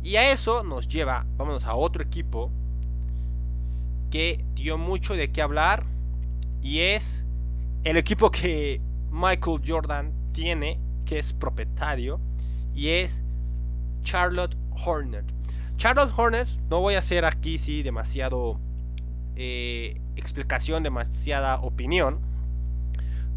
Y 0.04 0.18
a 0.18 0.32
eso 0.32 0.64
nos 0.64 0.88
lleva, 0.88 1.26
vámonos 1.38 1.66
a 1.66 1.76
otro 1.76 2.04
equipo 2.04 2.52
que 4.12 4.44
dio 4.54 4.78
mucho 4.78 5.16
de 5.16 5.32
qué 5.32 5.42
hablar 5.42 5.86
y 6.62 6.80
es 6.80 7.26
el 7.84 7.98
equipo 7.98 8.30
que 8.32 8.82
Michael 9.12 9.62
Jordan 9.66 10.14
tiene, 10.34 10.80
que 11.06 11.20
es 11.20 11.34
propietario, 11.34 12.20
y 12.74 12.90
es 12.90 13.22
Charlotte 14.02 14.56
Hornet. 14.72 15.26
Charlotte 15.84 16.14
Hornets, 16.16 16.58
no 16.70 16.80
voy 16.80 16.96
a 16.96 17.00
hacer 17.00 17.26
aquí 17.26 17.58
sí 17.58 17.84
demasiado 17.84 18.58
eh, 19.36 20.00
explicación, 20.16 20.82
demasiada 20.82 21.60
opinión. 21.60 22.22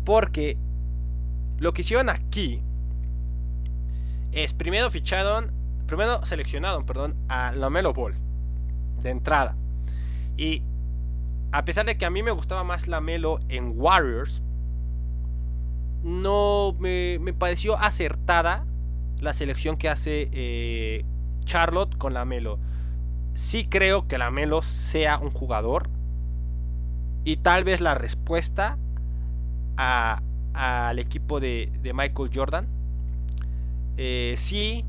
Porque 0.04 0.56
lo 1.58 1.72
que 1.72 1.82
hicieron 1.82 2.08
aquí 2.08 2.62
es 4.30 4.54
primero 4.54 4.92
ficharon, 4.92 5.50
primero 5.88 6.24
seleccionaron, 6.24 6.86
perdón, 6.86 7.16
a 7.28 7.50
Lamelo 7.50 7.92
Ball 7.92 8.14
de 9.00 9.10
entrada. 9.10 9.56
Y 10.36 10.62
a 11.50 11.64
pesar 11.64 11.84
de 11.84 11.98
que 11.98 12.06
a 12.06 12.10
mí 12.10 12.22
me 12.22 12.30
gustaba 12.30 12.62
más 12.62 12.86
Lamelo 12.86 13.40
en 13.48 13.72
Warriors, 13.74 14.40
no 16.04 16.76
me, 16.78 17.18
pareció 17.36 17.76
acertada 17.76 18.64
la 19.18 19.32
selección 19.32 19.76
que 19.76 19.88
hace 19.88 20.28
eh, 20.30 21.04
Charlotte 21.46 21.96
con 21.96 22.12
Lamelo 22.12 22.58
sí 23.36 23.66
creo 23.66 24.08
que 24.08 24.18
Lamelo 24.18 24.62
sea 24.62 25.18
un 25.18 25.30
jugador. 25.30 25.88
Y 27.24 27.38
tal 27.38 27.64
vez 27.64 27.80
la 27.80 27.94
respuesta 27.94 28.78
al 29.76 30.98
equipo 30.98 31.38
de, 31.38 31.70
Michael 31.94 32.30
Jordan. 32.34 32.66
Eh, 33.96 34.34
sí. 34.36 34.84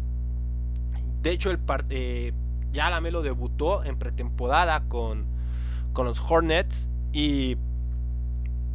De 1.22 1.32
hecho, 1.32 1.52
el 1.52 1.60
eh, 1.90 2.34
ya 2.72 2.90
Lamelo 2.90 3.22
debutó 3.22 3.84
en 3.84 3.98
pretemporada 3.98 4.84
con, 4.88 5.26
los 5.96 6.20
Hornets. 6.20 6.90
Y 7.12 7.58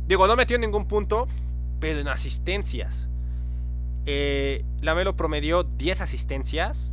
digo, 0.07 0.27
no 0.27 0.37
metió 0.37 0.59
ningún 0.59 0.87
punto. 0.87 1.29
Pero 1.81 1.99
en 2.01 2.09
asistencias. 2.09 3.09
Eh, 4.07 4.65
Lamelo 4.81 5.17
promedió 5.17 5.63
10 5.63 6.01
asistencias. 6.01 6.92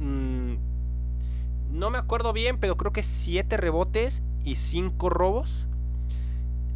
Mm, 0.00 0.54
no 1.70 1.90
me 1.90 1.98
acuerdo 1.98 2.32
bien, 2.32 2.58
pero 2.58 2.76
creo 2.76 2.92
que 2.92 3.02
7 3.02 3.56
rebotes 3.56 4.22
y 4.44 4.56
5 4.56 5.08
robos. 5.10 5.68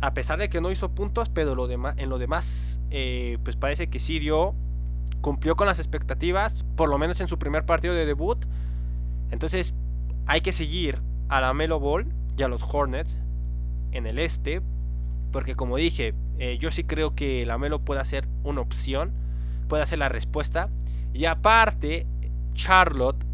A 0.01 0.15
pesar 0.15 0.39
de 0.39 0.49
que 0.49 0.61
no 0.61 0.71
hizo 0.71 0.91
puntos, 0.91 1.31
pero 1.31 1.55
lo 1.55 1.69
en 1.71 2.09
lo 2.11 2.19
demás, 2.19 2.79
eh, 2.91 3.39
pues 3.43 3.57
parece 3.57 3.89
que 3.89 3.99
sí 3.99 4.19
dio, 4.19 4.55
cumplió 5.23 5.57
con 5.57 5.67
las 5.67 5.79
expectativas, 5.79 6.65
por 6.77 6.91
lo 6.91 6.99
menos 6.99 7.21
en 7.21 7.29
su 7.29 7.39
primer 7.39 7.65
partido 7.65 7.95
de 7.95 8.05
debut. 8.05 8.45
Entonces, 9.31 9.75
hay 10.27 10.43
que 10.43 10.53
seguir 10.53 11.01
a 11.29 11.41
la 11.41 11.55
Melo 11.55 11.81
Ball 11.81 12.13
y 12.37 12.43
a 12.43 12.49
los 12.49 12.63
Hornets 12.63 13.19
en 13.93 14.07
el 14.07 14.19
este, 14.19 14.61
porque 15.33 15.57
como 15.57 15.77
dije, 15.77 16.15
eh, 16.39 16.59
yo 16.59 16.71
sí 16.71 16.85
creo 16.85 17.15
que 17.15 17.47
la 17.47 17.59
Melo 17.59 17.81
puede 17.81 18.05
ser 18.05 18.29
una 18.43 18.61
opción, 18.61 19.13
puede 19.69 19.87
ser 19.87 19.99
la 19.99 20.09
respuesta. 20.09 20.69
Y 21.13 21.25
aparte, 21.27 22.07
Charlotte 22.55 23.25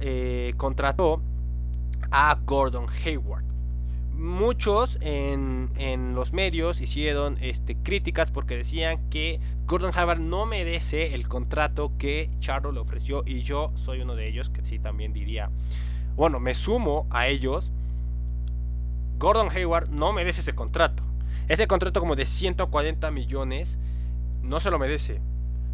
eh, 0.00 0.54
contrató 0.56 1.20
a 2.10 2.38
Gordon 2.44 2.86
Hayward. 3.04 3.44
Muchos 4.14 4.98
en, 5.00 6.14
los 6.14 6.32
medios 6.32 6.80
hicieron 6.80 7.38
este, 7.40 7.74
críticas 7.76 8.30
porque 8.30 8.56
decían 8.56 9.10
que 9.10 9.40
Gordon 9.66 9.92
Hayward 9.94 10.20
no 10.20 10.46
merece 10.46 11.14
el 11.14 11.26
contrato 11.28 11.92
que 11.98 12.30
Charlo 12.38 12.72
le 12.72 12.80
ofreció 12.80 13.24
y 13.26 13.42
yo 13.42 13.72
soy 13.74 14.00
uno 14.02 14.14
de 14.14 14.28
ellos 14.28 14.50
que 14.50 14.62
sí 14.64 14.78
también 14.78 15.12
diría, 15.12 15.50
bueno, 16.14 16.40
me 16.40 16.54
sumo 16.54 17.06
a 17.10 17.28
ellos. 17.28 17.70
Gordon 19.18 19.50
Hayward 19.50 19.88
no 19.90 20.12
merece 20.12 20.40
ese 20.40 20.54
contrato. 20.54 21.02
Ese 21.48 21.66
contrato 21.66 22.00
como 22.00 22.16
de 22.16 22.26
140 22.26 23.10
millones 23.10 23.78
no 24.42 24.60
se 24.60 24.70
lo 24.70 24.78
merece. 24.78 25.20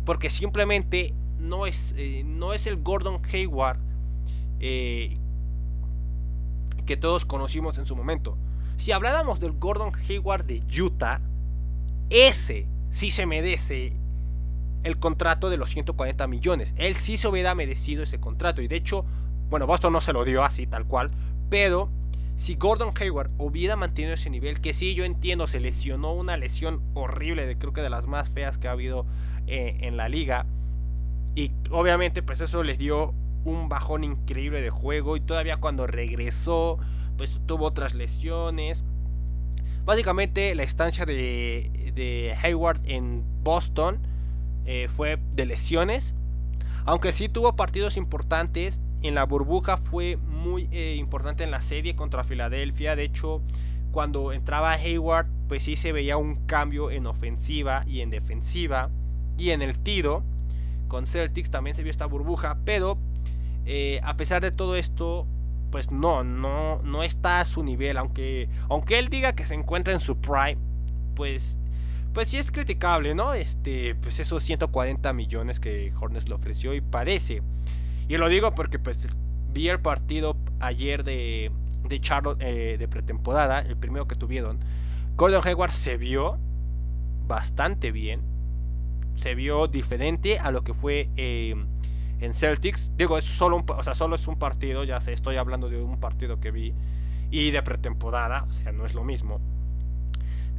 Porque 0.05 0.31
simplemente 0.31 1.13
no 1.39 1.67
es, 1.67 1.95
eh, 1.97 2.23
no 2.25 2.53
es 2.53 2.67
el 2.67 2.83
Gordon 2.83 3.21
Hayward 3.33 3.79
eh, 4.61 5.19
que 6.87 6.97
todos 6.97 7.25
conocimos 7.25 7.79
en 7.79 7.87
su 7.87 7.95
momento. 7.97 8.37
Si 8.77 8.93
habláramos 8.93 9.41
del 9.41 9.53
Gordon 9.53 9.93
Hayward 10.09 10.45
de 10.45 10.63
Utah, 10.81 11.21
ese 12.11 12.67
sí 12.91 13.11
se 13.11 13.27
merece 13.27 13.93
el 14.85 14.99
contrato 14.99 15.51
de 15.51 15.57
los 15.57 15.71
140 15.71 16.27
millones. 16.27 16.73
Él 16.77 16.95
sí 16.95 17.17
se 17.17 17.29
hubiera 17.29 17.55
merecido 17.55 18.03
ese 18.03 18.21
contrato. 18.21 18.63
Y 18.63 18.69
de 18.69 18.77
hecho, 18.77 19.05
bueno, 19.51 19.67
Boston 19.67 19.93
no 19.93 20.01
se 20.01 20.13
lo 20.13 20.25
dio 20.25 20.45
así 20.45 20.67
tal 20.67 20.87
cual. 20.87 21.11
Pero 21.51 21.91
si 22.37 22.55
Gordon 22.55 22.95
Hayward 22.99 23.31
hubiera 23.39 23.77
mantenido 23.77 24.15
ese 24.15 24.31
nivel, 24.31 24.61
que 24.61 24.73
sí 24.73 24.95
yo 24.95 25.05
entiendo, 25.05 25.47
se 25.47 25.61
lesionó 25.61 26.15
una 26.15 26.37
lesión 26.37 26.83
horrible, 26.95 27.47
de, 27.47 27.59
creo 27.59 27.73
que 27.73 27.83
de 27.83 27.91
las 27.91 28.07
más 28.07 28.31
feas 28.31 28.59
que 28.59 28.69
ha 28.69 28.73
habido 28.73 29.07
eh, 29.47 29.79
en 29.81 29.97
la 29.97 30.09
liga. 30.09 30.47
Y 31.39 31.53
obviamente 31.71 32.21
pues 32.21 32.41
eso 32.41 32.65
les 32.65 32.79
dio 32.79 33.15
un 33.45 33.69
bajón 33.69 34.03
increíble 34.03 34.61
de 34.61 34.71
juego 34.71 35.17
y 35.17 35.21
todavía 35.21 35.59
cuando 35.59 35.87
regresó 35.87 36.81
pues 37.17 37.41
tuvo 37.47 37.67
otras 37.67 37.95
lesiones. 37.95 38.83
Básicamente 39.85 40.53
la 40.57 40.65
estancia 40.65 41.07
de, 41.07 42.35
Hayward 42.43 42.81
en 42.87 43.23
Boston 43.45 44.01
eh, 44.67 44.89
fue 44.89 45.21
de 45.37 45.47
lesiones. 45.47 46.17
Aunque 46.85 47.13
sí 47.13 47.29
tuvo 47.29 47.55
partidos 47.55 47.97
importantes. 47.97 48.81
En 49.03 49.15
la 49.15 49.23
burbuja 49.23 49.77
fue 49.77 50.17
muy 50.17 50.69
eh, 50.73 50.97
importante 50.99 51.45
en 51.45 51.53
la 51.53 51.61
serie 51.61 51.95
contra 51.95 52.25
Filadelfia. 52.25 52.97
De 52.97 53.05
hecho, 53.05 53.43
cuando 53.93 54.33
entraba 54.33 54.73
Hayward, 54.73 55.29
pues 55.47 55.63
sí 55.63 55.77
se 55.77 55.93
veía 55.93 56.17
un 56.17 56.47
cambio 56.47 56.91
en 56.91 57.07
ofensiva 57.07 57.85
y 57.87 58.01
en 58.01 58.11
defensiva. 58.11 58.91
Y 59.37 59.51
en 59.51 59.63
el 59.63 59.79
tiro 59.79 60.25
con 60.89 61.07
Celtics 61.07 61.51
también 61.51 61.77
se 61.77 61.83
vio 61.83 61.91
esta 61.91 62.07
burbuja, 62.07 62.59
pero 62.65 62.99
eh, 63.67 64.01
a 64.03 64.17
pesar 64.17 64.43
de 64.43 64.51
todo 64.51 64.77
esto, 64.77 65.27
pues 65.71 65.91
no, 65.91 66.25
no, 66.25 66.81
no 66.83 67.03
está 67.03 67.41
a 67.41 67.45
su 67.45 67.63
nivel, 67.63 67.99
aunque, 67.99 68.49
aunque 68.69 68.99
él 68.99 69.09
diga 69.09 69.35
que 69.35 69.45
se 69.45 69.55
encuentra 69.55 69.93
en 69.93 70.01
su 70.01 70.17
prime, 70.17 70.59
pues, 71.15 71.57
pues 72.13 72.29
sí 72.29 72.39
es 72.39 72.51
criticable, 72.51 73.15
¿no? 73.15 73.35
Este, 73.35 73.95
pues 73.95 74.19
esos 74.21 74.43
140 74.43 75.13
millones 75.13 75.61
que 75.61 75.93
Hornets 76.01 76.29
le 76.29 76.35
ofreció 76.35 76.75
y 76.75 76.81
parece, 76.81 77.43
y 78.09 78.17
lo 78.17 78.29
digo 78.29 78.55
porque 78.55 78.79
pues 78.79 78.99
vi 79.53 79.69
el 79.69 79.81
partido 79.81 80.37
ayer 80.61 81.05
de, 81.05 81.53
de 81.87 82.01
Charlotte 82.01 82.41
eh, 82.41 82.77
de 82.79 82.89
pretemporada, 82.89 83.61
el 83.61 83.77
primero 83.77 84.09
que 84.09 84.17
tuvieron, 84.17 84.61
Gordon 85.17 85.43
Hayward 85.45 85.73
se 85.73 85.97
vio 85.97 86.39
bastante 87.27 87.93
bien. 87.93 88.38
Se 89.19 89.35
vio 89.35 89.67
diferente 89.69 90.39
a 90.39 90.51
lo 90.51 90.63
que 90.63 90.75
fue 90.75 91.11
eh, 91.17 91.55
en 92.21 92.35
Celtics. 92.35 92.91
Digo, 92.97 93.19
es 93.19 93.25
solo 93.25 93.65
o 93.67 93.83
sea, 93.83 93.95
solo 93.95 94.17
es 94.17 94.27
un 94.27 94.39
partido, 94.39 94.85
ya 94.85 95.01
sé, 95.01 95.13
estoy 95.13 95.37
hablando 95.37 95.69
de 95.69 95.83
un 95.83 96.01
partido 96.01 96.41
que 96.41 96.51
vi. 96.51 96.75
Y 97.31 97.51
de 97.51 97.63
pretemporada, 97.63 98.45
o 98.45 98.53
sea, 98.53 98.73
no 98.73 98.87
es 98.87 98.95
lo 98.95 99.05
mismo. 99.05 99.41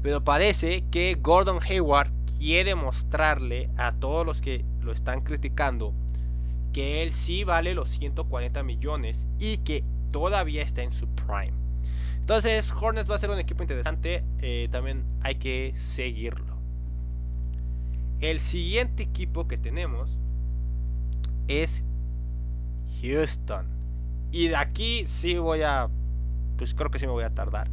Pero 0.03 0.23
parece 0.23 0.85
que 0.91 1.17
Gordon 1.19 1.59
Hayward 1.67 2.11
quiere 2.37 2.75
mostrarle 2.75 3.69
a 3.75 3.91
todos 3.91 4.25
los 4.25 4.39
que 4.39 4.63
lo 4.81 4.91
están 4.91 5.21
criticando 5.21 5.93
que 6.71 7.01
él 7.03 7.11
sí 7.11 7.43
vale 7.43 7.73
los 7.73 7.89
140 7.89 8.63
millones 8.63 9.17
y 9.39 9.57
que 9.59 9.83
todavía 10.11 10.61
está 10.61 10.83
en 10.83 10.91
su 10.91 11.07
prime. 11.07 11.53
Entonces, 12.19 12.71
Hornets 12.71 13.09
va 13.09 13.15
a 13.15 13.19
ser 13.19 13.31
un 13.31 13.39
equipo 13.39 13.63
interesante. 13.63 14.23
Eh, 14.39 14.69
también 14.71 15.03
hay 15.21 15.35
que 15.35 15.73
seguirlo. 15.79 16.48
El 18.21 18.39
siguiente 18.39 19.03
equipo 19.03 19.47
que 19.47 19.57
tenemos 19.57 20.09
es 21.47 21.83
Houston. 23.01 23.65
Y 24.31 24.49
de 24.49 24.55
aquí 24.57 25.05
sí 25.07 25.37
voy 25.37 25.61
a. 25.61 25.89
Pues 26.57 26.73
creo 26.75 26.91
que 26.91 26.99
sí 26.99 27.05
me 27.05 27.13
voy 27.13 27.23
a 27.23 27.33
tardar. 27.33 27.69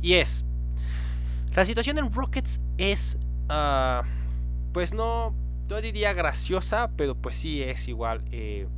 Y 0.00 0.14
es. 0.14 0.44
La 1.54 1.66
situación 1.66 1.98
en 1.98 2.12
Rockets 2.12 2.60
es. 2.78 3.18
Ah, 3.48 4.04
pues 4.72 4.92
no. 4.92 5.34
No 5.68 5.80
diría 5.80 6.12
graciosa, 6.12 6.92
pero 6.96 7.16
pues 7.16 7.34
sí 7.34 7.60
es 7.60 7.88
igual. 7.88 8.22
Eh, 8.30 8.68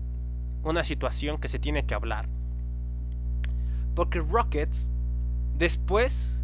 una 0.63 0.85
situación 0.85 1.39
que 1.39 1.49
se 1.49 1.59
tiene 1.59 1.85
que 1.85 1.95
hablar. 1.95 2.29
Porque 3.95 4.21
Rockets, 4.21 4.91
después 5.59 6.43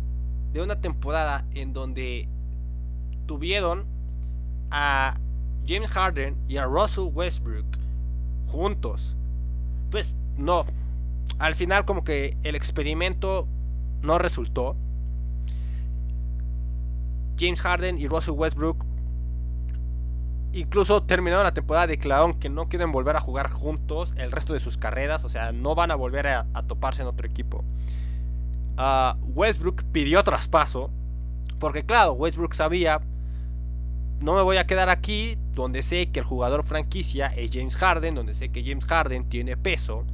de 0.53 0.61
una 0.61 0.81
temporada 0.83 1.47
en 1.55 1.73
donde 1.73 2.29
tuvieron 3.27 3.94
a 4.71 5.19
James 5.67 5.91
Harden 5.91 6.37
y 6.49 6.57
a 6.59 6.65
Russell 6.65 7.11
Westbrook 7.13 7.67
juntos, 8.47 9.17
pues 9.91 10.13
no. 10.37 10.67
Al 11.39 11.55
final 11.55 11.85
como 11.85 12.05
que 12.05 12.37
el 12.43 12.55
experimento 12.55 13.49
no 14.03 14.19
resultó. 14.19 14.77
James 17.39 17.61
Harden 17.61 17.99
y 17.99 18.07
Russell 18.07 18.35
Westbrook 18.35 18.85
incluso 20.55 21.03
terminaron 21.03 21.45
la 21.45 21.53
temporada 21.53 21.89
declararon 21.89 22.39
que 22.39 22.49
no 22.49 22.69
quieren 22.69 22.93
volver 22.93 23.17
a 23.17 23.21
jugar 23.21 23.51
juntos 23.51 24.15
el 24.17 24.31
resto 24.31 24.53
de 24.53 24.61
sus 24.61 24.79
carreras, 24.79 25.25
o 25.25 25.29
sea, 25.29 25.53
no 25.53 25.75
van 25.75 25.91
a 25.91 25.97
volver 25.97 26.29
a, 26.29 26.47
toparse 26.67 27.03
en 27.03 27.09
otro 27.09 27.27
equipo. 27.27 27.65
Ah, 28.77 29.17
Westbrook 29.23 29.83
pidió 29.91 30.23
traspaso, 30.23 30.91
porque 31.59 31.85
claro, 31.85 32.13
Westbrook 32.13 32.55
sabía, 32.55 33.01
no 34.21 34.35
me 34.35 34.43
voy 34.43 34.57
a 34.57 34.67
quedar 34.67 34.89
aquí 34.89 35.39
donde 35.55 35.83
sé 35.83 36.11
que 36.11 36.21
el 36.21 36.25
jugador 36.25 36.65
franquicia 36.65 37.27
es 37.29 37.51
James 37.53 37.77
Harden, 37.77 38.15
donde 38.15 38.35
sé 38.35 38.51
que 38.51 38.65
James 38.65 38.85
Harden 38.87 39.29
tiene 39.29 39.57
peso, 39.57 40.05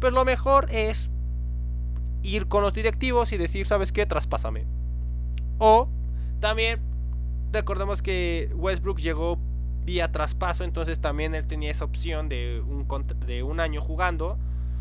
pero 0.00 0.14
lo 0.14 0.24
mejor 0.24 0.70
es 0.70 1.10
ir 2.22 2.48
con 2.48 2.62
los 2.62 2.74
directivos 2.74 3.32
y 3.32 3.36
decir, 3.36 3.66
¿sabes 3.66 3.92
qué? 3.92 4.06
Traspásame. 4.06 4.66
O 5.58 5.88
también 6.40 6.80
recordemos 7.52 8.02
que 8.02 8.50
Westbrook 8.54 8.98
llegó 8.98 9.38
vía 9.84 10.12
traspaso, 10.12 10.64
entonces 10.64 11.00
también 11.00 11.34
él 11.34 11.46
tenía 11.46 11.70
esa 11.70 11.84
opción 11.84 12.28
de 12.28 12.62
un, 12.66 12.86
de 13.26 13.42
un 13.42 13.60
año 13.60 13.80
jugando. 13.80 14.38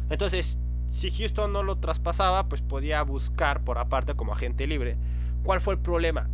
Entonces, 0.10 0.58
si 0.90 1.12
Houston 1.12 1.52
no 1.54 1.64
lo 1.64 1.78
traspasaba, 1.78 2.48
pues 2.48 2.62
podía 2.62 3.02
buscar 3.04 3.64
por 3.64 3.78
aparte 3.78 4.16
como 4.16 4.34
agente 4.34 4.68
libre. 4.68 4.98
¿Cuál 5.44 5.62
fue 5.62 5.76
el 5.76 5.80
problema? 5.80 6.30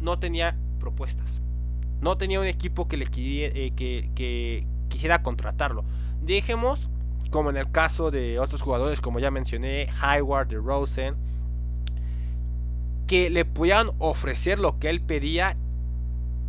No 0.00 0.18
tenía 0.18 0.56
propuestas. 0.80 1.40
No 2.00 2.16
tenía 2.16 2.40
un 2.40 2.46
equipo 2.46 2.88
que 2.88 2.96
le 2.96 3.06
eh, 3.06 3.72
que, 3.76 4.10
que 4.16 4.66
quisiera 4.88 5.22
contratarlo. 5.22 5.84
Dejemos, 6.20 6.90
como 7.30 7.50
en 7.50 7.56
el 7.56 7.70
caso 7.70 8.10
de 8.10 8.38
otros 8.40 8.62
jugadores, 8.62 9.00
como 9.00 9.20
ya 9.20 9.30
mencioné, 9.30 9.88
Hayward, 10.00 10.48
de 10.48 10.56
Rosen, 10.56 11.14
que 13.06 13.30
le 13.30 13.44
pudieran 13.44 13.90
ofrecer 13.98 14.58
lo 14.58 14.78
que 14.78 14.88
él 14.88 15.00
pedía 15.00 15.56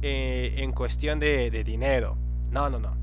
eh, 0.04 0.56
en 0.58 0.72
cuestión 0.74 1.20
de, 1.20 1.50
dinero. 1.64 2.18
No, 2.52 2.70
no, 2.70 2.80
no. 2.80 2.96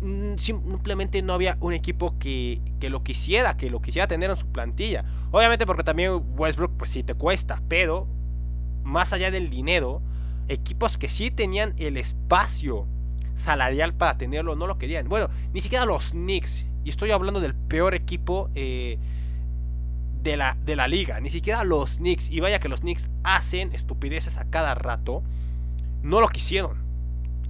Mm, 0.00 0.36
simplemente 0.36 1.22
no 1.22 1.32
había 1.32 1.56
un 1.60 1.72
equipo 1.72 2.18
que, 2.18 2.60
que, 2.80 2.90
lo 2.90 3.02
quisiera, 3.02 3.56
que 3.56 3.70
lo 3.70 3.80
quisiera 3.80 4.06
tener 4.06 4.30
en 4.30 4.36
su 4.36 4.46
plantilla. 4.46 5.04
Obviamente 5.30 5.66
porque 5.66 5.84
también 5.84 6.22
Westbrook 6.36 6.72
pues 6.76 6.90
sí 6.90 7.02
te 7.02 7.14
cuesta, 7.14 7.62
pero 7.68 8.06
más 8.82 9.12
allá 9.12 9.30
del 9.30 9.50
dinero, 9.50 10.02
equipos 10.48 10.98
que 10.98 11.08
sí 11.08 11.30
tenían 11.30 11.74
el 11.76 11.96
espacio 11.96 12.86
salarial 13.34 13.94
para 13.94 14.18
tenerlo 14.18 14.56
no 14.56 14.66
lo 14.66 14.78
querían. 14.78 15.08
Bueno, 15.08 15.28
ni 15.52 15.60
siquiera 15.60 15.86
los 15.86 16.10
Knicks, 16.10 16.66
y 16.84 16.90
estoy 16.90 17.10
hablando 17.10 17.40
del 17.40 17.54
peor 17.54 17.94
equipo 17.94 18.50
eh, 18.54 18.98
de 20.22 20.36
la, 20.36 20.56
de 20.64 20.76
la 20.76 20.88
liga. 20.88 21.20
Ni 21.20 21.30
siquiera 21.30 21.64
los 21.64 21.98
Knicks. 21.98 22.30
Y 22.30 22.40
vaya 22.40 22.60
que 22.60 22.68
los 22.68 22.80
Knicks 22.80 23.10
hacen 23.22 23.72
estupideces 23.72 24.38
a 24.38 24.50
cada 24.50 24.74
rato. 24.74 25.22
No 26.02 26.20
lo 26.20 26.28
quisieron. 26.28 26.82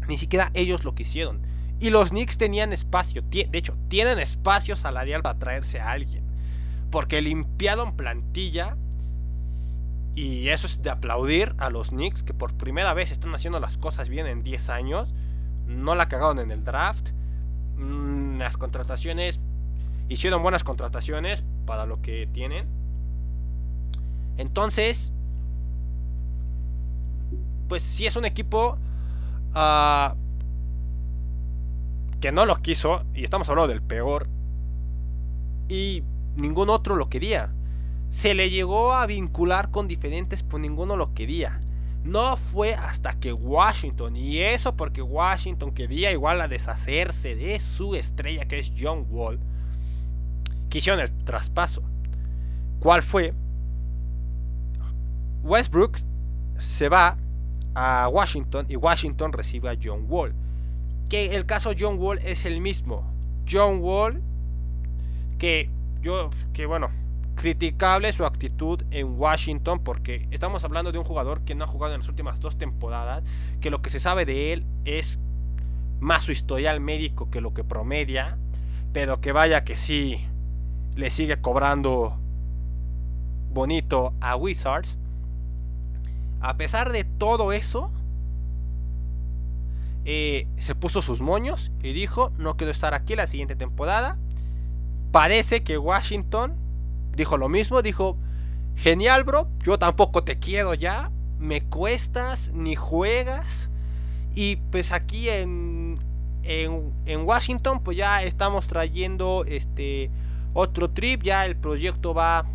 Ni 0.08 0.18
siquiera 0.18 0.50
ellos 0.54 0.84
lo 0.84 0.94
quisieron. 0.94 1.40
Y 1.80 1.90
los 1.90 2.10
Knicks 2.10 2.36
tenían 2.36 2.72
espacio. 2.72 3.22
De 3.22 3.48
hecho, 3.52 3.76
tienen 3.88 4.18
espacio 4.18 4.76
salarial 4.76 5.22
para 5.22 5.38
traerse 5.38 5.80
a 5.80 5.90
alguien. 5.90 6.24
Porque 6.90 7.22
limpiaron 7.22 7.96
plantilla. 7.96 8.76
Y 10.14 10.48
eso 10.48 10.66
es 10.66 10.82
de 10.82 10.90
aplaudir 10.90 11.54
a 11.58 11.70
los 11.70 11.88
Knicks. 11.88 12.22
Que 12.22 12.34
por 12.34 12.54
primera 12.54 12.94
vez 12.94 13.12
están 13.12 13.34
haciendo 13.34 13.60
las 13.60 13.78
cosas 13.78 14.08
bien 14.08 14.26
en 14.26 14.42
10 14.42 14.68
años. 14.70 15.14
No 15.66 15.94
la 15.94 16.08
cagaron 16.08 16.38
en 16.38 16.50
el 16.50 16.64
draft. 16.64 17.10
Mm, 17.76 18.38
las 18.38 18.56
contrataciones 18.56 19.40
hicieron 20.08 20.42
buenas 20.42 20.64
contrataciones 20.64 21.44
para 21.66 21.86
lo 21.86 22.00
que 22.02 22.28
tienen. 22.32 22.66
Entonces, 24.36 25.12
pues 27.68 27.82
si 27.82 28.06
es 28.06 28.16
un 28.16 28.24
equipo 28.24 28.78
ah, 29.54 30.14
que 32.20 32.32
no 32.32 32.46
lo 32.46 32.56
quiso, 32.56 33.04
y 33.14 33.24
estamos 33.24 33.48
hablando 33.48 33.68
del 33.68 33.82
peor, 33.82 34.28
y 35.68 36.04
ningún 36.36 36.70
otro 36.70 36.96
lo 36.96 37.08
quería. 37.08 37.52
Se 38.12 38.34
le 38.34 38.50
llegó 38.50 38.92
a 38.92 39.06
vincular 39.06 39.70
con 39.70 39.88
diferentes, 39.88 40.42
pues 40.42 40.60
ninguno 40.60 40.96
lo 40.96 41.14
quería. 41.14 41.62
No 42.04 42.36
fue 42.36 42.74
hasta 42.74 43.14
que 43.14 43.32
Washington, 43.32 44.16
y 44.16 44.40
eso 44.40 44.76
porque 44.76 45.00
Washington 45.00 45.72
quería 45.72 46.12
igual 46.12 46.42
a 46.42 46.46
deshacerse 46.46 47.34
de 47.34 47.58
su 47.58 47.94
estrella 47.94 48.44
que 48.44 48.58
es 48.58 48.70
John 48.78 49.06
Wall, 49.08 49.40
quisieron 50.68 51.00
el 51.00 51.10
traspaso. 51.24 51.82
¿Cuál 52.80 53.00
fue? 53.00 53.32
Westbrook 55.42 55.96
se 56.58 56.90
va 56.90 57.16
a 57.74 58.10
Washington 58.10 58.66
y 58.68 58.76
Washington 58.76 59.32
recibe 59.32 59.70
a 59.70 59.78
John 59.82 60.04
Wall. 60.06 60.34
Que 61.08 61.34
el 61.34 61.46
caso 61.46 61.72
John 61.76 61.98
Wall 61.98 62.18
es 62.18 62.44
el 62.44 62.60
mismo. 62.60 63.10
John 63.50 63.78
Wall, 63.80 64.22
que 65.38 65.70
yo, 66.02 66.28
que 66.52 66.66
bueno, 66.66 66.90
criticable 67.42 68.12
su 68.12 68.24
actitud 68.24 68.84
en 68.92 69.18
Washington 69.18 69.80
porque 69.80 70.28
estamos 70.30 70.62
hablando 70.62 70.92
de 70.92 70.98
un 70.98 71.04
jugador 71.04 71.40
que 71.40 71.56
no 71.56 71.64
ha 71.64 71.66
jugado 71.66 71.92
en 71.92 71.98
las 71.98 72.08
últimas 72.08 72.38
dos 72.38 72.56
temporadas, 72.56 73.24
que 73.60 73.68
lo 73.68 73.82
que 73.82 73.90
se 73.90 73.98
sabe 73.98 74.24
de 74.24 74.52
él 74.52 74.64
es 74.84 75.18
más 75.98 76.22
su 76.22 76.30
historial 76.30 76.78
médico 76.78 77.30
que 77.30 77.40
lo 77.40 77.52
que 77.52 77.64
promedia, 77.64 78.38
pero 78.92 79.20
que 79.20 79.32
vaya 79.32 79.64
que 79.64 79.74
sí, 79.74 80.24
le 80.94 81.10
sigue 81.10 81.40
cobrando 81.40 82.16
bonito 83.50 84.14
a 84.20 84.36
Wizards. 84.36 84.96
A 86.40 86.56
pesar 86.56 86.92
de 86.92 87.02
todo 87.02 87.52
eso, 87.52 87.90
eh, 90.04 90.46
se 90.58 90.76
puso 90.76 91.02
sus 91.02 91.20
moños 91.20 91.72
y 91.82 91.92
dijo, 91.92 92.30
no 92.38 92.56
quiero 92.56 92.70
estar 92.70 92.94
aquí 92.94 93.16
la 93.16 93.26
siguiente 93.26 93.56
temporada. 93.56 94.16
Parece 95.10 95.64
que 95.64 95.76
Washington 95.76 96.61
dijo 97.16 97.36
lo 97.36 97.48
mismo, 97.48 97.82
dijo, 97.82 98.16
genial 98.76 99.24
bro, 99.24 99.48
yo 99.62 99.78
tampoco 99.78 100.24
te 100.24 100.38
quiero 100.38 100.74
ya, 100.74 101.10
me 101.38 101.62
cuestas, 101.62 102.50
ni 102.54 102.74
juegas. 102.74 103.70
Y 104.34 104.56
pues 104.56 104.92
aquí 104.92 105.28
en, 105.28 105.98
en, 106.42 106.92
en 107.06 107.20
Washington 107.22 107.82
pues 107.82 107.96
ya 107.96 108.22
estamos 108.22 108.66
trayendo 108.66 109.44
este 109.46 110.10
otro 110.54 110.90
trip, 110.90 111.22
ya 111.22 111.46
el 111.46 111.56
proyecto 111.56 112.14
va, 112.14 112.46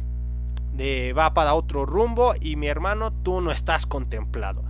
de, 0.73 1.13
va 1.13 1.33
para 1.33 1.53
otro 1.53 1.85
rumbo 1.85 2.33
y 2.39 2.55
mi 2.55 2.67
hermano, 2.67 3.11
tú 3.11 3.41
no 3.41 3.51
estás 3.51 3.85
contemplado. 3.85 4.63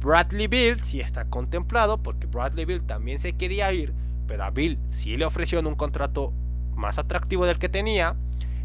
Bradley 0.00 0.48
Bill 0.48 0.82
sí 0.84 1.00
está 1.00 1.24
contemplado 1.24 1.98
porque 1.98 2.26
Bradley 2.26 2.66
Bill 2.66 2.82
también 2.82 3.18
se 3.18 3.32
quería 3.32 3.72
ir, 3.72 3.94
pero 4.26 4.44
a 4.44 4.50
Bill 4.50 4.78
sí 4.90 5.16
le 5.16 5.24
ofrecieron 5.24 5.66
un 5.66 5.76
contrato 5.76 6.32
más 6.74 6.98
atractivo 6.98 7.46
del 7.46 7.58
que 7.58 7.68
tenía 7.68 8.16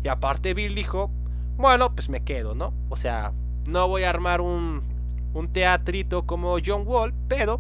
y 0.04 0.08
aparte 0.08 0.54
Bill 0.54 0.76
dijo, 0.76 1.12
bueno, 1.58 1.94
pues 1.94 2.10
me 2.10 2.24
quedo, 2.24 2.56
¿no? 2.56 2.74
O 2.90 2.96
sea, 2.96 3.34
no 3.68 3.88
voy 3.88 4.04
a 4.04 4.10
armar 4.10 4.42
un, 4.42 4.84
un 5.34 5.52
teatrito 5.52 6.26
como 6.26 6.58
John 6.64 6.84
Wall, 6.86 7.14
pero 7.28 7.60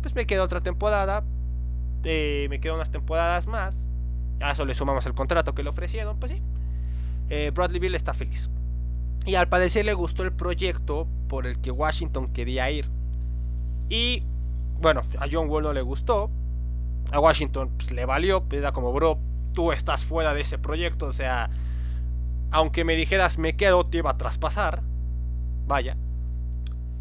pues 0.00 0.14
me 0.14 0.26
quedo 0.26 0.44
otra 0.44 0.60
temporada, 0.60 1.24
eh, 2.04 2.46
me 2.50 2.60
quedo 2.60 2.74
unas 2.74 2.90
temporadas 2.90 3.46
más. 3.46 3.76
A 4.40 4.52
eso 4.52 4.64
le 4.64 4.74
sumamos 4.74 5.06
el 5.06 5.14
contrato 5.14 5.54
que 5.54 5.62
le 5.62 5.70
ofrecieron, 5.70 6.18
pues 6.18 6.32
sí. 6.32 6.42
Eh, 7.30 7.50
Bradley 7.54 7.80
Bill 7.80 7.94
está 7.94 8.14
feliz. 8.14 8.50
Y 9.24 9.36
al 9.36 9.48
parecer 9.48 9.84
le 9.84 9.94
gustó 9.94 10.22
el 10.22 10.32
proyecto 10.32 11.08
por 11.28 11.46
el 11.46 11.60
que 11.60 11.70
Washington 11.70 12.32
quería 12.32 12.70
ir. 12.70 12.90
Y 13.88 14.22
bueno, 14.80 15.02
a 15.18 15.26
John 15.30 15.48
Wall 15.48 15.62
no 15.62 15.72
le 15.72 15.82
gustó. 15.82 16.30
A 17.10 17.20
Washington 17.20 17.70
pues, 17.76 17.90
le 17.90 18.04
valió. 18.04 18.44
Era 18.50 18.72
como, 18.72 18.92
bro, 18.92 19.18
tú 19.54 19.72
estás 19.72 20.04
fuera 20.04 20.34
de 20.34 20.42
ese 20.42 20.58
proyecto. 20.58 21.06
O 21.06 21.12
sea, 21.12 21.48
aunque 22.50 22.84
me 22.84 22.96
dijeras 22.96 23.38
me 23.38 23.56
quedo, 23.56 23.86
te 23.86 23.98
iba 23.98 24.10
a 24.10 24.18
traspasar. 24.18 24.82
Vaya. 25.66 25.96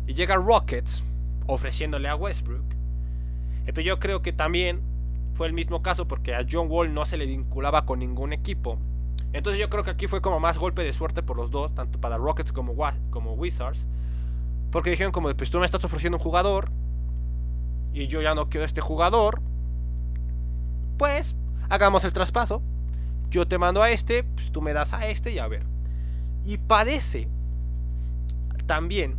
Y 0.07 0.13
llega 0.13 0.35
Rockets 0.35 1.03
ofreciéndole 1.47 2.07
a 2.07 2.15
Westbrook. 2.15 2.65
Eh, 3.65 3.73
pero 3.73 3.81
yo 3.81 3.99
creo 3.99 4.21
que 4.21 4.31
también 4.31 4.81
fue 5.33 5.47
el 5.47 5.53
mismo 5.53 5.81
caso 5.81 6.07
porque 6.07 6.35
a 6.35 6.45
John 6.49 6.67
Wall 6.69 6.93
no 6.93 7.05
se 7.05 7.17
le 7.17 7.25
vinculaba 7.25 7.85
con 7.85 7.99
ningún 7.99 8.33
equipo. 8.33 8.79
Entonces 9.33 9.59
yo 9.59 9.69
creo 9.69 9.83
que 9.83 9.91
aquí 9.91 10.07
fue 10.07 10.21
como 10.21 10.39
más 10.39 10.57
golpe 10.57 10.83
de 10.83 10.93
suerte 10.93 11.23
por 11.23 11.37
los 11.37 11.49
dos, 11.49 11.73
tanto 11.73 11.99
para 11.99 12.17
Rockets 12.17 12.51
como, 12.51 12.75
como 13.09 13.33
Wizards. 13.33 13.87
Porque 14.71 14.91
dijeron 14.91 15.11
como, 15.11 15.33
pues 15.35 15.49
tú 15.49 15.59
me 15.59 15.65
estás 15.65 15.83
ofreciendo 15.83 16.17
un 16.17 16.23
jugador 16.23 16.69
y 17.93 18.07
yo 18.07 18.21
ya 18.21 18.35
no 18.35 18.49
quiero 18.49 18.65
este 18.65 18.81
jugador. 18.81 19.41
Pues 20.97 21.35
hagamos 21.74 22.05
el 22.05 22.13
traspaso. 22.13 22.61
Yo 23.30 23.47
te 23.47 23.57
mando 23.57 23.82
a 23.82 23.89
este, 23.89 24.24
pues 24.24 24.51
tú 24.51 24.61
me 24.61 24.74
das 24.74 24.93
a 24.93 25.07
este 25.07 25.32
y 25.32 25.39
a 25.39 25.47
ver. 25.47 25.65
Y 26.45 26.59
parece 26.59 27.28
también 28.67 29.17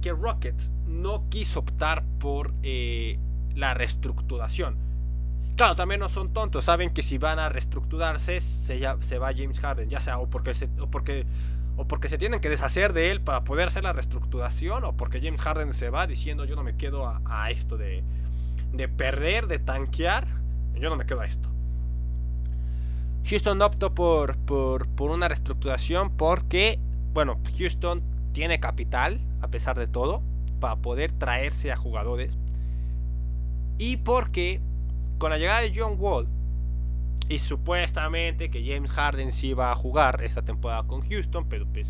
que 0.00 0.12
Rockets 0.12 0.70
no 0.86 1.28
quiso 1.30 1.60
optar 1.60 2.04
por 2.20 2.54
eh, 2.62 3.18
la 3.56 3.74
reestructuración. 3.74 4.78
Claro, 5.56 5.74
también 5.74 6.00
no 6.00 6.08
son 6.08 6.32
tontos, 6.32 6.64
saben 6.64 6.92
que 6.92 7.02
si 7.02 7.18
van 7.18 7.38
a 7.38 7.48
reestructurarse 7.48 8.40
se, 8.40 8.78
va 8.78 9.32
James 9.36 9.60
Harden, 9.60 9.88
ya 9.88 10.00
sea 10.00 10.18
o 10.18 10.28
porque, 10.28 10.54
se, 10.54 10.68
o, 10.80 10.90
porque, 10.90 11.26
o 11.76 11.86
porque 11.86 12.08
se 12.08 12.18
tienen 12.18 12.40
que 12.40 12.48
deshacer 12.48 12.92
de 12.92 13.10
él 13.10 13.20
para 13.20 13.44
poder 13.44 13.68
hacer 13.68 13.84
la 13.84 13.92
reestructuración, 13.92 14.84
o 14.84 14.96
porque 14.96 15.20
James 15.20 15.40
Harden 15.40 15.72
se 15.72 15.90
va 15.90 16.06
diciendo 16.06 16.44
yo 16.44 16.56
no 16.56 16.64
me 16.64 16.76
quedo 16.76 17.06
a, 17.06 17.50
esto 17.50 17.76
de, 17.76 18.02
de 18.72 18.88
perder, 18.88 19.46
de 19.46 19.60
tanquear, 19.60 20.26
yo 20.74 20.90
no 20.90 20.96
me 20.96 21.06
quedo 21.06 21.20
a 21.20 21.26
esto. 21.26 21.53
Houston 23.26 23.62
optó 23.62 23.94
por, 23.94 24.36
por, 24.38 24.88
por 24.88 25.10
una 25.10 25.28
reestructuración 25.28 26.10
porque, 26.16 26.78
bueno, 27.12 27.38
Houston 27.58 28.02
tiene 28.32 28.60
capital, 28.60 29.20
a 29.40 29.48
pesar 29.48 29.78
de 29.78 29.86
todo, 29.86 30.22
para 30.60 30.76
poder 30.76 31.12
traerse 31.12 31.72
a 31.72 31.76
jugadores. 31.76 32.36
Y 33.78 33.96
porque 33.98 34.60
con 35.18 35.30
la 35.30 35.38
llegada 35.38 35.60
de 35.60 35.72
John 35.74 35.96
Wall 35.98 36.28
y 37.28 37.38
supuestamente 37.38 38.50
que 38.50 38.62
James 38.64 38.90
Harden 38.90 39.32
sí 39.32 39.48
iba 39.48 39.72
a 39.72 39.74
jugar 39.74 40.22
esta 40.22 40.42
temporada 40.42 40.82
con 40.82 41.00
Houston, 41.00 41.46
pero 41.48 41.66
pues 41.66 41.88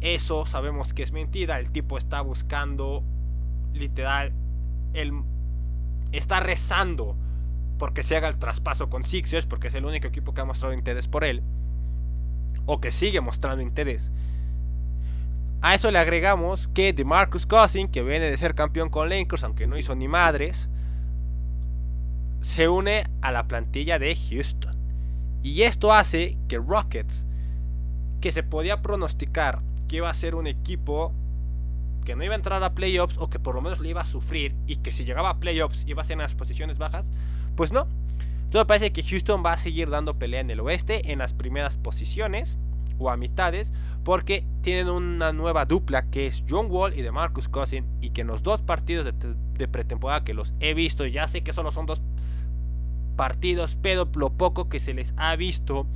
eso 0.00 0.46
sabemos 0.46 0.92
que 0.92 1.02
es 1.02 1.12
mentira. 1.12 1.58
El 1.58 1.70
tipo 1.70 1.98
está 1.98 2.20
buscando 2.20 3.02
literal, 3.72 4.32
el, 4.92 5.12
está 6.12 6.40
rezando 6.40 7.16
porque 7.78 8.02
se 8.02 8.16
haga 8.16 8.28
el 8.28 8.38
traspaso 8.38 8.88
con 8.88 9.04
Sixers, 9.04 9.46
porque 9.46 9.68
es 9.68 9.74
el 9.74 9.84
único 9.84 10.06
equipo 10.06 10.34
que 10.34 10.40
ha 10.40 10.44
mostrado 10.44 10.74
interés 10.74 11.08
por 11.08 11.24
él, 11.24 11.42
o 12.66 12.80
que 12.80 12.92
sigue 12.92 13.20
mostrando 13.20 13.62
interés. 13.62 14.10
A 15.60 15.74
eso 15.74 15.90
le 15.90 15.98
agregamos 15.98 16.68
que 16.68 16.92
DeMarcus 16.92 17.46
Cousins, 17.46 17.90
que 17.90 18.02
viene 18.02 18.30
de 18.30 18.36
ser 18.36 18.54
campeón 18.54 18.90
con 18.90 19.08
Lakers, 19.08 19.44
aunque 19.44 19.66
no 19.66 19.78
hizo 19.78 19.94
ni 19.94 20.08
madres, 20.08 20.68
se 22.42 22.68
une 22.68 23.08
a 23.22 23.32
la 23.32 23.48
plantilla 23.48 23.98
de 23.98 24.14
Houston. 24.14 24.76
Y 25.42 25.62
esto 25.62 25.92
hace 25.92 26.36
que 26.48 26.58
Rockets, 26.58 27.24
que 28.20 28.32
se 28.32 28.42
podía 28.42 28.82
pronosticar 28.82 29.62
que 29.88 29.96
iba 29.96 30.10
a 30.10 30.14
ser 30.14 30.34
un 30.34 30.46
equipo 30.46 31.14
que 32.04 32.14
no 32.14 32.22
iba 32.22 32.34
a 32.34 32.36
entrar 32.36 32.62
a 32.62 32.74
playoffs 32.74 33.16
o 33.18 33.30
que 33.30 33.38
por 33.38 33.54
lo 33.54 33.62
menos 33.62 33.80
le 33.80 33.88
iba 33.88 34.02
a 34.02 34.06
sufrir 34.06 34.54
y 34.66 34.76
que 34.76 34.92
si 34.92 35.04
llegaba 35.04 35.30
a 35.30 35.40
playoffs 35.40 35.82
iba 35.86 36.02
a 36.02 36.04
ser 36.04 36.14
en 36.14 36.20
las 36.20 36.34
posiciones 36.34 36.78
bajas, 36.78 37.06
pues 37.56 37.72
no. 37.72 37.86
Todo 38.50 38.66
parece 38.66 38.92
que 38.92 39.02
Houston 39.02 39.42
va 39.44 39.52
a 39.52 39.56
seguir 39.56 39.90
dando 39.90 40.18
pelea 40.18 40.40
en 40.40 40.50
el 40.50 40.60
oeste 40.60 41.10
en 41.12 41.18
las 41.18 41.32
primeras 41.32 41.76
posiciones 41.76 42.56
o 42.98 43.10
a 43.10 43.16
mitades 43.16 43.72
porque 44.04 44.44
tienen 44.62 44.88
una 44.88 45.32
nueva 45.32 45.64
dupla 45.64 46.08
que 46.10 46.26
es 46.26 46.44
John 46.48 46.66
Wall 46.70 46.96
y 46.96 47.02
de 47.02 47.10
Marcus 47.10 47.48
Cousins 47.48 47.86
y 48.00 48.10
que 48.10 48.20
en 48.20 48.28
los 48.28 48.42
dos 48.42 48.60
partidos 48.60 49.06
de, 49.06 49.12
de 49.54 49.68
pretemporada 49.68 50.24
que 50.24 50.34
los 50.34 50.54
he 50.60 50.74
visto, 50.74 51.04
ya 51.06 51.26
sé 51.26 51.42
que 51.42 51.52
solo 51.52 51.72
son 51.72 51.86
dos 51.86 52.00
partidos, 53.14 53.76
pero 53.80 54.08
lo 54.14 54.30
poco 54.30 54.68
que 54.68 54.80
se 54.80 54.94
les 54.94 55.12
ha 55.16 55.34
visto, 55.36 55.86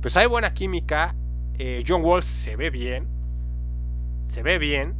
pues 0.00 0.16
hay 0.16 0.26
buena 0.26 0.54
química. 0.54 1.14
Eh, 1.58 1.84
John 1.86 2.02
Wall 2.02 2.22
se 2.22 2.56
ve 2.56 2.70
bien, 2.70 3.06
se 4.28 4.42
ve 4.42 4.58
bien, 4.58 4.94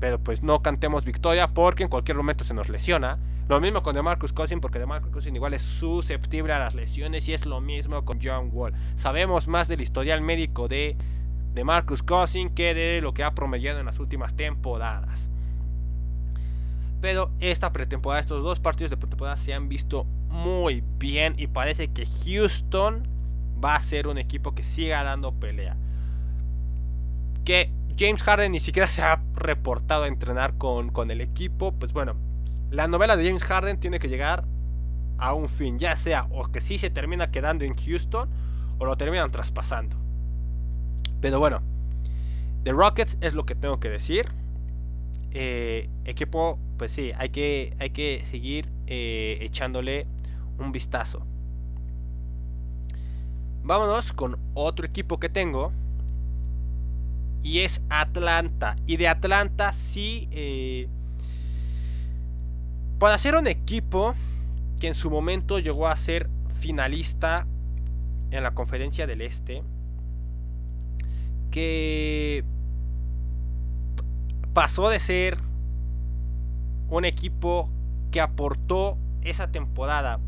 pero 0.00 0.18
pues 0.18 0.42
no 0.42 0.62
cantemos 0.62 1.04
victoria 1.04 1.48
porque 1.48 1.84
en 1.84 1.88
cualquier 1.88 2.16
momento 2.16 2.44
se 2.44 2.54
nos 2.54 2.68
lesiona. 2.68 3.18
Lo 3.48 3.60
mismo 3.62 3.82
con 3.82 3.94
DeMarcus 3.94 4.34
Cousins 4.34 4.60
porque 4.60 4.78
DeMarcus 4.78 5.10
Cousins 5.10 5.34
igual 5.34 5.54
es 5.54 5.62
susceptible 5.62 6.52
a 6.52 6.58
las 6.58 6.74
lesiones 6.74 7.26
y 7.28 7.32
es 7.32 7.46
lo 7.46 7.62
mismo 7.62 8.04
con 8.04 8.18
John 8.22 8.50
Wall. 8.52 8.74
Sabemos 8.96 9.48
más 9.48 9.68
del 9.68 9.80
historial 9.80 10.20
médico 10.20 10.68
de 10.68 10.96
DeMarcus 11.54 12.02
Cousins 12.02 12.52
que 12.54 12.74
de 12.74 13.00
lo 13.00 13.14
que 13.14 13.24
ha 13.24 13.34
promediado 13.34 13.80
en 13.80 13.86
las 13.86 13.98
últimas 13.98 14.36
temporadas. 14.36 15.30
Pero 17.00 17.30
esta 17.40 17.72
pretemporada, 17.72 18.20
estos 18.20 18.42
dos 18.42 18.60
partidos 18.60 18.90
de 18.90 18.98
pretemporada 18.98 19.36
se 19.36 19.54
han 19.54 19.70
visto 19.70 20.04
muy 20.28 20.84
bien 20.98 21.34
y 21.38 21.46
parece 21.46 21.88
que 21.88 22.04
Houston 22.06 23.08
va 23.64 23.76
a 23.76 23.80
ser 23.80 24.08
un 24.08 24.18
equipo 24.18 24.54
que 24.54 24.62
siga 24.62 25.02
dando 25.04 25.32
pelea. 25.32 25.76
Que 27.46 27.72
James 27.98 28.22
Harden 28.22 28.52
ni 28.52 28.60
siquiera 28.60 28.88
se 28.88 29.00
ha 29.00 29.22
reportado 29.34 30.04
a 30.04 30.08
entrenar 30.08 30.58
con, 30.58 30.90
con 30.90 31.10
el 31.10 31.22
equipo. 31.22 31.72
Pues 31.72 31.92
bueno, 31.92 32.14
la 32.70 32.88
novela 32.88 33.16
de 33.16 33.26
James 33.26 33.42
Harden 33.44 33.80
tiene 33.80 33.98
que 33.98 34.08
llegar 34.08 34.44
a 35.18 35.34
un 35.34 35.48
fin, 35.48 35.78
ya 35.78 35.96
sea 35.96 36.26
o 36.30 36.44
que 36.50 36.60
sí 36.60 36.78
se 36.78 36.90
termina 36.90 37.30
quedando 37.30 37.64
en 37.64 37.74
Houston 37.74 38.28
o 38.78 38.84
lo 38.84 38.96
terminan 38.96 39.30
traspasando. 39.30 39.96
Pero 41.20 41.38
bueno, 41.38 41.62
The 42.64 42.72
Rockets 42.72 43.18
es 43.20 43.34
lo 43.34 43.44
que 43.44 43.54
tengo 43.54 43.80
que 43.80 43.88
decir. 43.88 44.30
Eh, 45.30 45.90
equipo, 46.04 46.58
pues 46.76 46.92
sí, 46.92 47.12
hay 47.16 47.30
que, 47.30 47.74
hay 47.78 47.90
que 47.90 48.24
seguir 48.30 48.70
eh, 48.86 49.38
echándole 49.40 50.06
un 50.58 50.72
vistazo. 50.72 51.26
Vámonos 53.62 54.12
con 54.12 54.38
otro 54.54 54.86
equipo 54.86 55.18
que 55.18 55.28
tengo. 55.28 55.72
Y 57.42 57.60
es 57.60 57.82
Atlanta. 57.88 58.76
Y 58.86 58.96
de 58.96 59.08
Atlanta 59.08 59.72
sí... 59.72 60.28
Eh, 60.30 60.88
para 62.98 63.16
ser 63.18 63.36
un 63.36 63.46
equipo 63.46 64.14
que 64.80 64.88
en 64.88 64.94
su 64.94 65.10
momento 65.10 65.58
llegó 65.58 65.88
a 65.88 65.96
ser 65.96 66.28
finalista 66.58 67.46
en 68.30 68.42
la 68.42 68.52
conferencia 68.52 69.06
del 69.06 69.22
Este. 69.22 69.62
Que 71.50 72.44
pasó 74.52 74.88
de 74.88 74.98
ser 74.98 75.38
un 76.90 77.04
equipo 77.04 77.70
que 78.10 78.20
aportó 78.20 78.98
esa 79.22 79.50
temporada 79.50 80.20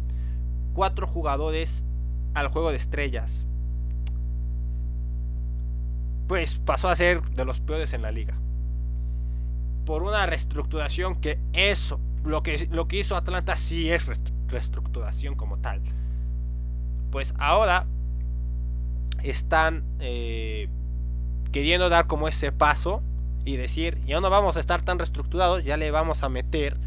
cuatro 0.73 1.07
jugadores 1.07 1.85
al 2.35 2.49
juego 2.49 2.71
de 2.71 2.77
estrellas. 2.77 3.45
Pues 6.29 6.57
pasó 6.57 6.89
a 6.89 6.97
ser 6.97 7.23
de 7.31 7.45
los 7.45 7.61
peores 7.61 7.93
en 7.93 8.03
la 8.03 8.13
liga. 8.13 8.39
Por 9.85 10.03
una 10.03 10.27
reestructuración 10.27 11.21
que 11.21 11.41
eso, 11.53 11.99
lo 12.25 12.43
que, 12.43 12.69
lo 12.71 12.89
que 12.89 12.99
hizo 12.99 13.17
Atlanta 13.17 13.57
sí 13.57 13.91
es 13.91 14.07
reestructuración 14.49 15.35
como 15.35 15.59
tal. 15.59 15.81
Pues 17.11 17.35
ahora 17.39 17.87
están 19.23 19.85
eh, 19.99 20.69
queriendo 21.53 21.89
dar 21.89 22.07
como 22.07 22.29
ese 22.29 22.53
paso 22.53 23.03
y 23.45 23.57
decir, 23.57 24.01
ya 24.05 24.21
no 24.21 24.31
vamos 24.31 24.57
a 24.57 24.61
estar 24.61 24.83
tan 24.83 24.99
reestructurados, 24.99 25.65
ya 25.65 25.77
le 25.77 25.91
vamos 25.91 26.23
a 26.23 26.29
meter 26.29 26.79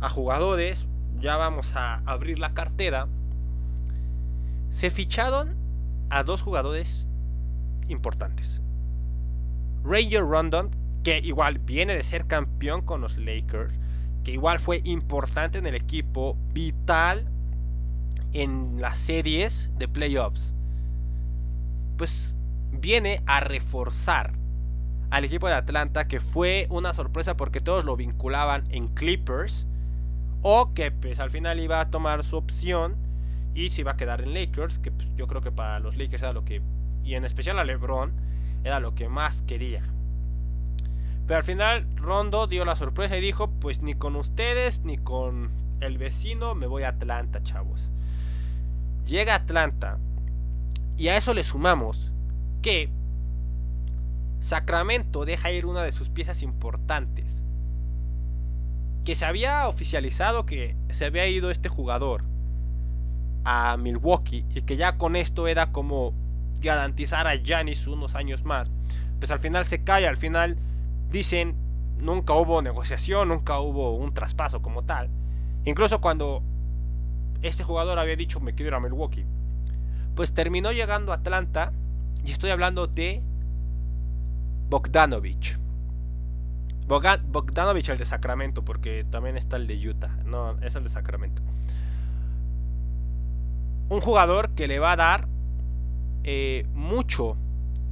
a 0.00 0.08
jugadores, 0.08 0.86
ya 1.18 1.36
vamos 1.36 1.74
a 1.74 2.02
abrir 2.04 2.38
la 2.38 2.52
cartera. 2.54 3.08
Se 4.70 4.90
ficharon 4.90 5.56
a 6.10 6.22
dos 6.22 6.42
jugadores 6.42 7.06
importantes. 7.88 8.60
Ranger 9.82 10.22
Rondon, 10.22 10.70
que 11.02 11.18
igual 11.18 11.58
viene 11.58 11.94
de 11.94 12.02
ser 12.02 12.26
campeón 12.26 12.82
con 12.82 13.00
los 13.00 13.16
Lakers, 13.16 13.78
que 14.26 14.32
igual 14.32 14.58
fue 14.58 14.80
importante 14.82 15.58
en 15.58 15.66
el 15.66 15.76
equipo, 15.76 16.36
vital 16.52 17.28
en 18.32 18.80
las 18.80 18.98
series 18.98 19.70
de 19.78 19.86
playoffs. 19.86 20.52
Pues 21.96 22.34
viene 22.72 23.22
a 23.26 23.38
reforzar 23.38 24.32
al 25.10 25.24
equipo 25.24 25.46
de 25.46 25.54
Atlanta, 25.54 26.08
que 26.08 26.18
fue 26.18 26.66
una 26.70 26.92
sorpresa 26.92 27.36
porque 27.36 27.60
todos 27.60 27.84
lo 27.84 27.94
vinculaban 27.94 28.64
en 28.70 28.88
Clippers, 28.88 29.64
o 30.42 30.74
que 30.74 30.90
pues 30.90 31.20
al 31.20 31.30
final 31.30 31.60
iba 31.60 31.78
a 31.78 31.90
tomar 31.92 32.24
su 32.24 32.36
opción 32.36 32.96
y 33.54 33.70
se 33.70 33.82
iba 33.82 33.92
a 33.92 33.96
quedar 33.96 34.22
en 34.22 34.34
Lakers, 34.34 34.80
que 34.80 34.90
pues, 34.90 35.06
yo 35.14 35.28
creo 35.28 35.40
que 35.40 35.52
para 35.52 35.78
los 35.78 35.96
Lakers 35.96 36.24
era 36.24 36.32
lo 36.32 36.44
que, 36.44 36.62
y 37.04 37.14
en 37.14 37.24
especial 37.24 37.60
a 37.60 37.64
LeBron, 37.64 38.10
era 38.64 38.80
lo 38.80 38.92
que 38.96 39.08
más 39.08 39.42
quería. 39.42 39.84
Pero 41.26 41.38
al 41.38 41.44
final 41.44 41.86
Rondo 41.96 42.46
dio 42.46 42.64
la 42.64 42.76
sorpresa 42.76 43.16
y 43.16 43.20
dijo, 43.20 43.50
pues 43.60 43.82
ni 43.82 43.94
con 43.94 44.16
ustedes 44.16 44.80
ni 44.84 44.96
con 44.96 45.50
el 45.80 45.98
vecino 45.98 46.54
me 46.54 46.66
voy 46.66 46.84
a 46.84 46.90
Atlanta, 46.90 47.42
chavos. 47.42 47.90
Llega 49.06 49.32
a 49.34 49.38
Atlanta 49.38 49.98
y 50.96 51.08
a 51.08 51.16
eso 51.16 51.34
le 51.34 51.44
sumamos 51.44 52.10
que 52.62 52.90
Sacramento 54.40 55.24
deja 55.24 55.50
ir 55.50 55.66
una 55.66 55.82
de 55.82 55.92
sus 55.92 56.08
piezas 56.08 56.42
importantes. 56.42 57.24
Que 59.04 59.14
se 59.14 59.24
había 59.24 59.66
oficializado 59.68 60.46
que 60.46 60.76
se 60.90 61.04
había 61.04 61.26
ido 61.26 61.50
este 61.50 61.68
jugador 61.68 62.22
a 63.44 63.76
Milwaukee 63.76 64.44
y 64.54 64.62
que 64.62 64.76
ya 64.76 64.98
con 64.98 65.16
esto 65.16 65.48
era 65.48 65.72
como 65.72 66.12
garantizar 66.60 67.26
a 67.26 67.36
Giannis 67.36 67.86
unos 67.86 68.14
años 68.14 68.44
más. 68.44 68.70
Pues 69.18 69.30
al 69.30 69.38
final 69.38 69.64
se 69.64 69.82
cae, 69.82 70.06
al 70.06 70.16
final 70.16 70.56
dicen 71.16 71.56
nunca 71.98 72.34
hubo 72.34 72.60
negociación, 72.60 73.28
nunca 73.28 73.58
hubo 73.60 73.96
un 73.96 74.12
traspaso 74.12 74.60
como 74.60 74.84
tal. 74.84 75.08
Incluso 75.64 76.00
cuando 76.00 76.42
este 77.42 77.64
jugador 77.64 77.98
había 77.98 78.16
dicho 78.16 78.38
me 78.40 78.54
quiero 78.54 78.68
ir 78.68 78.74
a 78.74 78.80
Milwaukee, 78.80 79.24
pues 80.14 80.32
terminó 80.32 80.72
llegando 80.72 81.12
a 81.12 81.16
Atlanta 81.16 81.72
y 82.24 82.32
estoy 82.32 82.50
hablando 82.50 82.86
de 82.86 83.22
Bogdanovich. 84.68 85.58
Bogdanovich 86.86 87.88
el 87.88 87.98
de 87.98 88.04
Sacramento, 88.04 88.64
porque 88.64 89.04
también 89.10 89.36
está 89.36 89.56
el 89.56 89.66
de 89.66 89.88
Utah. 89.88 90.16
No, 90.24 90.58
es 90.60 90.74
el 90.76 90.84
de 90.84 90.90
Sacramento. 90.90 91.42
Un 93.88 94.00
jugador 94.00 94.50
que 94.50 94.68
le 94.68 94.78
va 94.78 94.92
a 94.92 94.96
dar 94.96 95.28
eh, 96.24 96.66
mucho 96.74 97.36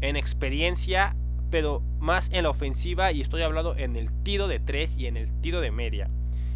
en 0.01 0.17
experiencia, 0.17 1.17
pero 1.51 1.83
más 1.99 2.31
en 2.33 2.45
la 2.45 2.51
ofensiva. 2.51 3.13
Y 3.13 3.21
estoy 3.21 3.43
hablando 3.43 3.77
en 3.77 3.97
el 3.97 4.11
tiro 4.23 4.49
de 4.49 4.61
3 4.61 4.97
y 4.97 5.07
en 5.07 5.17
el 5.17 5.33
tiro 5.41 5.61
de 5.61 5.71
media. 5.71 6.11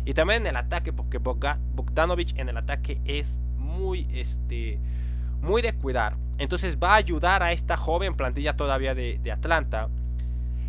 Y 0.04 0.14
también 0.14 0.42
en 0.42 0.48
el 0.48 0.56
ataque, 0.56 0.92
porque 0.92 1.18
Bogdanovich 1.18 2.34
en 2.38 2.48
el 2.48 2.56
ataque 2.56 3.00
es 3.04 3.36
muy, 3.56 4.08
este, 4.12 4.78
muy 5.42 5.62
de 5.62 5.74
cuidar. 5.74 6.16
Entonces 6.38 6.78
va 6.82 6.92
a 6.92 6.96
ayudar 6.96 7.42
a 7.42 7.52
esta 7.52 7.76
joven 7.76 8.14
plantilla 8.14 8.56
todavía 8.56 8.94
de, 8.94 9.20
Atlanta 9.30 9.88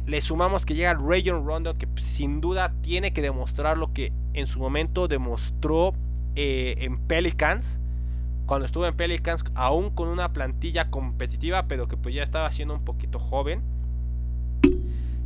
le 0.05 0.22
sumamos 0.22 0.65
que 0.65 0.74
llega 0.74 0.95
Rayon 0.95 1.45
Rondo, 1.45 1.78
que 1.78 1.88
sin 2.01 2.41
duda 2.41 2.74
tiene 2.82 3.13
que 3.13 3.22
demostrar 3.22 3.78
lo 3.78 3.93
que 3.93 4.11
en 4.34 4.47
su 4.47 4.59
momento 4.59 5.07
demostró 5.07 5.93
eh, 6.36 6.76
en 6.80 6.97
Pelicans. 6.97 7.80
Cuando 8.47 8.65
estuvo 8.65 8.88
en 8.88 8.95
Pelicans, 8.95 9.43
aún 9.53 9.91
con 9.91 10.07
una 10.07 10.34
plantilla 10.34 10.89
competitiva, 10.89 11.67
pero 11.67 11.88
que 11.88 11.95
pues 11.95 12.15
ya 12.15 12.24
estaba 12.24 12.51
siendo 12.51 12.74
un 12.74 12.84
poquito 12.84 13.20
joven. 13.20 13.61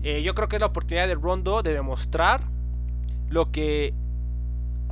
Eh, 0.03 0.21
yo 0.21 0.35
creo 0.35 0.49
que 0.49 0.57
es 0.57 0.59
la 0.59 0.67
oportunidad 0.67 1.07
de 1.07 1.15
Rondo 1.15 1.63
de 1.63 1.73
demostrar 1.73 2.41
lo 3.29 3.51
que 3.51 3.93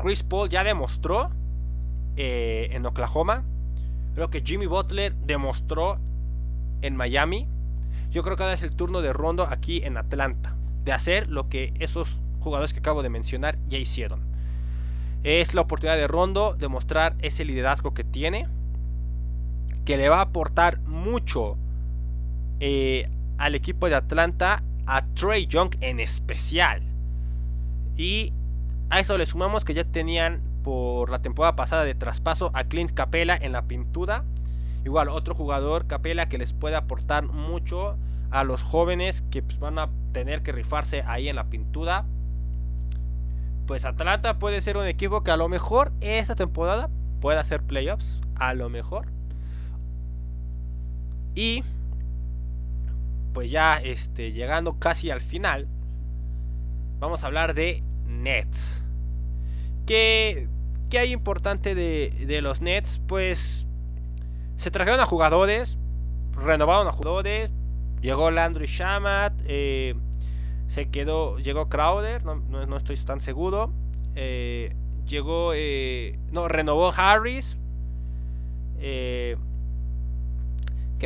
Chris 0.02 0.24
Paul 0.24 0.50
ya 0.50 0.64
demostró 0.64 1.30
eh, 2.16 2.70
en 2.72 2.86
Oklahoma. 2.86 3.44
Lo 4.16 4.30
que 4.30 4.42
Jimmy 4.42 4.66
Butler 4.66 5.14
demostró 5.16 6.00
en 6.82 6.96
Miami. 6.96 7.48
Yo 8.10 8.24
creo 8.24 8.36
que 8.36 8.44
ahora 8.44 8.56
es 8.56 8.64
el 8.64 8.76
turno 8.76 9.02
de 9.02 9.14
Rondo 9.14 9.48
aquí 9.50 9.82
en 9.84 9.98
Atlanta. 9.98 10.56
De 10.84 10.92
hacer 10.92 11.30
lo 11.30 11.50
que 11.50 11.74
esos 11.80 12.20
jugadores 12.40 12.74
que 12.74 12.80
acabo 12.80 13.04
de 13.04 13.10
mencionar 13.10 13.58
ya 13.68 13.78
hicieron. 13.78 14.22
Es 15.24 15.54
la 15.54 15.62
oportunidad 15.62 15.98
de 15.98 16.08
Rondo 16.08 16.56
de 16.56 16.68
mostrar 16.68 17.16
ese 17.22 17.46
liderazgo 17.46 17.94
que 17.94 18.04
tiene. 18.04 18.48
Que 19.86 19.98
le 19.98 20.10
va 20.10 20.18
a 20.18 20.22
aportar 20.22 20.80
mucho 20.82 21.58
eh, 22.60 23.10
al 23.38 23.56
equipo 23.56 23.88
de 23.88 23.96
Atlanta. 23.96 24.64
A 24.86 25.06
Trey 25.14 25.48
Young 25.48 25.76
en 25.82 26.00
especial. 26.00 26.82
Y 27.98 28.34
a 28.90 29.00
eso 29.00 29.18
le 29.18 29.26
sumamos 29.26 29.66
que 29.66 29.74
ya 29.74 29.84
tenían 29.84 30.42
por 30.64 31.10
la 31.10 31.22
temporada 31.22 31.56
pasada 31.56 31.84
de 31.84 31.96
traspaso 31.96 32.52
a 32.54 32.64
Clint 32.66 32.92
Capella 32.92 33.36
en 33.36 33.52
la 33.52 33.64
pintura 33.64 34.24
Igual, 34.84 35.10
otro 35.10 35.36
jugador, 35.36 35.86
Capela, 35.86 36.28
que 36.28 36.38
les 36.38 36.54
puede 36.54 36.76
aportar 36.76 37.28
mucho 37.28 37.98
a 38.32 38.44
los 38.44 38.64
jóvenes 38.64 39.24
que 39.30 39.44
pues, 39.44 39.60
van 39.60 39.78
a 39.78 39.90
tener 40.12 40.42
que 40.42 40.52
rifarse 40.52 41.04
ahí 41.06 41.30
en 41.30 41.36
la 41.36 41.46
pintura. 41.46 42.06
Pues 43.68 43.86
Atlanta 43.86 44.40
puede 44.40 44.62
ser 44.62 44.78
un 44.78 44.88
equipo 44.88 45.22
que 45.22 45.32
a 45.32 45.38
lo 45.38 45.48
mejor 45.50 45.92
esta 46.02 46.36
temporada 46.36 46.90
puede 47.20 47.38
hacer 47.38 47.62
playoffs. 47.62 48.20
A 48.36 48.56
lo 48.56 48.70
mejor. 48.70 49.06
Y 51.36 51.64
pues 53.34 53.50
ya 53.52 53.78
este, 53.78 54.32
llegando 54.32 54.80
casi 54.80 55.10
al 55.10 55.22
final, 55.22 55.68
vamos 57.00 57.24
a 57.24 57.28
hablar 57.28 57.54
de 57.54 57.84
Nets. 58.06 58.84
¿Qué, 59.86 60.48
qué 60.90 61.00
hay 61.00 61.12
importante 61.12 61.76
de, 61.76 62.14
de 62.28 62.42
los 62.42 62.62
Nets? 62.62 63.02
Pues 63.08 63.66
se 64.58 64.70
trajeron 64.70 65.00
a 65.00 65.06
jugadores, 65.06 65.78
renovaron 66.36 66.88
a 66.88 66.92
jugadores. 66.92 67.50
Llegó 68.02 68.32
Landry 68.32 68.68
Shamat, 68.68 69.34
eh, 69.46 69.96
se 70.68 70.90
quedó, 70.90 71.38
llegó 71.38 71.70
Crowder, 71.70 72.24
no, 72.24 72.78
estoy 72.78 72.98
tan 72.98 73.22
seguro. 73.22 73.72
Eh, 74.16 74.76
llegó, 75.06 75.54
eh, 75.56 76.20
no, 76.32 76.48
renovó 76.48 76.92
Harris. 76.96 77.58
¿Qué 78.80 79.38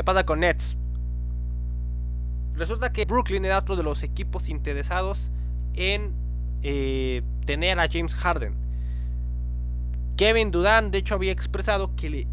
pasa 0.04 0.26
con 0.26 0.42
Nets? 0.42 0.78
Resulta 2.56 2.92
que 2.92 3.06
Brooklyn 3.06 3.46
era 3.46 3.60
otro 3.60 3.76
de 3.76 3.84
los 3.84 4.04
equipos 4.04 4.50
interesados 4.50 5.30
en 5.74 6.14
tener 7.46 7.80
a 7.80 7.88
James 7.92 8.16
Harden. 8.16 8.56
Kevin 10.18 10.50
Durant, 10.50 10.92
de 10.92 10.98
hecho, 11.00 11.14
había 11.14 11.32
expresado 11.32 11.96
que 11.96 12.10
le 12.10 12.28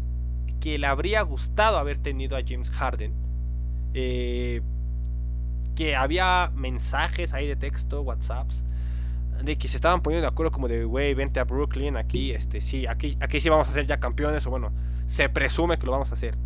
que 0.63 0.79
le 0.79 0.87
habría 0.87 1.21
gustado 1.23 1.77
haber 1.77 1.97
tenido 1.97 2.37
a 2.37 2.41
James 2.41 2.69
Harden. 2.69 3.13
Eh, 3.93 4.61
que 5.75 5.93
había 5.97 6.51
mensajes 6.55 7.33
ahí 7.33 7.47
de 7.47 7.57
texto, 7.57 8.01
WhatsApps, 8.01 8.63
de 9.43 9.57
que 9.57 9.67
se 9.67 9.75
estaban 9.75 10.01
poniendo 10.01 10.21
de 10.21 10.29
acuerdo 10.29 10.53
como 10.53 10.69
de, 10.69 10.85
güey, 10.85 11.13
vente 11.15 11.41
a 11.41 11.43
Brooklyn, 11.43 11.97
aquí, 11.97 12.31
este, 12.31 12.61
sí, 12.61 12.87
aquí, 12.87 13.17
aquí 13.19 13.41
sí 13.41 13.49
vamos 13.49 13.67
a 13.67 13.73
ser 13.73 13.87
ya 13.87 13.99
campeones, 13.99 14.47
o 14.47 14.51
bueno, 14.51 14.71
se 15.07 15.27
presume 15.27 15.77
que 15.77 15.85
lo 15.85 15.91
vamos 15.91 16.11
a 16.11 16.13
hacer. 16.13 16.37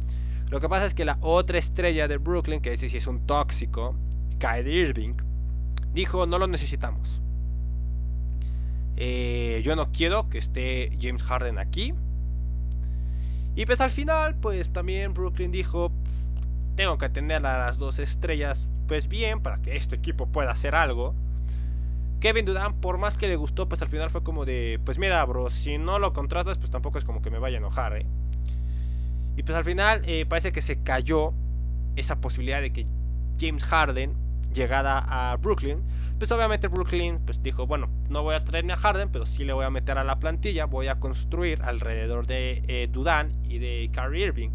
Lo 0.49 0.61
que 0.61 0.69
pasa 0.69 0.85
es 0.85 0.93
que 0.93 1.05
la 1.05 1.17
otra 1.21 1.57
estrella 1.57 2.07
de 2.07 2.17
Brooklyn, 2.17 2.61
que 2.61 2.73
ese 2.73 2.89
sí 2.89 2.97
es 2.97 3.07
un 3.07 3.25
tóxico, 3.25 3.95
Kyrie 4.39 4.81
Irving, 4.81 5.15
dijo, 5.93 6.25
no 6.25 6.39
lo 6.39 6.47
necesitamos. 6.47 7.21
Eh, 8.95 9.61
yo 9.63 9.75
no 9.75 9.91
quiero 9.91 10.29
que 10.29 10.37
esté 10.37 10.97
James 10.99 11.23
Harden 11.23 11.59
aquí. 11.59 11.93
Y 13.55 13.65
pues 13.65 13.81
al 13.81 13.91
final, 13.91 14.35
pues 14.35 14.71
también 14.71 15.13
Brooklyn 15.13 15.51
dijo, 15.51 15.91
tengo 16.75 16.97
que 16.97 17.09
tener 17.09 17.45
a 17.45 17.65
las 17.65 17.77
dos 17.77 17.99
estrellas 17.99 18.69
pues 18.87 19.07
bien 19.07 19.41
para 19.41 19.61
que 19.61 19.75
este 19.75 19.95
equipo 19.95 20.27
pueda 20.27 20.51
hacer 20.51 20.75
algo. 20.75 21.13
Kevin 22.19 22.45
Durant, 22.45 22.75
por 22.79 22.97
más 22.97 23.17
que 23.17 23.27
le 23.27 23.35
gustó, 23.35 23.67
pues 23.67 23.81
al 23.81 23.89
final 23.89 24.09
fue 24.09 24.23
como 24.23 24.45
de, 24.45 24.79
pues 24.83 24.97
mira, 24.97 25.23
bro, 25.25 25.49
si 25.49 25.77
no 25.77 25.99
lo 25.99 26.13
contratas, 26.13 26.57
pues 26.57 26.71
tampoco 26.71 26.97
es 26.97 27.05
como 27.05 27.21
que 27.21 27.29
me 27.29 27.37
vaya 27.37 27.57
a 27.57 27.59
enojar, 27.59 27.97
¿eh? 27.97 28.05
Y 29.37 29.43
pues 29.43 29.55
al 29.55 29.63
final 29.63 30.01
eh, 30.05 30.25
parece 30.25 30.51
que 30.51 30.61
se 30.61 30.81
cayó 30.83 31.33
esa 31.95 32.19
posibilidad 32.19 32.59
de 32.59 32.73
que 32.73 32.87
James 33.39 33.63
Harden 33.63 34.15
llegara 34.51 34.97
a 34.97 35.37
Brooklyn. 35.37 35.83
Pues 36.17 36.31
obviamente 36.31 36.67
Brooklyn 36.67 37.19
pues 37.23 37.43
dijo, 37.43 37.67
bueno, 37.67 37.87
no 38.09 38.23
voy 38.23 38.33
a 38.33 38.43
traerme 38.43 38.73
a 38.73 38.77
Harden, 38.77 39.09
pero 39.09 39.27
sí 39.27 39.45
le 39.45 39.53
voy 39.53 39.63
a 39.63 39.69
meter 39.69 39.99
a 39.99 40.03
la 40.03 40.17
plantilla, 40.17 40.65
voy 40.65 40.87
a 40.87 40.95
construir 40.95 41.61
alrededor 41.61 42.25
de 42.25 42.63
eh, 42.67 42.89
Dudan 42.91 43.31
y 43.43 43.59
de 43.59 43.89
Kyrie 43.93 44.25
Irving. 44.25 44.49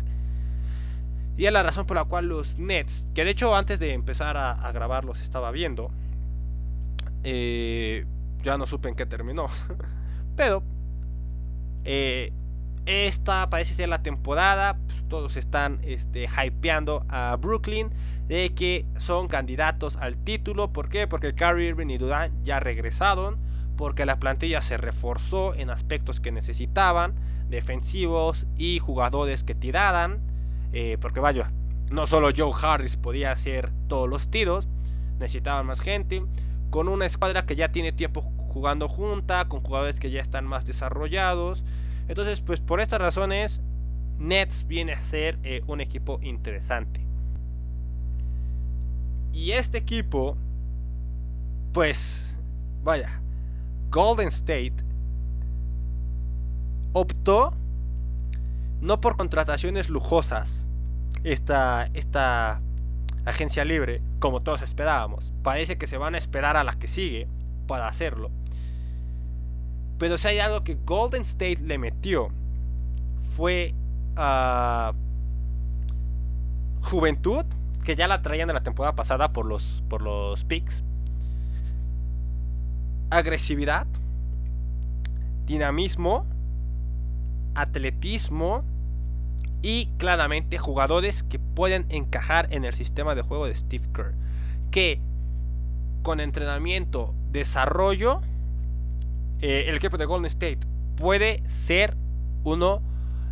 Y 1.36 1.46
es 1.46 1.52
la 1.52 1.62
razón 1.62 1.86
por 1.86 1.96
la 1.96 2.04
cual 2.04 2.26
los 2.26 2.58
Nets, 2.58 3.06
que 3.14 3.24
de 3.24 3.30
hecho 3.30 3.54
antes 3.54 3.78
de 3.78 3.92
empezar 3.92 4.36
a, 4.36 4.70
grabar 4.72 5.04
los 5.04 5.20
estaba 5.20 5.52
viendo, 5.52 5.92
eh, 7.22 8.04
ya 8.42 8.58
no 8.58 8.66
supe 8.66 8.88
en 8.88 8.96
qué 8.96 9.06
terminó. 9.06 9.46
pero 10.36 10.64
eh, 11.84 12.32
esta 12.86 13.48
parece 13.50 13.74
ser 13.74 13.88
la 13.88 14.02
temporada. 14.02 14.78
Pues, 14.86 15.08
todos 15.08 15.36
están 15.36 15.80
este, 15.82 16.26
hypeando 16.26 17.04
a 17.08 17.36
Brooklyn 17.36 17.90
de 18.28 18.54
que 18.54 18.86
son 18.98 19.28
candidatos 19.28 19.96
al 19.96 20.16
título. 20.16 20.72
¿Por 20.72 20.88
qué? 20.88 21.06
Porque 21.06 21.34
Kyrie 21.34 21.68
Irving 21.68 21.88
y 21.88 21.98
Durant 21.98 22.32
ya 22.42 22.60
regresaron. 22.60 23.38
Porque 23.76 24.06
la 24.06 24.18
plantilla 24.18 24.60
se 24.60 24.76
reforzó 24.76 25.54
en 25.54 25.70
aspectos 25.70 26.20
que 26.20 26.32
necesitaban. 26.32 27.14
Defensivos 27.48 28.46
y 28.56 28.78
jugadores 28.78 29.44
que 29.44 29.54
tiraran. 29.54 30.20
Eh, 30.72 30.96
porque 31.00 31.20
vaya, 31.20 31.52
no 31.92 32.06
solo 32.06 32.30
Joe 32.34 32.52
Harris 32.60 32.96
podía 32.96 33.32
hacer 33.32 33.70
todos 33.86 34.08
los 34.08 34.30
tiros, 34.30 34.66
necesitaban 35.18 35.66
más 35.66 35.80
gente, 35.80 36.24
con 36.70 36.88
una 36.88 37.04
escuadra 37.04 37.44
que 37.44 37.54
ya 37.54 37.70
tiene 37.70 37.92
tiempo 37.92 38.22
jugando 38.22 38.88
junta, 38.88 39.46
con 39.48 39.60
jugadores 39.60 40.00
que 40.00 40.10
ya 40.10 40.20
están 40.20 40.46
más 40.46 40.64
desarrollados. 40.64 41.64
Entonces, 42.08 42.40
pues 42.40 42.60
por 42.60 42.80
estas 42.80 43.00
razones, 43.00 43.60
Nets 44.18 44.66
viene 44.66 44.92
a 44.92 45.00
ser 45.00 45.38
eh, 45.42 45.62
un 45.66 45.80
equipo 45.80 46.18
interesante. 46.22 47.00
Y 49.32 49.52
este 49.52 49.78
equipo, 49.78 50.36
pues, 51.72 52.36
vaya, 52.82 53.20
Golden 53.90 54.28
State 54.28 54.76
optó 56.92 57.54
no 58.80 59.00
por 59.00 59.16
contrataciones 59.16 59.88
lujosas, 59.88 60.66
esta, 61.24 61.88
esta 61.94 62.60
agencia 63.24 63.64
libre, 63.64 64.02
como 64.18 64.42
todos 64.42 64.62
esperábamos. 64.62 65.32
Parece 65.42 65.78
que 65.78 65.86
se 65.86 65.96
van 65.96 66.14
a 66.14 66.18
esperar 66.18 66.56
a 66.56 66.64
la 66.64 66.74
que 66.74 66.88
sigue 66.88 67.28
para 67.66 67.86
hacerlo. 67.86 68.30
Pero 70.02 70.18
si 70.18 70.26
hay 70.26 70.40
algo 70.40 70.64
que 70.64 70.74
Golden 70.84 71.22
State 71.22 71.58
le 71.62 71.78
metió, 71.78 72.30
fue 73.36 73.72
a 74.16 74.94
juventud, 76.80 77.44
que 77.84 77.94
ya 77.94 78.08
la 78.08 78.20
traían 78.20 78.48
de 78.48 78.54
la 78.54 78.64
temporada 78.64 78.96
pasada 78.96 79.32
por 79.32 79.46
los, 79.46 79.84
por 79.88 80.02
los 80.02 80.44
picks. 80.44 80.82
Agresividad, 83.10 83.86
dinamismo, 85.46 86.26
atletismo 87.54 88.64
y 89.62 89.86
claramente 89.98 90.58
jugadores 90.58 91.22
que 91.22 91.38
pueden 91.38 91.86
encajar 91.90 92.48
en 92.50 92.64
el 92.64 92.74
sistema 92.74 93.14
de 93.14 93.22
juego 93.22 93.46
de 93.46 93.54
Steve 93.54 93.86
Kerr. 93.94 94.14
Que 94.72 95.00
con 96.02 96.18
entrenamiento, 96.18 97.14
desarrollo, 97.30 98.20
eh, 99.42 99.64
el 99.68 99.76
equipo 99.76 99.98
de 99.98 100.06
Golden 100.06 100.26
State 100.26 100.60
puede 100.96 101.42
ser 101.48 101.96
uno, 102.44 102.80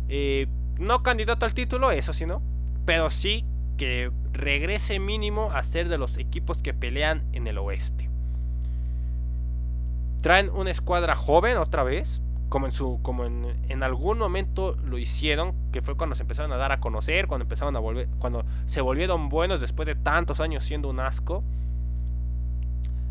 eh, 0.09 0.47
no 0.77 1.03
candidato 1.03 1.45
al 1.45 1.53
título, 1.53 1.89
eso 1.91 2.13
sí, 2.13 2.25
¿no? 2.25 2.41
Pero 2.85 3.09
sí 3.09 3.45
que 3.77 4.11
regrese 4.33 4.99
mínimo 4.99 5.51
a 5.51 5.63
ser 5.63 5.89
de 5.89 5.97
los 5.97 6.17
equipos 6.17 6.57
que 6.61 6.73
pelean 6.73 7.23
en 7.31 7.47
el 7.47 7.57
oeste. 7.57 8.09
Traen 10.21 10.49
una 10.49 10.69
escuadra 10.69 11.15
joven 11.15 11.57
otra 11.57 11.83
vez, 11.83 12.21
como 12.49 12.65
en 12.65 12.73
su 12.73 12.99
como 13.01 13.23
en, 13.25 13.81
algún 13.81 14.17
momento 14.19 14.75
lo 14.83 14.97
hicieron, 14.97 15.55
que 15.71 15.81
fue 15.81 15.95
cuando 15.95 16.15
se 16.15 16.23
empezaron 16.23 16.51
a 16.51 16.57
dar 16.57 16.73
a 16.73 16.81
conocer, 16.81 17.27
cuando 17.27 17.43
empezaron 17.43 17.75
a 17.77 17.79
volver, 17.79 18.09
cuando 18.19 18.45
se 18.65 18.81
volvieron 18.81 19.29
buenos 19.29 19.61
después 19.61 19.87
de 19.87 19.95
tantos 19.95 20.41
años 20.41 20.65
siendo 20.65 20.89
un 20.89 20.99
asco. 20.99 21.43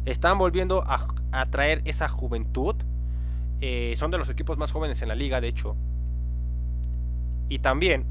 Están 0.05 0.39
volviendo 0.39 0.85
a, 0.87 1.47
traer 1.51 1.83
esa 1.85 2.09
juventud. 2.09 2.77
Eh, 3.61 3.95
son 3.97 4.11
de 4.11 4.19
los 4.19 4.29
equipos 4.31 4.57
más 4.59 4.73
jóvenes 4.73 5.03
en 5.03 5.09
la 5.09 5.15
liga, 5.15 5.41
de 5.41 5.49
hecho. 5.49 5.77
Y 7.49 7.59
también 7.59 8.07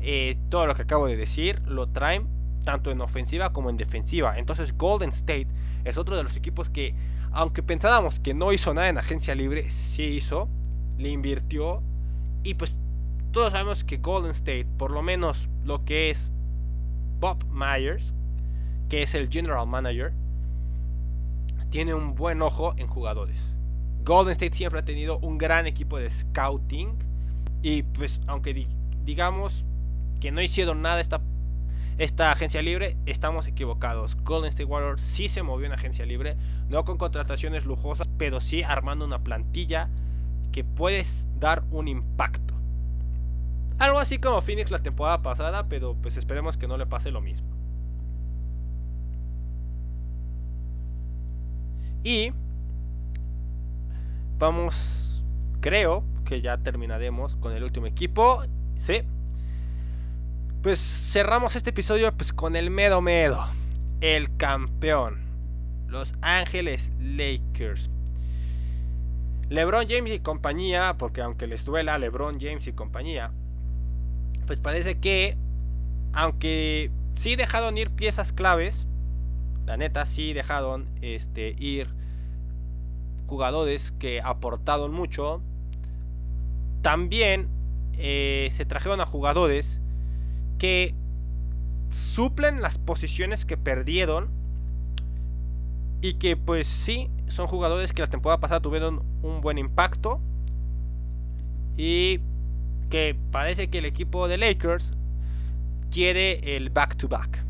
eh, 0.00 0.38
todo 0.48 0.66
lo 0.66 0.74
que 0.74 0.82
acabo 0.82 1.06
de 1.06 1.16
decir 1.16 1.60
lo 1.66 1.88
traen 1.88 2.28
tanto 2.64 2.90
en 2.90 3.00
ofensiva 3.00 3.52
como 3.52 3.70
en 3.70 3.76
defensiva. 3.76 4.38
Entonces 4.38 4.76
Golden 4.76 5.10
State 5.10 5.48
es 5.84 5.98
otro 5.98 6.16
de 6.16 6.22
los 6.22 6.36
equipos 6.36 6.70
que, 6.70 6.94
aunque 7.32 7.62
pensábamos 7.62 8.20
que 8.20 8.34
no 8.34 8.52
hizo 8.52 8.72
nada 8.72 8.88
en 8.88 8.98
agencia 8.98 9.34
libre, 9.34 9.70
sí 9.70 10.04
hizo 10.04 10.48
le 10.98 11.08
invirtió. 11.08 11.82
Y 12.42 12.54
pues 12.54 12.78
todos 13.32 13.52
sabemos 13.52 13.84
que 13.84 13.98
Golden 13.98 14.32
State, 14.32 14.66
por 14.78 14.90
lo 14.90 15.02
menos 15.02 15.48
lo 15.64 15.84
que 15.84 16.10
es 16.10 16.30
Bob 17.20 17.44
Myers, 17.50 18.14
que 18.88 19.02
es 19.02 19.14
el 19.14 19.28
general 19.28 19.66
manager, 19.66 20.12
tiene 21.74 21.92
un 21.92 22.14
buen 22.14 22.40
ojo 22.40 22.72
en 22.76 22.86
jugadores. 22.86 23.52
Golden 24.04 24.30
State 24.30 24.54
siempre 24.54 24.78
ha 24.78 24.84
tenido 24.84 25.18
un 25.18 25.38
gran 25.38 25.66
equipo 25.66 25.98
de 25.98 26.08
scouting. 26.08 26.96
Y 27.62 27.82
pues 27.82 28.20
aunque 28.28 28.68
digamos 29.04 29.64
que 30.20 30.30
no 30.30 30.40
hicieron 30.40 30.82
nada 30.82 31.00
esta, 31.00 31.20
esta 31.98 32.30
agencia 32.30 32.62
libre, 32.62 32.96
estamos 33.06 33.48
equivocados. 33.48 34.14
Golden 34.22 34.50
State 34.50 34.66
Warriors 34.66 35.00
sí 35.00 35.28
se 35.28 35.42
movió 35.42 35.66
en 35.66 35.72
agencia 35.72 36.06
libre, 36.06 36.36
no 36.68 36.84
con 36.84 36.96
contrataciones 36.96 37.66
lujosas, 37.66 38.08
pero 38.18 38.40
sí 38.40 38.62
armando 38.62 39.04
una 39.04 39.24
plantilla 39.24 39.90
que 40.52 40.62
puedes 40.62 41.26
dar 41.40 41.64
un 41.72 41.88
impacto. 41.88 42.54
Algo 43.80 43.98
así 43.98 44.18
como 44.18 44.42
Phoenix 44.42 44.70
la 44.70 44.78
temporada 44.78 45.22
pasada, 45.22 45.66
pero 45.68 45.96
pues 46.00 46.16
esperemos 46.18 46.56
que 46.56 46.68
no 46.68 46.76
le 46.76 46.86
pase 46.86 47.10
lo 47.10 47.20
mismo. 47.20 47.53
Y 52.04 52.32
vamos, 54.38 55.24
creo 55.60 56.04
que 56.26 56.42
ya 56.42 56.58
terminaremos 56.58 57.34
con 57.36 57.54
el 57.54 57.64
último 57.64 57.86
equipo. 57.86 58.44
Sí. 58.78 59.02
Pues 60.62 60.78
cerramos 60.78 61.56
este 61.56 61.70
episodio 61.70 62.12
pues 62.12 62.32
con 62.32 62.56
el 62.56 62.70
medo 62.70 63.00
medo. 63.00 63.44
El 64.02 64.36
campeón. 64.36 65.24
Los 65.88 66.12
Ángeles 66.20 66.92
Lakers. 67.00 67.90
LeBron 69.48 69.86
James 69.88 70.12
y 70.12 70.20
compañía, 70.20 70.96
porque 70.98 71.22
aunque 71.22 71.46
les 71.46 71.64
duela 71.64 71.98
LeBron 71.98 72.38
James 72.38 72.66
y 72.66 72.72
compañía, 72.72 73.30
pues 74.46 74.58
parece 74.58 74.98
que, 74.98 75.36
aunque 76.12 76.90
sí 77.14 77.36
dejaron 77.36 77.78
ir 77.78 77.90
piezas 77.90 78.32
claves, 78.32 78.86
la 79.66 79.76
neta 79.76 80.06
sí 80.06 80.32
dejaron 80.32 80.88
este, 81.00 81.54
ir 81.58 81.88
jugadores 83.26 83.92
que 83.92 84.20
aportaron 84.20 84.92
mucho, 84.92 85.40
también 86.82 87.48
eh, 87.94 88.50
se 88.52 88.66
trajeron 88.66 89.00
a 89.00 89.06
jugadores 89.06 89.80
que 90.58 90.94
suplen 91.90 92.60
las 92.60 92.78
posiciones 92.78 93.46
que 93.46 93.56
perdieron 93.56 94.28
y 96.00 96.14
que 96.14 96.36
pues 96.36 96.66
sí, 96.66 97.08
son 97.28 97.46
jugadores 97.46 97.92
que 97.92 98.02
la 98.02 98.08
temporada 98.08 98.38
pasada 98.38 98.60
tuvieron 98.60 99.02
un 99.22 99.40
buen 99.40 99.56
impacto. 99.56 100.20
Y 101.76 102.20
que 102.90 103.16
parece 103.30 103.68
que 103.68 103.78
el 103.78 103.86
equipo 103.86 104.28
de 104.28 104.36
Lakers 104.38 104.92
quiere 105.90 106.56
el 106.56 106.70
back-to-back. 106.70 107.44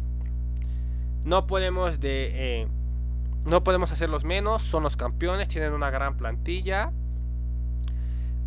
No 1.25 1.47
podemos 1.47 2.01
de... 2.01 2.31
Eh, 2.63 2.69
no 3.47 3.63
podemos 3.65 3.93
hacerlos 3.93 4.25
menos. 4.25 4.63
Son 4.63 4.83
los 4.83 4.97
campeones, 4.97 5.49
tienen 5.49 5.73
una 5.73 5.91
gran 5.91 6.17
plantilla. 6.17 6.93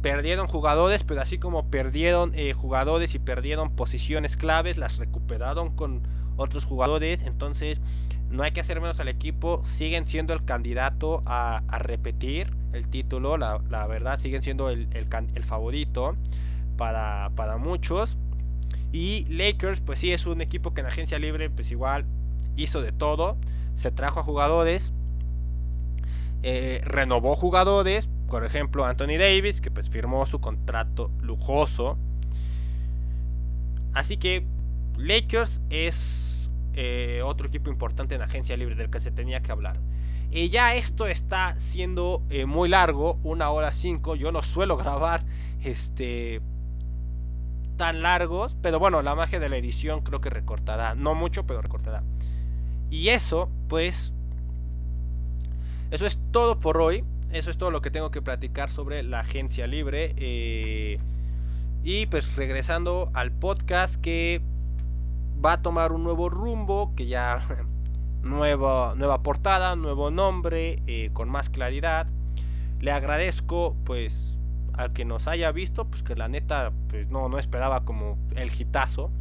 Perdieron 0.01 0.47
jugadores, 0.47 1.03
pero 1.03 1.21
así 1.21 1.38
como 1.39 1.69
perdieron 1.69 2.32
eh, 2.36 2.53
jugadores 2.53 3.15
y 3.15 3.19
perdieron 3.19 3.75
posiciones 3.75 4.38
claves, 4.38 4.78
las 4.78 4.97
recuperaron 4.97 5.75
con 5.75 6.07
otros 6.36 6.65
jugadores. 6.65 7.23
Entonces 7.23 7.82
no 8.30 8.43
hay 8.43 8.51
que 8.51 8.61
hacer 8.61 8.80
menos 8.80 8.99
al 8.99 9.07
equipo. 9.07 9.63
Siguen 9.63 10.07
siendo 10.07 10.34
el 10.34 10.45
candidato 10.45 11.23
a, 11.25 11.61
repetir 11.80 12.53
el 12.73 12.88
título. 12.88 13.38
La, 13.38 13.88
verdad, 13.88 14.19
siguen 14.19 14.43
siendo 14.43 14.69
el, 14.69 15.07
favorito 15.43 16.15
para, 16.78 17.57
muchos. 17.59 18.17
Y 18.91 19.25
Lakers, 19.30 19.82
pues 19.82 19.99
sí, 19.99 20.11
es 20.11 20.25
un 20.25 20.41
equipo 20.41 20.73
que 20.73 20.82
en 20.82 20.88
agencia 20.88 21.19
libre, 21.19 21.49
pues 21.49 21.71
igual 21.71 22.05
hizo 22.56 22.82
de 22.82 22.92
todo. 22.92 23.38
Se 23.76 23.92
trajo 23.92 24.20
a 24.20 24.24
jugadores. 24.24 24.94
Eh, 26.44 26.82
renovó 26.84 27.36
jugadores. 27.36 28.10
Por 28.30 28.44
ejemplo, 28.44 28.86
Anthony 28.86 29.18
Davis, 29.18 29.62
que 29.62 29.72
pues 29.72 29.90
firmó 29.90 30.26
su 30.26 30.40
contrato 30.40 31.12
lujoso. 31.22 31.98
Así 33.94 34.18
que 34.18 34.46
Lakers 34.98 35.62
es 35.70 36.50
eh, 36.74 37.22
otro 37.24 37.48
equipo 37.48 37.72
importante 37.72 38.16
en 38.16 38.22
agencia 38.22 38.56
libre 38.58 38.76
del 38.76 38.90
que 38.90 39.00
se 39.00 39.12
tenía 39.12 39.42
que 39.42 39.52
hablar. 39.52 39.80
Y 40.30 40.50
ya 40.50 40.76
esto 40.76 41.08
está 41.08 41.56
siendo 41.58 42.22
eh, 42.30 42.46
muy 42.46 42.70
largo, 42.70 43.20
una 43.24 43.50
hora 43.50 43.72
cinco. 43.72 44.16
Yo 44.16 44.32
no 44.32 44.42
suelo 44.42 44.78
grabar 44.78 45.24
este 45.64 46.42
tan 47.78 48.01
largos, 48.01 48.55
pero 48.61 48.80
bueno, 48.80 49.01
la 49.01 49.15
magia 49.15 49.39
de 49.39 49.49
la 49.49 49.57
edición 49.57 50.01
creo 50.01 50.19
que 50.19 50.30
recortará, 50.30 50.95
no 50.95 51.15
mucho, 51.15 51.45
pero 51.45 51.61
recortará. 51.61 52.03
Y 52.89 53.09
eso, 53.09 53.49
pues, 53.67 54.13
eso 55.91 56.05
es 56.05 56.19
todo 56.32 56.59
por 56.59 56.78
hoy. 56.80 57.03
Eso 57.32 57.51
es 57.51 57.57
todo 57.57 57.71
lo 57.71 57.82
que 57.82 57.91
tengo 57.91 58.09
que 58.09 58.21
platicar 58.21 58.69
sobre 58.69 59.03
la 59.03 59.19
agencia 59.19 59.67
libre. 59.67 60.13
Eh, 60.17 60.97
y 61.84 62.05
pues 62.07 62.36
regresando 62.36 63.11
al 63.13 63.32
podcast 63.32 63.95
que 63.95 64.41
va 65.43 65.53
a 65.53 65.61
tomar 65.61 65.91
un 65.91 66.03
nuevo 66.03 66.30
rumbo, 66.30 66.93
que 66.95 67.07
ya 67.07 67.39
nueva, 68.21 68.93
nueva 68.95 69.23
portada, 69.23 69.75
nuevo 69.75 70.09
nombre, 70.09 70.82
eh, 70.88 71.09
con 71.13 71.30
más 71.30 71.49
claridad. 71.49 72.07
Le 72.80 72.91
agradezco 72.91 73.75
pues 73.84 74.37
al 74.78 74.93
que 74.93 75.05
nos 75.05 75.28
haya 75.28 75.51
visto, 75.51 75.86
pues 75.86 76.03
que 76.03 76.15
la 76.15 76.28
neta 76.28 76.71
pues, 76.89 77.09
no, 77.09 77.28
no 77.30 77.39
esperaba 77.39 77.84
como 77.84 78.17
el 78.36 78.51
hitazo. 78.57 79.11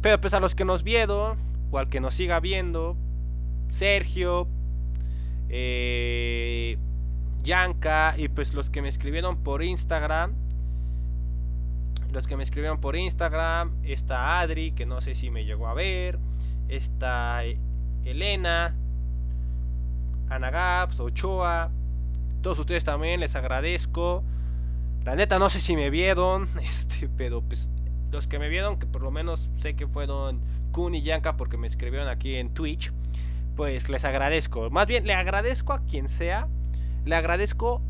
Pero 0.00 0.20
pues 0.20 0.34
a 0.34 0.40
los 0.40 0.54
que 0.54 0.64
nos 0.64 0.82
vieron, 0.82 1.38
o 1.70 1.78
al 1.78 1.88
que 1.88 2.00
nos 2.00 2.14
siga 2.14 2.40
viendo, 2.40 2.96
Sergio, 3.68 4.48
eh, 5.48 6.78
Yanka 7.42 8.14
y 8.16 8.28
pues 8.28 8.54
los 8.54 8.70
que 8.70 8.82
me 8.82 8.88
escribieron 8.88 9.36
por 9.36 9.62
Instagram. 9.62 10.34
Los 12.10 12.26
que 12.26 12.36
me 12.36 12.42
escribieron 12.42 12.78
por 12.80 12.96
Instagram, 12.96 13.72
está 13.82 14.40
Adri, 14.40 14.72
que 14.72 14.84
no 14.84 15.00
sé 15.00 15.14
si 15.14 15.30
me 15.30 15.44
llegó 15.44 15.66
a 15.66 15.74
ver, 15.74 16.18
está 16.68 17.42
Elena, 18.04 18.74
Ana 20.28 20.50
Gaps, 20.50 21.00
Ochoa, 21.00 21.70
todos 22.42 22.58
ustedes 22.58 22.84
también 22.84 23.20
les 23.20 23.34
agradezco. 23.34 24.24
La 25.04 25.16
neta 25.16 25.38
no 25.38 25.50
sé 25.50 25.60
si 25.60 25.74
me 25.74 25.90
vieron, 25.90 26.48
este, 26.62 27.08
pero 27.16 27.42
pues 27.42 27.68
los 28.10 28.26
que 28.26 28.38
me 28.38 28.48
vieron, 28.48 28.78
que 28.78 28.86
por 28.86 29.02
lo 29.02 29.10
menos 29.10 29.50
sé 29.58 29.74
que 29.74 29.86
fueron 29.86 30.40
Kun 30.70 30.94
y 30.94 31.02
Yanka 31.02 31.36
porque 31.36 31.56
me 31.56 31.66
escribieron 31.66 32.08
aquí 32.08 32.36
en 32.36 32.54
Twitch, 32.54 32.92
pues 33.56 33.88
les 33.88 34.04
agradezco. 34.04 34.70
Más 34.70 34.86
bien, 34.86 35.06
le 35.06 35.14
agradezco 35.14 35.72
a 35.72 35.80
quien 35.84 36.08
sea. 36.08 36.48
Le 37.04 37.14
agradezco... 37.14 37.82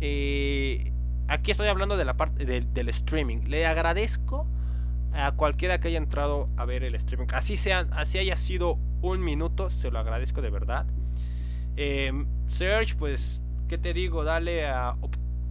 Eh, 0.00 0.92
aquí 1.28 1.50
estoy 1.50 1.68
hablando 1.68 1.96
de 1.96 2.04
la 2.04 2.16
parte 2.16 2.44
del 2.44 2.88
streaming. 2.88 3.48
Le 3.48 3.66
agradezco 3.66 4.46
a 5.12 5.32
cualquiera 5.32 5.80
que 5.80 5.88
haya 5.88 5.98
entrado 5.98 6.48
a 6.56 6.64
ver 6.64 6.84
el 6.84 6.94
streaming. 6.94 7.26
Así 7.32 7.56
sean, 7.56 7.92
así 7.92 8.18
haya 8.18 8.36
sido 8.36 8.78
un 9.02 9.20
minuto, 9.20 9.70
se 9.70 9.90
lo 9.90 9.98
agradezco 9.98 10.40
de 10.40 10.50
verdad. 10.50 10.86
Eh, 11.76 12.12
Search, 12.48 12.96
pues, 12.96 13.42
¿qué 13.68 13.78
te 13.78 13.92
digo? 13.92 14.24
Dale 14.24 14.66
a, 14.66 14.96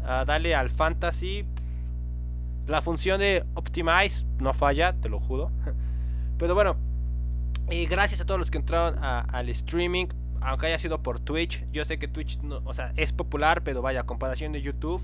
a, 0.06 0.26
dale 0.26 0.56
al 0.56 0.70
fantasy. 0.70 1.46
La 2.68 2.82
función 2.82 3.20
de 3.20 3.46
optimize 3.54 4.26
no 4.40 4.54
falla, 4.54 4.94
te 4.94 5.10
lo 5.10 5.20
juro. 5.20 5.52
Pero 6.38 6.56
bueno, 6.56 6.78
y 7.70 7.86
gracias 7.88 8.22
a 8.22 8.26
todos 8.26 8.40
los 8.40 8.52
que 8.52 8.58
entraron 8.58 9.00
al 9.02 9.50
streaming, 9.50 10.08
aunque 10.42 10.68
haya 10.68 10.78
sido 10.78 11.02
por 11.02 11.20
Twitch. 11.20 11.66
Yo 11.72 11.84
sé 11.86 11.98
que 11.98 12.08
Twitch 12.08 12.40
o 12.64 12.74
sea, 12.74 12.94
es 12.96 13.12
popular, 13.12 13.64
pero 13.64 13.82
vaya, 13.82 14.02
a 14.02 14.06
comparación 14.06 14.52
de 14.52 14.62
YouTube. 14.62 15.02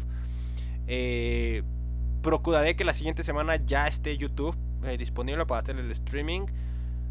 Eh, 0.87 1.63
procuraré 2.21 2.75
que 2.75 2.83
la 2.83 2.93
siguiente 2.93 3.23
semana 3.23 3.55
ya 3.55 3.87
esté 3.87 4.15
YouTube 4.17 4.55
eh, 4.83 4.97
disponible 4.97 5.45
para 5.45 5.61
hacer 5.61 5.77
el 5.77 5.89
streaming. 5.91 6.45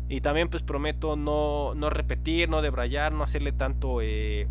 Y 0.08 0.20
también 0.20 0.48
pues 0.48 0.62
prometo 0.62 1.16
no, 1.16 1.74
no 1.74 1.90
repetir, 1.90 2.48
no 2.48 2.62
debrayar, 2.62 3.12
no 3.12 3.24
hacerle 3.24 3.52
tanto... 3.52 4.00
Eh, 4.02 4.48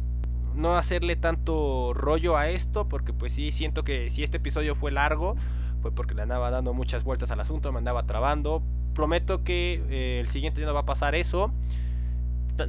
no 0.59 0.75
hacerle 0.75 1.15
tanto 1.15 1.93
rollo 1.93 2.37
a 2.37 2.49
esto, 2.49 2.87
porque 2.87 3.13
pues 3.13 3.33
sí, 3.33 3.51
siento 3.51 3.83
que 3.83 4.09
si 4.09 4.23
este 4.23 4.37
episodio 4.37 4.75
fue 4.75 4.91
largo, 4.91 5.35
fue 5.81 5.91
porque 5.91 6.13
le 6.13 6.21
andaba 6.21 6.51
dando 6.51 6.73
muchas 6.73 7.03
vueltas 7.03 7.31
al 7.31 7.39
asunto, 7.39 7.71
me 7.71 7.79
andaba 7.79 8.03
trabando, 8.03 8.61
prometo 8.93 9.43
que 9.43 9.83
eh, 9.89 10.19
el 10.19 10.27
siguiente 10.27 10.59
día 10.59 10.67
no 10.67 10.73
va 10.73 10.81
a 10.81 10.85
pasar 10.85 11.15
eso. 11.15 11.51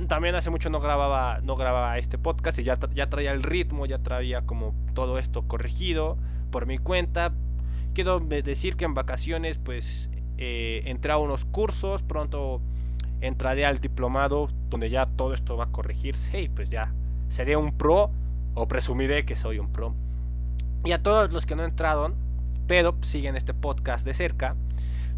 también 0.07 0.36
hace 0.36 0.51
mucho 0.51 0.70
no 0.70 0.80
grababa, 0.80 1.41
no 1.43 1.57
grababa 1.57 1.99
este 1.99 2.16
podcast 2.16 2.59
y 2.61 2.62
ya, 2.62 2.78
ya 2.95 3.11
traía 3.11 3.32
el 3.32 3.43
ritmo, 3.43 3.86
ya 3.86 3.99
traía 3.99 4.43
como 4.43 4.74
todo 4.95 5.18
esto 5.18 5.43
corregido 5.43 6.16
por 6.51 6.66
mi 6.66 6.78
cuenta. 6.78 7.32
Quiero 7.93 8.20
decir 8.20 8.76
que 8.76 8.84
en 8.84 8.95
vacaciones 8.95 9.59
pues 9.59 10.09
eh, 10.38 10.82
entré 10.86 11.11
a 11.11 11.18
unos 11.18 11.45
cursos, 11.45 12.05
pronto 12.05 12.61
entraré 13.20 13.66
al 13.66 13.80
diplomado 13.80 14.49
donde 14.68 14.88
ya 14.88 15.07
todo 15.07 15.34
esto 15.34 15.57
va 15.57 15.64
a 15.64 15.72
corregirse 15.72 16.43
y 16.43 16.49
pues 16.49 16.70
ya 16.70 16.95
seré 17.31 17.57
un 17.57 17.72
pro 17.72 18.11
o 18.55 18.68
presumiré 18.68 19.24
que 19.24 19.37
soy 19.37 19.59
un 19.59 19.72
pro. 19.72 19.95
Y 20.85 20.93
a 20.93 21.03
todos 21.03 21.33
los 21.33 21.47
que 21.47 21.57
no 21.57 21.64
entraron, 21.64 22.14
pero 22.66 22.97
siguen 23.03 23.37
este 23.37 23.55
podcast 23.55 24.05
de 24.05 24.12
cerca, 24.12 24.57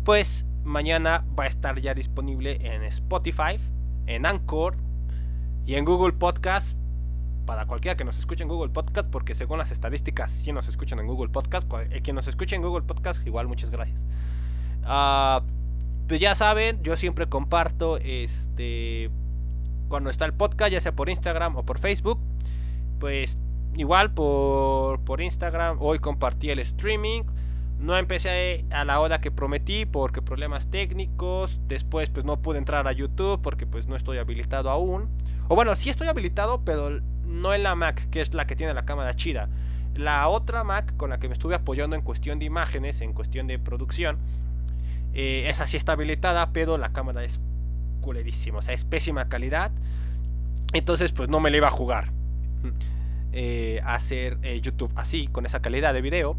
pues 0.04 0.46
mañana 0.62 1.24
va 1.38 1.44
a 1.44 1.46
estar 1.46 1.80
ya 1.80 1.94
disponible 1.94 2.58
en 2.62 2.84
Spotify, 2.84 3.56
en 4.06 4.26
Anchor 4.26 4.76
y 5.66 5.74
en 5.74 5.84
Google 5.84 6.12
Podcast. 6.12 6.76
Para 7.46 7.66
cualquiera 7.66 7.96
que 7.96 8.04
nos 8.04 8.18
escuche 8.18 8.44
en 8.44 8.48
Google 8.48 8.70
Podcast, 8.70 9.08
porque 9.10 9.34
según 9.34 9.58
las 9.58 9.72
estadísticas, 9.72 10.30
si 10.30 10.52
nos 10.52 10.68
escuchan 10.68 11.00
en 11.00 11.08
Google 11.08 11.30
Podcast, 11.30 11.68
eh, 11.90 12.00
quien 12.02 12.14
nos 12.14 12.28
escuche 12.28 12.54
en 12.54 12.62
Google 12.62 12.84
Podcast, 12.84 13.26
igual 13.26 13.48
muchas 13.48 13.70
gracias. 13.70 14.00
Uh, 14.84 15.44
pues 16.06 16.20
ya 16.20 16.34
saben, 16.34 16.82
yo 16.82 16.96
siempre 16.96 17.28
comparto 17.28 17.96
este 17.96 19.10
cuando 19.93 20.09
está 20.09 20.24
el 20.24 20.32
podcast, 20.32 20.72
ya 20.72 20.80
sea 20.80 20.97
por 20.97 21.11
Instagram 21.11 21.55
o 21.55 21.66
por 21.66 21.78
Facebook. 21.78 22.18
Pues 22.99 23.36
igual 23.74 24.14
por, 24.14 25.01
por 25.01 25.20
Instagram, 25.20 25.76
hoy 25.80 25.99
compartí 25.99 26.49
el 26.49 26.61
streaming. 26.61 27.24
No 27.78 27.99
empecé 27.99 28.64
a 28.70 28.86
la 28.86 29.01
hora 29.01 29.20
que 29.20 29.30
prometí 29.30 29.84
porque 29.84 30.22
problemas 30.22 30.70
técnicos. 30.70 31.61
Después 31.68 32.09
pues 32.09 32.24
no 32.24 32.40
pude 32.40 32.57
entrar 32.57 32.88
a 32.88 32.93
YouTube 32.93 33.43
porque 33.43 33.66
pues 33.66 33.86
no 33.86 33.95
estoy 33.95 34.16
habilitado 34.16 34.70
aún. 34.70 35.11
O 35.49 35.57
bueno, 35.57 35.76
sí 35.76 35.90
estoy 35.90 36.09
habilitado, 36.09 36.62
pero 36.64 37.03
no 37.26 37.53
en 37.53 37.62
la 37.62 37.74
Mac, 37.74 38.09
que 38.09 38.22
es 38.22 38.32
la 38.32 38.47
que 38.47 38.57
tiene 38.57 38.72
la 38.72 38.86
cámara 38.86 39.12
chida. 39.12 39.51
La 39.95 40.26
otra 40.26 40.64
Mac 40.64 40.97
con 40.97 41.11
la 41.11 41.18
que 41.18 41.28
me 41.28 41.34
estuve 41.34 41.55
apoyando 41.55 41.97
en 41.97 42.01
cuestión 42.01 42.38
de 42.38 42.47
imágenes, 42.47 43.03
en 43.03 43.12
cuestión 43.12 43.47
de 43.47 43.59
producción, 43.59 44.16
eh, 45.12 45.45
esa 45.49 45.66
sí 45.66 45.76
está 45.76 45.93
habilitada, 45.93 46.51
pero 46.55 46.78
la 46.78 46.95
cámara 46.95 47.24
es 47.24 47.43
culerísima, 48.03 48.59
o 48.59 48.62
sea, 48.62 48.74
es 48.74 48.84
pésima 48.84 49.30
calidad. 49.30 49.72
Entonces 50.74 51.12
pues 51.12 51.30
no 51.30 51.41
me 51.41 51.50
la 51.50 51.57
iba 51.57 51.68
a 51.68 51.70
jugar. 51.70 52.12
Eh, 53.33 53.80
hacer 53.87 54.37
eh, 54.42 54.61
YouTube 54.61 54.92
así, 54.95 55.26
con 55.26 55.46
esa 55.46 55.62
calidad 55.62 55.95
de 55.95 56.03
video. 56.03 56.37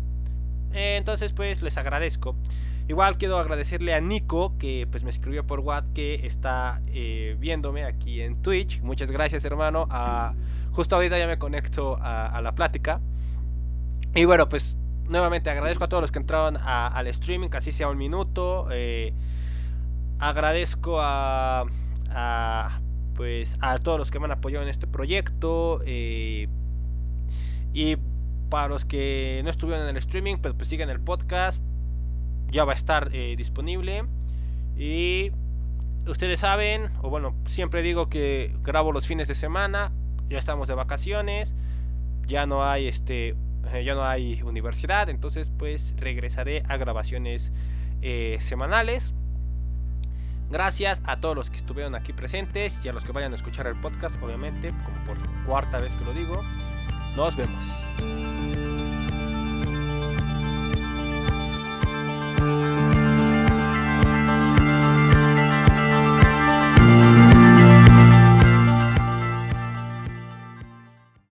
Eh, 0.74 0.98
entonces 0.98 1.34
pues 1.34 1.62
les 1.62 1.78
agradezco. 1.78 2.36
Igual 2.88 3.18
quiero 3.18 3.38
agradecerle 3.38 3.94
a 3.94 4.02
Nico 4.02 4.58
que 4.58 4.88
pues 4.92 5.04
me 5.04 5.10
escribió 5.10 5.48
por 5.48 5.62
WhatsApp 5.62 5.94
que 5.94 6.26
está 6.26 6.82
eh, 6.88 7.38
viéndome 7.40 7.86
aquí 7.86 8.22
en 8.22 8.42
Twitch. 8.42 8.82
Muchas 8.82 9.10
gracias 9.10 9.46
hermano. 9.46 9.88
Ah, 9.90 10.34
justo 10.72 10.96
ahorita 10.96 11.18
ya 11.18 11.28
me 11.28 11.38
conecto 11.38 11.98
a, 12.02 12.42
la 12.42 12.54
plática. 12.54 13.00
Y 14.14 14.26
bueno 14.26 14.50
pues 14.50 14.76
nuevamente 15.08 15.50
agradezco 15.50 15.86
a 15.86 15.88
todos 15.88 16.02
los 16.02 16.12
que 16.12 16.20
entraron 16.20 16.58
al 16.58 17.08
streaming, 17.08 17.50
casi 17.50 17.72
sea 17.72 17.88
un 17.88 17.98
minuto. 17.98 18.68
Agradezco 20.20 21.00
a, 21.00 21.66
pues 23.16 23.58
a 23.62 23.78
todos 23.80 24.00
los 24.00 24.12
que 24.12 24.20
me 24.20 24.26
han 24.26 24.32
apoyado 24.32 24.64
en 24.64 24.70
este 24.70 24.88
proyecto. 24.88 25.82
y 25.86 26.48
para 28.54 28.68
los 28.68 28.86
que 28.86 29.42
no 29.44 29.50
estuvieron 29.50 29.82
en 29.82 29.90
el 29.90 29.98
streaming, 29.98 30.36
pero 30.38 30.56
pues 30.56 30.70
sigan 30.70 30.92
el 30.92 31.00
podcast, 31.00 31.60
ya 32.52 32.66
va 32.66 32.74
a 32.74 32.76
estar 32.76 33.10
eh, 33.12 33.34
disponible. 33.36 34.04
Y 34.78 35.32
ustedes 36.06 36.42
saben, 36.42 36.92
o 37.02 37.10
bueno, 37.10 37.36
siempre 37.48 37.82
digo 37.82 38.10
que 38.10 38.56
grabo 38.62 38.92
los 38.92 39.08
fines 39.08 39.28
de 39.28 39.34
semana, 39.34 39.92
ya 40.30 40.38
estamos 40.38 40.68
de 40.68 40.76
vacaciones, 40.76 41.56
ya 42.28 42.46
no 42.46 42.64
hay 42.64 42.88
este, 42.88 43.30
eh, 43.74 43.84
ya 43.84 43.96
no 43.96 44.06
hay 44.06 44.44
universidad, 44.44 45.10
entonces 45.10 45.52
pues 45.58 45.96
regresaré 45.98 46.62
a 46.70 46.78
grabaciones 46.78 47.52
eh, 48.04 48.38
semanales. 48.40 49.16
Gracias 50.50 51.02
a 51.06 51.18
todos 51.18 51.36
los 51.36 51.50
que 51.50 51.58
estuvieron 51.58 51.96
aquí 51.96 52.14
presentes 52.14 52.78
y 52.84 52.90
a 52.90 52.94
los 52.94 53.04
que 53.04 53.12
vayan 53.12 53.32
a 53.34 53.36
escuchar 53.36 53.68
el 53.68 53.76
podcast, 53.80 54.16
obviamente, 54.22 54.70
como 54.70 55.06
por 55.06 55.18
cuarta 55.46 55.80
vez 55.80 55.96
que 55.96 56.06
lo 56.06 56.14
digo. 56.14 56.42
Nos 57.16 57.36
vemos. 57.36 57.66